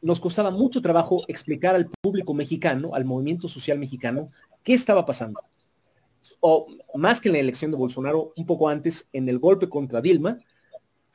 nos 0.00 0.20
costaba 0.20 0.50
mucho 0.50 0.80
trabajo 0.80 1.24
explicar 1.28 1.74
al 1.74 1.90
público 2.00 2.32
mexicano, 2.32 2.94
al 2.94 3.04
movimiento 3.04 3.46
social 3.46 3.78
mexicano, 3.78 4.30
qué 4.62 4.72
estaba 4.72 5.04
pasando 5.04 5.42
o 6.40 6.66
más 6.94 7.20
que 7.20 7.28
en 7.28 7.34
la 7.34 7.40
elección 7.40 7.70
de 7.70 7.76
Bolsonaro, 7.76 8.32
un 8.36 8.46
poco 8.46 8.68
antes, 8.68 9.08
en 9.12 9.28
el 9.28 9.38
golpe 9.38 9.68
contra 9.68 10.00
Dilma, 10.00 10.38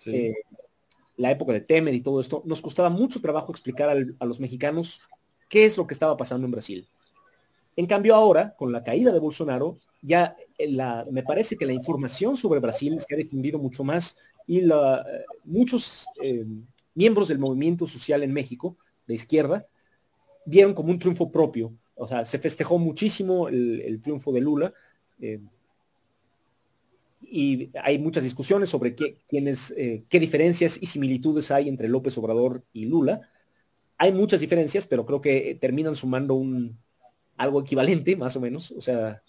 eh, 0.06 0.36
la 1.18 1.32
época 1.32 1.54
de 1.54 1.62
Temer 1.62 1.94
y 1.94 2.02
todo 2.02 2.20
esto, 2.20 2.42
nos 2.46 2.62
costaba 2.62 2.90
mucho 2.90 3.22
trabajo 3.22 3.52
explicar 3.52 3.96
a 4.20 4.26
los 4.26 4.40
mexicanos 4.40 5.02
qué 5.50 5.66
es 5.66 5.78
lo 5.78 5.86
que 5.86 5.94
estaba 5.94 6.18
pasando 6.18 6.46
en 6.46 6.52
Brasil. 6.52 6.88
En 7.76 7.86
cambio 7.86 8.16
ahora, 8.16 8.56
con 8.58 8.72
la 8.72 8.84
caída 8.84 9.12
de 9.12 9.20
Bolsonaro, 9.20 9.78
ya 10.02 10.36
la, 10.58 11.06
me 11.12 11.24
parece 11.24 11.56
que 11.58 11.66
la 11.66 11.74
información 11.74 12.36
sobre 12.36 12.60
Brasil 12.60 12.98
se 13.06 13.14
ha 13.14 13.18
difundido 13.18 13.60
mucho 13.60 13.84
más 13.84 14.18
y 14.48 14.62
la, 14.62 15.06
muchos 15.44 16.08
eh, 16.22 16.46
miembros 16.96 17.28
del 17.28 17.40
movimiento 17.40 17.86
social 17.86 18.24
en 18.24 18.34
México, 18.34 18.78
de 19.08 19.14
izquierda, 19.14 19.68
vieron 20.46 20.74
como 20.74 20.92
un 20.92 21.00
triunfo 21.00 21.32
propio. 21.32 21.74
O 21.96 22.08
sea, 22.08 22.26
se 22.26 22.40
festejó 22.40 22.80
muchísimo 22.80 23.48
el 23.48 24.00
triunfo 24.02 24.32
de 24.32 24.42
Lula, 24.42 24.74
eh, 25.22 25.40
y 27.22 27.70
hay 27.82 28.00
muchas 28.00 28.24
discusiones 28.24 28.70
sobre 28.70 28.94
qué, 28.94 29.18
eh, 29.32 30.04
qué 30.10 30.20
diferencias 30.20 30.78
y 30.82 30.88
similitudes 30.88 31.52
hay 31.52 31.70
entre 31.70 31.88
López 31.88 32.18
Obrador 32.18 32.64
y 32.74 32.86
Lula. 32.86 33.22
Hay 33.98 34.12
muchas 34.12 34.42
diferencias, 34.42 34.86
pero 34.88 35.06
creo 35.06 35.22
que 35.22 35.58
terminan 35.62 35.96
sumando 35.96 36.34
un 36.34 36.78
algo 37.38 37.62
equivalente, 37.62 38.16
más 38.16 38.36
o 38.36 38.42
menos. 38.42 38.72
O 38.72 38.82
sea, 38.82 39.24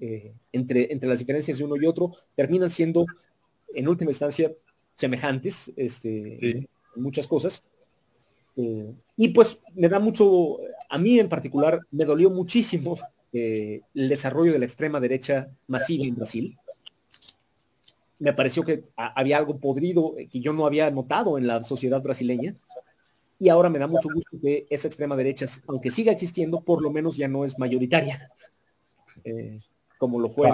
eh, 0.00 0.34
entre, 0.52 0.92
entre 0.92 1.08
las 1.08 1.20
diferencias 1.20 1.58
de 1.58 1.64
uno 1.64 1.76
y 1.76 1.86
otro, 1.86 2.12
terminan 2.34 2.68
siendo, 2.68 3.06
en 3.74 3.88
última 3.88 4.10
instancia, 4.10 4.52
semejantes 4.94 5.72
este, 5.76 6.50
en 6.50 6.68
muchas 6.96 7.26
cosas. 7.26 7.62
y 9.16 9.28
pues 9.28 9.60
me 9.74 9.88
da 9.88 10.00
mucho, 10.00 10.58
a 10.90 10.98
mí 10.98 11.18
en 11.18 11.28
particular, 11.28 11.80
me 11.92 12.04
dolió 12.04 12.28
muchísimo 12.28 12.98
eh, 13.32 13.82
el 13.94 14.08
desarrollo 14.08 14.52
de 14.52 14.58
la 14.58 14.64
extrema 14.64 15.00
derecha 15.00 15.48
masiva 15.66 16.04
en 16.04 16.14
Brasil. 16.14 16.58
Me 18.18 18.32
pareció 18.32 18.64
que 18.64 18.84
había 18.96 19.38
algo 19.38 19.58
podrido 19.58 20.14
eh, 20.18 20.28
que 20.28 20.40
yo 20.40 20.52
no 20.52 20.66
había 20.66 20.90
notado 20.90 21.38
en 21.38 21.46
la 21.46 21.62
sociedad 21.62 22.02
brasileña. 22.02 22.54
Y 23.38 23.48
ahora 23.50 23.68
me 23.68 23.78
da 23.78 23.86
mucho 23.86 24.08
gusto 24.12 24.36
que 24.40 24.66
esa 24.68 24.88
extrema 24.88 25.14
derecha, 25.14 25.46
aunque 25.68 25.90
siga 25.90 26.10
existiendo, 26.10 26.60
por 26.60 26.82
lo 26.82 26.90
menos 26.90 27.16
ya 27.16 27.28
no 27.28 27.44
es 27.44 27.56
mayoritaria, 27.58 28.32
eh, 29.22 29.60
como 29.96 30.18
lo 30.18 30.28
fue 30.28 30.50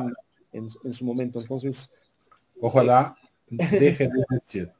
en, 0.52 0.68
su 0.68 1.04
momento. 1.04 1.40
Entonces, 1.40 1.90
ojalá 2.60 3.16
deje 3.48 4.08
de 4.08 4.20
existir. 4.36 4.70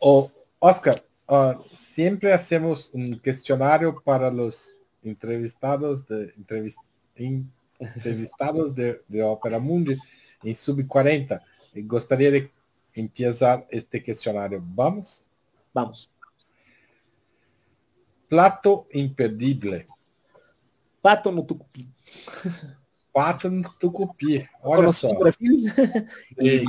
O 0.00 0.30
Oscar, 0.58 1.02
ah, 1.28 1.58
siempre 1.78 2.32
hacemos 2.32 2.92
un 2.92 3.18
cuestionario 3.18 4.02
para 4.02 4.30
los 4.30 4.74
entrevistados 5.02 6.06
de 6.06 6.34
entrevistados 7.78 8.74
de, 8.74 9.02
de 9.06 9.22
Opera 9.22 9.58
Mundi 9.58 9.96
en 10.42 10.54
Sub 10.54 10.86
40. 10.86 11.42
Gostaria 11.74 12.30
de 12.30 12.50
empezar 12.94 13.66
este 13.70 14.02
cuestionario. 14.02 14.62
¿Vamos? 14.64 15.24
Vamos. 15.72 16.10
Plato 18.28 18.86
imperdible. 18.92 19.86
Pato 21.00 21.32
no 21.32 21.44
tucupi. 21.44 21.88
Pato 23.12 23.48
no 23.48 23.74
tucupi. 23.78 24.44
Olha 24.62 24.92
só. 24.92 25.18
Brasil. 25.18 25.72
Y, 26.36 26.64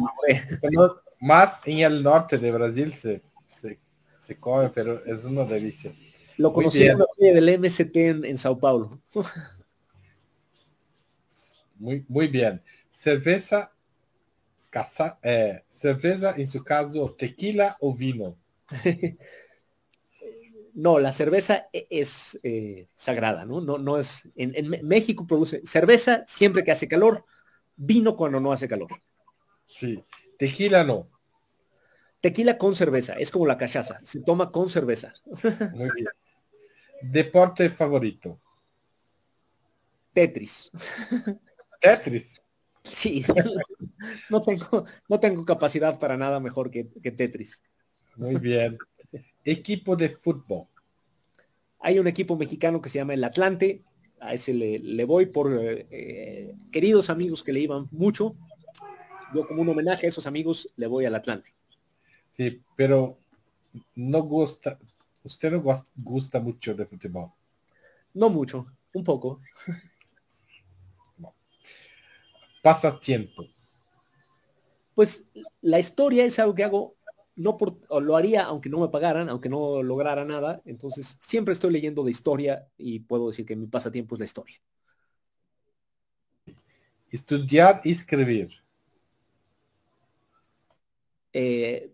más 1.19 1.59
en 1.65 1.79
el 1.79 2.01
norte 2.01 2.37
de 2.37 2.51
Brasil 2.51 2.93
se, 2.93 3.21
se, 3.47 3.77
se 4.19 4.39
come, 4.39 4.69
pero 4.69 5.03
es 5.05 5.25
una 5.25 5.43
delicia. 5.43 5.93
Lo 6.39 6.53
conocí 6.53 6.83
en 6.83 6.97
la 6.97 7.05
del 7.17 7.59
MST 7.59 7.95
en, 7.97 8.37
Sao 8.37 8.57
Paulo. 8.57 9.01
muy, 11.75 12.05
muy 12.07 12.27
bien. 12.29 12.63
Cerveza, 12.89 13.73
casa, 14.69 15.19
eh, 15.21 15.63
cerveza, 15.69 16.33
en 16.37 16.47
su 16.47 16.63
caso, 16.63 17.13
tequila 17.17 17.75
o 17.81 17.93
vino. 17.93 18.37
no, 20.75 20.97
la 20.99 21.11
cerveza 21.11 21.67
e, 21.73 21.87
es 21.89 22.39
eh, 22.41 22.87
sagrada, 22.93 23.43
¿no? 23.43 23.59
No, 23.59 23.77
no 23.77 23.99
es. 23.99 24.29
En, 24.37 24.69
México 24.87 25.27
produce 25.27 25.61
cerveza 25.65 26.23
siempre 26.25 26.63
que 26.63 26.71
hace 26.71 26.87
calor, 26.87 27.25
vino 27.75 28.15
cuando 28.15 28.39
no 28.39 28.53
hace 28.53 28.69
calor. 28.69 28.91
Sí, 29.67 30.01
tequila 30.37 30.85
no. 30.85 31.09
Tequila 32.21 32.57
con 32.57 32.75
cerveza, 32.75 33.15
es 33.15 33.29
como 33.29 33.45
la 33.45 33.57
cachaza, 33.57 33.99
se 34.03 34.21
toma 34.21 34.51
con 34.51 34.69
cerveza. 34.69 35.11
Muy 35.73 35.89
bien. 35.95 36.07
Deporte 37.01 37.69
favorito. 37.69 38.39
Tetris. 40.13 40.71
Tetris. 41.79 42.41
Sí, 42.83 43.23
no 44.29 44.43
tengo, 44.43 44.85
no 45.07 45.19
tengo 45.19 45.45
capacidad 45.45 45.99
para 45.99 46.17
nada 46.17 46.39
mejor 46.39 46.71
que, 46.71 46.83
Tetris. 46.83 47.61
Muy 48.15 48.35
bien. 48.35 48.77
Equipo 49.43 49.95
de 49.95 50.09
fútbol. 50.09 50.67
Hay 51.79 51.99
un 51.99 52.07
equipo 52.07 52.35
mexicano 52.37 52.81
que 52.81 52.89
se 52.89 52.99
llama 52.99 53.13
el 53.13 53.23
Atlante. 53.23 53.83
A 54.19 54.33
ese 54.33 54.53
le, 54.53 55.05
voy 55.05 55.27
por 55.27 55.57
eh, 55.61 56.53
queridos 56.71 57.09
amigos 57.09 57.43
que 57.43 57.53
le 57.53 57.61
iban 57.61 57.87
mucho. 57.91 58.35
Yo 59.33 59.47
como 59.47 59.61
un 59.61 59.69
homenaje 59.69 60.07
a 60.07 60.09
esos 60.09 60.27
amigos 60.27 60.69
le 60.75 60.87
voy 60.87 61.05
al 61.05 61.15
Atlante. 61.15 61.53
Sí, 62.35 62.61
pero 62.75 63.17
no 63.95 64.23
gusta, 64.23 64.79
usted 65.23 65.51
no 65.51 65.63
gusta 65.95 66.39
mucho 66.39 66.73
de 66.73 66.85
fútbol. 66.85 67.31
No 68.13 68.29
mucho, 68.29 68.65
un 68.93 69.03
poco. 69.03 69.41
Pasatiempo. 72.61 73.45
Pues 74.95 75.25
la 75.61 75.79
historia 75.79 76.25
es 76.25 76.39
algo 76.39 76.53
que 76.53 76.63
hago, 76.63 76.95
no 77.35 77.57
por, 77.57 77.79
lo 78.01 78.17
haría 78.17 78.43
aunque 78.43 78.69
no 78.69 78.79
me 78.79 78.89
pagaran, 78.89 79.29
aunque 79.29 79.47
no 79.47 79.81
lograra 79.81 80.25
nada. 80.25 80.61
Entonces 80.65 81.17
siempre 81.21 81.53
estoy 81.53 81.71
leyendo 81.71 82.03
de 82.03 82.11
historia 82.11 82.67
y 82.77 82.99
puedo 82.99 83.27
decir 83.27 83.45
que 83.45 83.55
mi 83.55 83.67
pasatiempo 83.67 84.15
es 84.15 84.19
la 84.19 84.25
historia. 84.25 84.57
Estudiar 87.09 87.81
y 87.85 87.91
escribir. 87.91 88.49
Eh, 91.31 91.91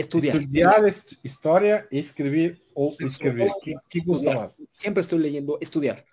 estudiar. 0.00 0.36
Estudiar 0.36 0.92
historia, 1.22 1.86
escribir 1.90 2.64
o 2.74 2.94
escribir. 2.98 3.50
¿Qué, 3.62 4.00
gusta 4.04 4.34
más? 4.34 4.52
Siempre 4.72 5.00
estoy 5.00 5.18
leyendo, 5.20 5.58
estudiar. 5.60 6.04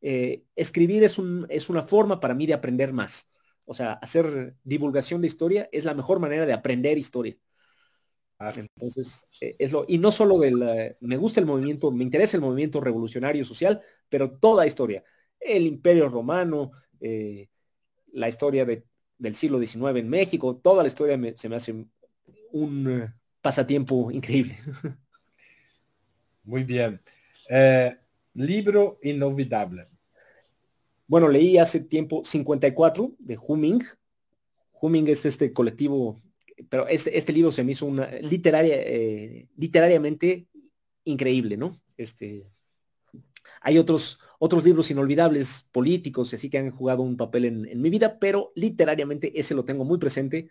Eh, 0.00 0.44
escribir 0.54 1.02
es, 1.04 1.18
un, 1.18 1.46
es 1.48 1.68
una 1.68 1.82
forma 1.82 2.20
para 2.20 2.34
mí 2.34 2.46
de 2.46 2.54
aprender 2.54 2.92
más. 2.92 3.30
O 3.64 3.74
sea, 3.74 3.94
hacer 3.94 4.56
divulgación 4.62 5.20
de 5.20 5.26
historia 5.26 5.68
es 5.72 5.84
la 5.84 5.94
mejor 5.94 6.20
manera 6.20 6.46
de 6.46 6.52
aprender 6.52 6.98
historia. 6.98 7.36
Entonces, 8.38 9.26
eh, 9.40 9.54
es 9.58 9.72
lo, 9.72 9.84
y 9.88 9.98
no 9.98 10.12
solo 10.12 10.38
del, 10.38 10.96
me 11.00 11.16
gusta 11.16 11.40
el 11.40 11.46
movimiento, 11.46 11.90
me 11.90 12.04
interesa 12.04 12.36
el 12.36 12.42
movimiento 12.42 12.80
revolucionario 12.80 13.44
social, 13.44 13.80
pero 14.08 14.32
toda 14.32 14.66
historia, 14.66 15.02
el 15.40 15.66
imperio 15.66 16.08
romano, 16.08 16.72
eh, 17.00 17.48
la 18.12 18.28
historia 18.28 18.64
del 18.64 19.34
siglo 19.34 19.58
XIX 19.58 19.98
en 19.98 20.08
México, 20.08 20.56
toda 20.56 20.82
la 20.82 20.88
historia 20.88 21.18
se 21.36 21.48
me 21.48 21.56
hace 21.56 21.86
un 22.52 22.90
eh, 22.90 23.12
pasatiempo 23.44 24.10
increíble. 24.10 24.56
Muy 26.44 26.64
bien. 26.64 26.98
libro 28.32 28.98
inolvidable. 29.02 29.86
Bueno, 31.06 31.28
leí 31.28 31.58
hace 31.58 31.80
tiempo 31.80 32.24
54 32.24 33.12
de 33.18 33.38
Humming. 33.38 33.82
Humming 34.80 35.08
es 35.08 35.26
este 35.26 35.52
colectivo, 35.52 36.16
pero 36.70 36.88
este, 36.88 37.16
este 37.16 37.34
libro 37.34 37.52
se 37.52 37.62
me 37.62 37.72
hizo 37.72 37.84
una 37.84 38.10
literaria, 38.22 38.76
eh, 38.76 39.46
literariamente 39.58 40.46
increíble, 41.04 41.58
¿no? 41.58 41.78
Este, 41.98 42.46
hay 43.60 43.76
otros, 43.76 44.18
otros 44.38 44.64
libros 44.64 44.90
inolvidables, 44.90 45.68
políticos, 45.70 46.32
y 46.32 46.36
así 46.36 46.48
que 46.48 46.58
han 46.58 46.70
jugado 46.70 47.02
un 47.02 47.18
papel 47.18 47.44
en, 47.44 47.82
mi 47.82 47.90
vida, 47.90 48.18
pero 48.18 48.52
literariamente 48.54 49.38
ese 49.38 49.54
lo 49.54 49.66
tengo 49.66 49.84
muy 49.84 49.98
presente. 49.98 50.48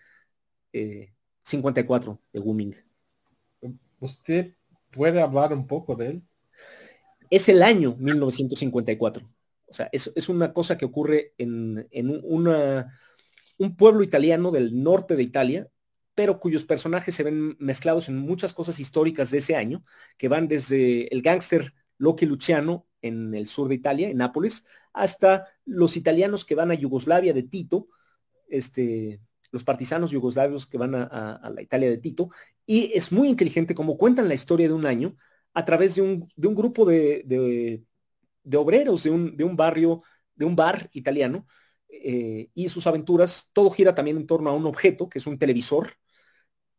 54 1.44 2.12
eh, 2.12 2.28
de 2.34 2.40
Humming. 2.40 2.76
¿Usted 4.00 4.54
puede 4.92 5.22
hablar 5.22 5.54
un 5.54 5.68
poco 5.68 5.96
de 5.96 6.08
él? 6.08 6.22
Es 7.30 7.48
el 7.50 7.64
año 7.64 7.96
1954. 7.98 9.30
O 9.68 9.74
sea, 9.74 9.90
es, 9.92 10.30
una 10.30 10.54
cosa 10.54 10.78
que 10.78 10.86
ocurre 10.86 11.34
en, 11.38 11.88
un 13.58 13.76
pueblo 13.76 14.04
italiano 14.04 14.52
del 14.52 14.84
norte 14.84 15.16
de 15.16 15.24
Italia, 15.24 15.68
pero 16.14 16.40
cuyos 16.40 16.64
personajes 16.64 17.16
se 17.16 17.24
ven 17.24 17.56
mezclados 17.60 18.08
en 18.08 18.18
muchas 18.18 18.54
cosas 18.54 18.80
históricas 18.80 19.32
de 19.32 19.40
ese 19.40 19.56
año, 19.56 19.82
que 20.18 20.28
van 20.28 20.48
desde 20.48 21.12
el 21.14 21.22
gángster 21.22 21.74
Loki 21.98 22.26
Luciano 22.26 22.86
en 23.02 23.34
el 23.34 23.48
sur 23.48 23.68
de 23.68 23.76
Italia, 23.76 24.10
en 24.10 24.18
Nápoles, 24.18 24.66
hasta 24.94 25.48
los 25.66 25.98
italianos 25.98 26.46
que 26.46 26.56
van 26.56 26.70
a 26.70 26.76
Yugoslavia 26.76 27.34
de 27.34 27.44
Tito, 27.44 27.88
este, 28.48 29.22
los 29.54 29.64
partisanos 29.64 30.12
yugoslavos 30.12 30.68
que 30.68 30.78
van 30.78 30.96
a, 30.96 31.50
la 31.54 31.62
Italia 31.62 31.90
de 31.90 32.00
Tito, 32.00 32.30
y 32.66 32.92
es 32.94 33.14
muy 33.14 33.30
inteligente 33.30 33.74
como 33.74 33.98
cuentan 33.98 34.28
la 34.28 34.34
historia 34.34 34.68
de 34.68 34.74
un 34.74 34.86
año 34.86 35.16
a 35.54 35.64
través 35.64 35.96
de 35.96 36.02
un, 36.02 36.28
grupo 36.36 36.86
de, 36.86 37.24
de 38.44 38.58
obreros 38.58 39.04
de 39.04 39.10
un, 39.12 39.38
de 39.38 39.44
un 39.44 39.56
barrio, 39.56 40.04
de 40.36 40.46
un 40.46 40.56
bar 40.56 40.90
italiano, 40.94 41.48
eh, 41.90 42.50
y 42.54 42.70
sus 42.70 42.88
aventuras, 42.88 43.50
todo 43.54 43.72
gira 43.72 43.96
también 43.96 44.18
en 44.18 44.28
torno 44.28 44.50
a 44.50 44.54
un 44.54 44.66
objeto, 44.66 45.10
que 45.10 45.20
es 45.20 45.28
un 45.28 45.38
televisor, 45.38 45.94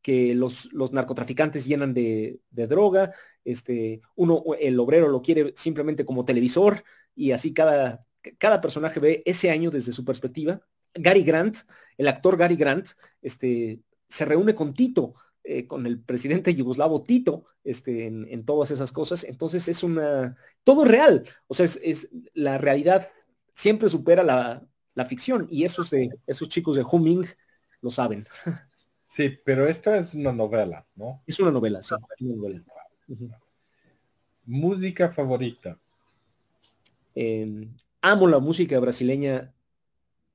que 0.02 0.34
los, 0.34 0.70
los 0.72 0.92
narcotraficantes 0.92 1.64
llenan 1.64 1.94
de, 1.94 2.40
droga, 2.50 3.14
este, 3.44 4.02
uno, 4.16 4.42
el 4.60 4.78
obrero 4.78 5.08
lo 5.08 5.22
quiere 5.22 5.52
simplemente 5.56 6.04
como 6.04 6.24
televisor, 6.24 6.84
y 7.14 7.32
así 7.32 7.54
cada, 7.54 8.04
cada 8.38 8.60
personaje 8.60 9.00
ve 9.00 9.22
ese 9.24 9.50
año 9.50 9.70
desde 9.70 9.92
su 9.92 10.04
perspectiva. 10.04 10.60
Gary 10.94 11.22
Grant, 11.24 11.58
el 11.98 12.08
actor 12.08 12.36
Gary 12.36 12.56
Grant, 12.56 12.88
este, 13.22 13.80
se 14.08 14.24
reúne 14.24 14.54
con 14.54 14.74
Tito, 14.74 15.14
eh, 15.42 15.66
con 15.66 15.86
el 15.86 16.00
presidente 16.00 16.54
yugoslavo 16.54 17.02
Tito 17.02 17.44
este, 17.64 18.06
en, 18.06 18.44
todas 18.44 18.70
esas 18.70 18.92
cosas. 18.92 19.24
Entonces 19.24 19.68
es 19.68 19.82
una, 19.82 20.36
todo 20.62 20.84
real. 20.84 21.28
O 21.48 21.54
sea, 21.54 21.66
es, 21.66 22.08
la 22.32 22.58
realidad 22.58 23.08
siempre 23.52 23.88
supera 23.88 24.22
la, 24.22 24.66
ficción 25.06 25.48
y 25.50 25.64
esos, 25.64 25.92
esos 26.26 26.48
chicos 26.48 26.76
de 26.76 26.84
Humming 26.88 27.26
lo 27.80 27.90
saben. 27.90 28.26
Sí, 29.06 29.30
pero 29.44 29.68
esta 29.68 29.96
es 29.98 30.14
una 30.14 30.32
novela, 30.32 30.84
¿no? 30.96 31.22
Es 31.24 31.38
una 31.38 31.52
novela, 31.52 31.80
sí. 31.82 31.94
Música 34.44 35.12
favorita. 35.12 35.78
Em, 37.14 37.72
amo 38.02 38.26
la 38.26 38.40
música 38.40 38.78
brasileña 38.80 39.54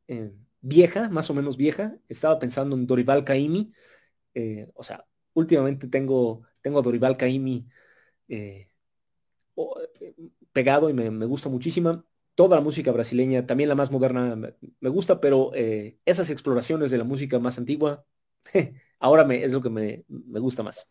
em, 0.08 0.32
vieja, 0.62 1.10
más 1.10 1.30
o 1.30 1.34
menos 1.34 1.58
vieja. 1.58 1.98
Estaba 2.08 2.40
pensando 2.40 2.76
en 2.76 2.88
Dorival 2.88 3.24
Caymmi, 3.24 3.72
eh, 4.34 4.70
o 4.74 4.84
sea, 4.84 5.06
últimamente 5.34 5.88
tengo, 5.88 6.44
tengo 6.62 6.80
a 6.80 6.82
Dorival 6.82 7.18
Caimi 7.18 7.68
eh, 8.28 8.70
pegado 10.54 10.90
y 10.90 10.94
me, 10.94 11.26
gusta 11.26 11.50
muchísima. 11.50 12.06
Toda 12.36 12.58
la 12.58 12.62
música 12.62 12.92
brasileña, 12.92 13.46
también 13.46 13.70
la 13.70 13.76
más 13.76 13.92
moderna, 13.92 14.36
me, 14.36 14.90
gusta, 14.90 15.20
pero 15.20 15.52
eh, 15.54 15.98
esas 16.06 16.30
exploraciones 16.30 16.90
de 16.92 16.98
la 16.98 17.04
música 17.04 17.38
más 17.40 17.58
antigua, 17.58 18.06
ahora 19.00 19.26
me, 19.26 19.44
es 19.44 19.52
lo 19.52 19.62
que 19.62 19.70
me, 19.70 20.06
gusta 20.40 20.64
más. 20.64 20.88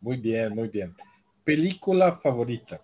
Muy 0.00 0.16
bien, 0.16 0.54
muy 0.54 0.68
bien. 0.68 0.94
¿Película 1.44 2.12
favorita? 2.12 2.82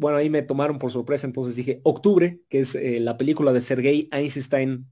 Bueno, 0.00 0.16
ahí 0.16 0.30
me 0.30 0.42
tomaron 0.42 0.78
por 0.78 0.90
sorpresa, 0.90 1.26
entonces 1.26 1.56
dije 1.56 1.80
Octubre, 1.84 2.40
que 2.48 2.60
es 2.60 2.74
la 2.74 3.18
película 3.18 3.52
de 3.52 3.60
Sergei 3.60 4.08
Einstein 4.10 4.86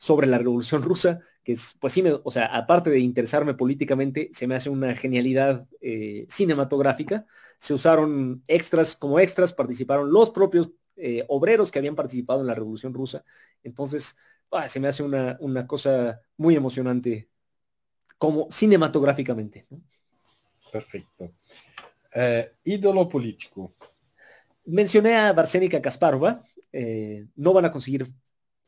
sobre 0.00 0.26
la 0.26 0.38
Revolución 0.38 0.82
Rusa, 0.82 1.20
que 1.44 1.52
es, 1.52 1.76
pues 1.78 1.92
sí, 1.92 2.02
o 2.24 2.30
sea, 2.30 2.46
aparte 2.46 2.88
de 2.88 3.00
interesarme 3.00 3.52
políticamente, 3.52 4.30
se 4.32 4.46
me 4.46 4.54
hace 4.54 4.70
una 4.70 4.94
genialidad 4.94 5.68
eh, 5.82 6.24
cinematográfica. 6.30 7.26
Se 7.58 7.74
usaron 7.74 8.42
extras, 8.48 8.96
como 8.96 9.20
extras 9.20 9.52
participaron 9.52 10.10
los 10.10 10.30
propios 10.30 10.70
eh, 10.96 11.24
obreros 11.28 11.70
que 11.70 11.78
habían 11.78 11.96
participado 11.96 12.40
en 12.40 12.46
la 12.46 12.54
Revolución 12.54 12.94
Rusa. 12.94 13.24
Entonces, 13.62 14.16
ah, 14.50 14.70
se 14.70 14.80
me 14.80 14.88
hace 14.88 15.02
una, 15.02 15.66
cosa 15.66 16.22
muy 16.38 16.56
emocionante 16.56 17.28
como 18.16 18.50
cinematográficamente. 18.50 19.66
Perfecto. 20.72 21.34
Eh, 22.12 22.52
ídolo 22.64 23.08
político. 23.08 23.74
Mencioné 24.66 25.16
a 25.16 25.32
Barcénica 25.32 25.80
Kasparova. 25.80 26.42
no 27.36 27.52
van 27.52 27.64
a 27.64 27.70
conseguir 27.70 28.06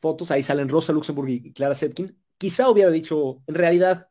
fotos, 0.01 0.30
ahí 0.30 0.43
salen 0.43 0.68
Rosa 0.68 0.93
Luxemburg 0.93 1.28
y 1.30 1.53
Clara 1.53 1.74
Setkin. 1.74 2.18
Quizá 2.38 2.68
hubiera 2.68 2.90
dicho, 2.90 3.43
en 3.47 3.55
realidad, 3.55 4.09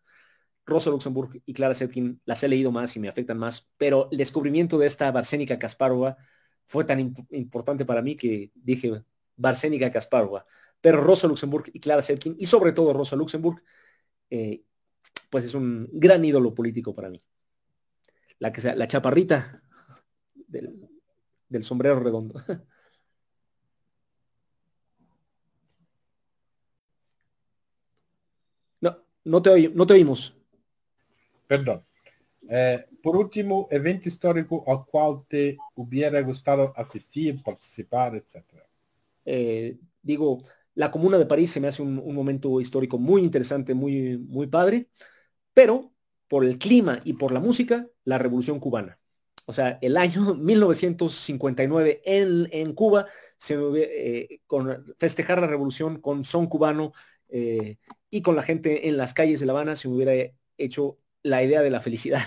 Rosa 0.65 0.89
Luxemburg 0.89 1.41
y 1.45 1.53
Clara 1.53 1.75
Setkin 1.75 2.21
las 2.25 2.43
he 2.43 2.47
leído 2.47 2.71
más 2.71 2.95
y 2.95 2.99
me 2.99 3.09
afectan 3.09 3.37
más, 3.37 3.69
pero 3.77 4.07
el 4.11 4.17
descubrimiento 4.17 4.77
de 4.77 4.87
esta 4.87 5.11
Barcénica 5.11 5.59
Kasparova 5.59 6.17
fue 6.65 6.85
tan 6.85 7.13
importante 7.31 7.85
para 7.85 8.01
mí 8.01 8.15
que 8.15 8.51
dije 8.55 9.03
Barcénica 9.35 9.91
Kasparova. 9.91 10.45
Pero 10.79 11.01
Rosa 11.01 11.27
Luxemburg 11.27 11.69
y 11.73 11.79
Clara 11.79 12.01
Setkin, 12.01 12.35
y 12.39 12.45
sobre 12.45 12.71
todo 12.71 12.93
Rosa 12.93 13.15
Luxemburg, 13.15 13.61
eh, 14.29 14.63
pues 15.29 15.45
es 15.45 15.53
un 15.53 15.89
gran 15.91 16.23
ídolo 16.23 16.53
político 16.53 16.95
para 16.95 17.09
mí. 17.09 17.19
La, 18.41 18.51
que 18.51 18.59
sea, 18.59 18.75
la 18.75 18.87
chaparrita 18.87 19.61
del 21.47 21.63
sombrero 21.63 21.99
redondo. 21.99 22.41
No 29.23 29.41
te, 29.41 29.69
no 29.69 29.85
te 29.85 29.93
oímos. 29.93 30.35
Perdón. 31.47 31.85
Eh, 32.49 32.85
por 33.03 33.15
último, 33.15 33.67
evento 33.69 34.09
histórico 34.09 34.63
al 34.67 34.85
cual 34.85 35.23
te 35.27 35.57
hubiera 35.75 36.19
gustado 36.21 36.73
asistir, 36.75 37.41
participar, 37.43 38.15
etc. 38.15 38.43
Eh, 39.25 39.77
digo, 40.01 40.41
la 40.73 40.89
Comuna 40.89 41.17
de 41.17 41.25
París 41.25 41.51
se 41.51 41.59
me 41.59 41.67
hace 41.67 41.83
un, 41.83 41.95
momento 42.15 42.59
histórico 42.59 42.97
muy 42.97 43.21
interesante, 43.21 43.73
muy, 43.73 44.17
muy 44.17 44.47
padre, 44.47 44.87
pero 45.53 45.91
por 46.31 46.45
el 46.45 46.57
clima 46.57 47.01
y 47.03 47.11
por 47.11 47.33
la 47.33 47.41
música, 47.41 47.89
la 48.05 48.17
Revolución 48.17 48.61
Cubana. 48.61 48.97
O 49.47 49.51
sea, 49.51 49.77
el 49.81 49.97
año 49.97 50.33
1959 50.33 52.01
en, 52.05 52.47
en 52.53 52.73
Cuba, 52.73 53.05
se, 53.37 53.57
eh, 53.75 54.39
con 54.47 54.95
festejar 54.97 55.41
la 55.41 55.47
revolución 55.47 55.99
con 55.99 56.23
son 56.23 56.47
cubano 56.47 56.93
eh, 57.27 57.79
y 58.09 58.21
con 58.21 58.37
la 58.37 58.43
gente 58.43 58.87
en 58.87 58.95
las 58.95 59.13
calles 59.13 59.41
de 59.41 59.45
La 59.45 59.51
Habana, 59.51 59.75
se 59.75 59.89
me 59.89 59.95
hubiera 59.95 60.13
hecho 60.57 60.99
la 61.21 61.43
idea 61.43 61.61
de 61.61 61.69
la 61.69 61.81
felicidad. 61.81 62.23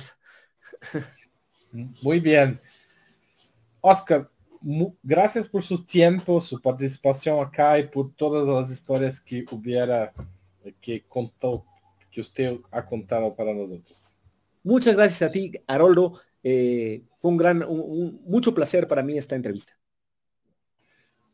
Muy 2.03 2.21
bien. 2.21 2.61
Oscar, 3.81 4.31
gracias 5.03 5.49
por 5.49 5.63
su 5.63 5.83
tiempo, 5.87 6.43
su 6.43 6.61
participación 6.61 7.41
acá 7.41 7.79
y 7.79 7.89
por 7.89 8.15
todas 8.15 8.47
las 8.47 8.71
historias 8.71 9.19
que 9.19 9.47
hubiera, 9.51 10.13
que 10.83 11.05
contó, 11.09 11.65
que 12.15 12.21
usted 12.21 12.61
ha 12.71 12.81
contado 12.81 13.35
para 13.35 13.53
nosotros. 13.53 14.17
Muchas 14.63 14.95
gracias 14.95 15.29
a 15.29 15.33
ti, 15.33 15.53
Haroldo. 15.67 16.21
Eh, 16.45 17.03
fue 17.19 17.33
un 17.33 17.37
gran, 17.37 17.59
mucho 18.25 18.55
placer 18.55 18.87
para 18.87 19.03
mí 19.03 19.19
esta 19.19 19.35
entrevista. 19.35 19.73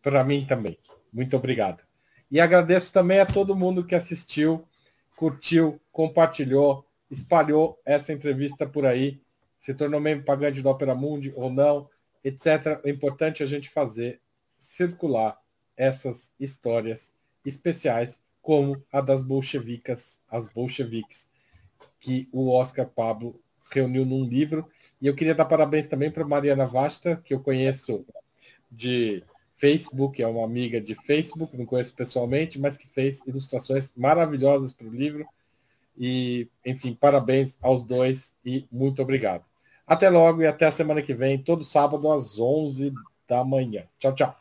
Para 0.02 0.24
mí 0.24 0.46
también. 0.46 0.78
Muito 1.12 1.36
obrigado. 1.36 1.82
E 2.30 2.40
agradeço 2.40 2.92
também 2.92 3.20
a 3.20 3.26
todo 3.26 3.54
mundo 3.54 3.84
que 3.84 3.94
assistiu, 3.94 4.66
curtiu, 5.16 5.78
compartilhou, 5.92 6.86
espalhou 7.10 7.78
essa 7.84 8.12
entrevista 8.12 8.66
por 8.66 8.86
aí, 8.86 9.20
se 9.58 9.74
tornou 9.74 10.00
membro 10.00 10.24
pagante 10.24 10.62
do 10.62 10.68
Opera 10.70 10.94
Mundi 10.94 11.32
ou 11.36 11.50
não, 11.50 11.90
etc. 12.24 12.80
O 12.82 12.88
importante 12.88 13.42
é 13.42 13.46
a 13.46 13.48
gente 13.48 13.68
fazer 13.68 14.22
circular 14.56 15.38
essas 15.76 16.32
histórias 16.38 17.12
especiais, 17.44 18.22
como 18.42 18.82
a 18.92 19.00
das 19.00 19.22
bolchevicas, 19.22 20.20
as 20.28 20.48
bolcheviques, 20.48 21.28
que 21.98 22.28
o 22.32 22.50
Oscar 22.50 22.86
Pablo 22.86 23.40
reuniu 23.70 24.04
num 24.04 24.24
livro. 24.24 24.68
E 25.00 25.06
eu 25.06 25.14
queria 25.14 25.34
dar 25.34 25.44
parabéns 25.44 25.86
também 25.86 26.10
para 26.10 26.24
Mariana 26.24 26.66
Vasta, 26.66 27.16
que 27.24 27.32
eu 27.32 27.40
conheço 27.40 28.04
de 28.70 29.22
Facebook, 29.56 30.22
é 30.22 30.26
uma 30.26 30.44
amiga 30.44 30.80
de 30.80 30.94
Facebook, 30.94 31.56
não 31.56 31.66
conheço 31.66 31.94
pessoalmente, 31.94 32.58
mas 32.58 32.78
que 32.78 32.88
fez 32.88 33.20
ilustrações 33.26 33.92
maravilhosas 33.96 34.72
para 34.72 34.86
o 34.86 34.94
livro. 34.94 35.26
E, 35.98 36.48
enfim, 36.64 36.96
parabéns 36.98 37.58
aos 37.60 37.84
dois 37.84 38.34
e 38.44 38.66
muito 38.72 39.02
obrigado. 39.02 39.44
Até 39.86 40.08
logo 40.08 40.40
e 40.40 40.46
até 40.46 40.66
a 40.66 40.72
semana 40.72 41.02
que 41.02 41.12
vem, 41.12 41.36
todo 41.36 41.64
sábado 41.64 42.10
às 42.10 42.38
11 42.38 42.92
da 43.28 43.44
manhã. 43.44 43.84
Tchau, 43.98 44.14
tchau. 44.14 44.36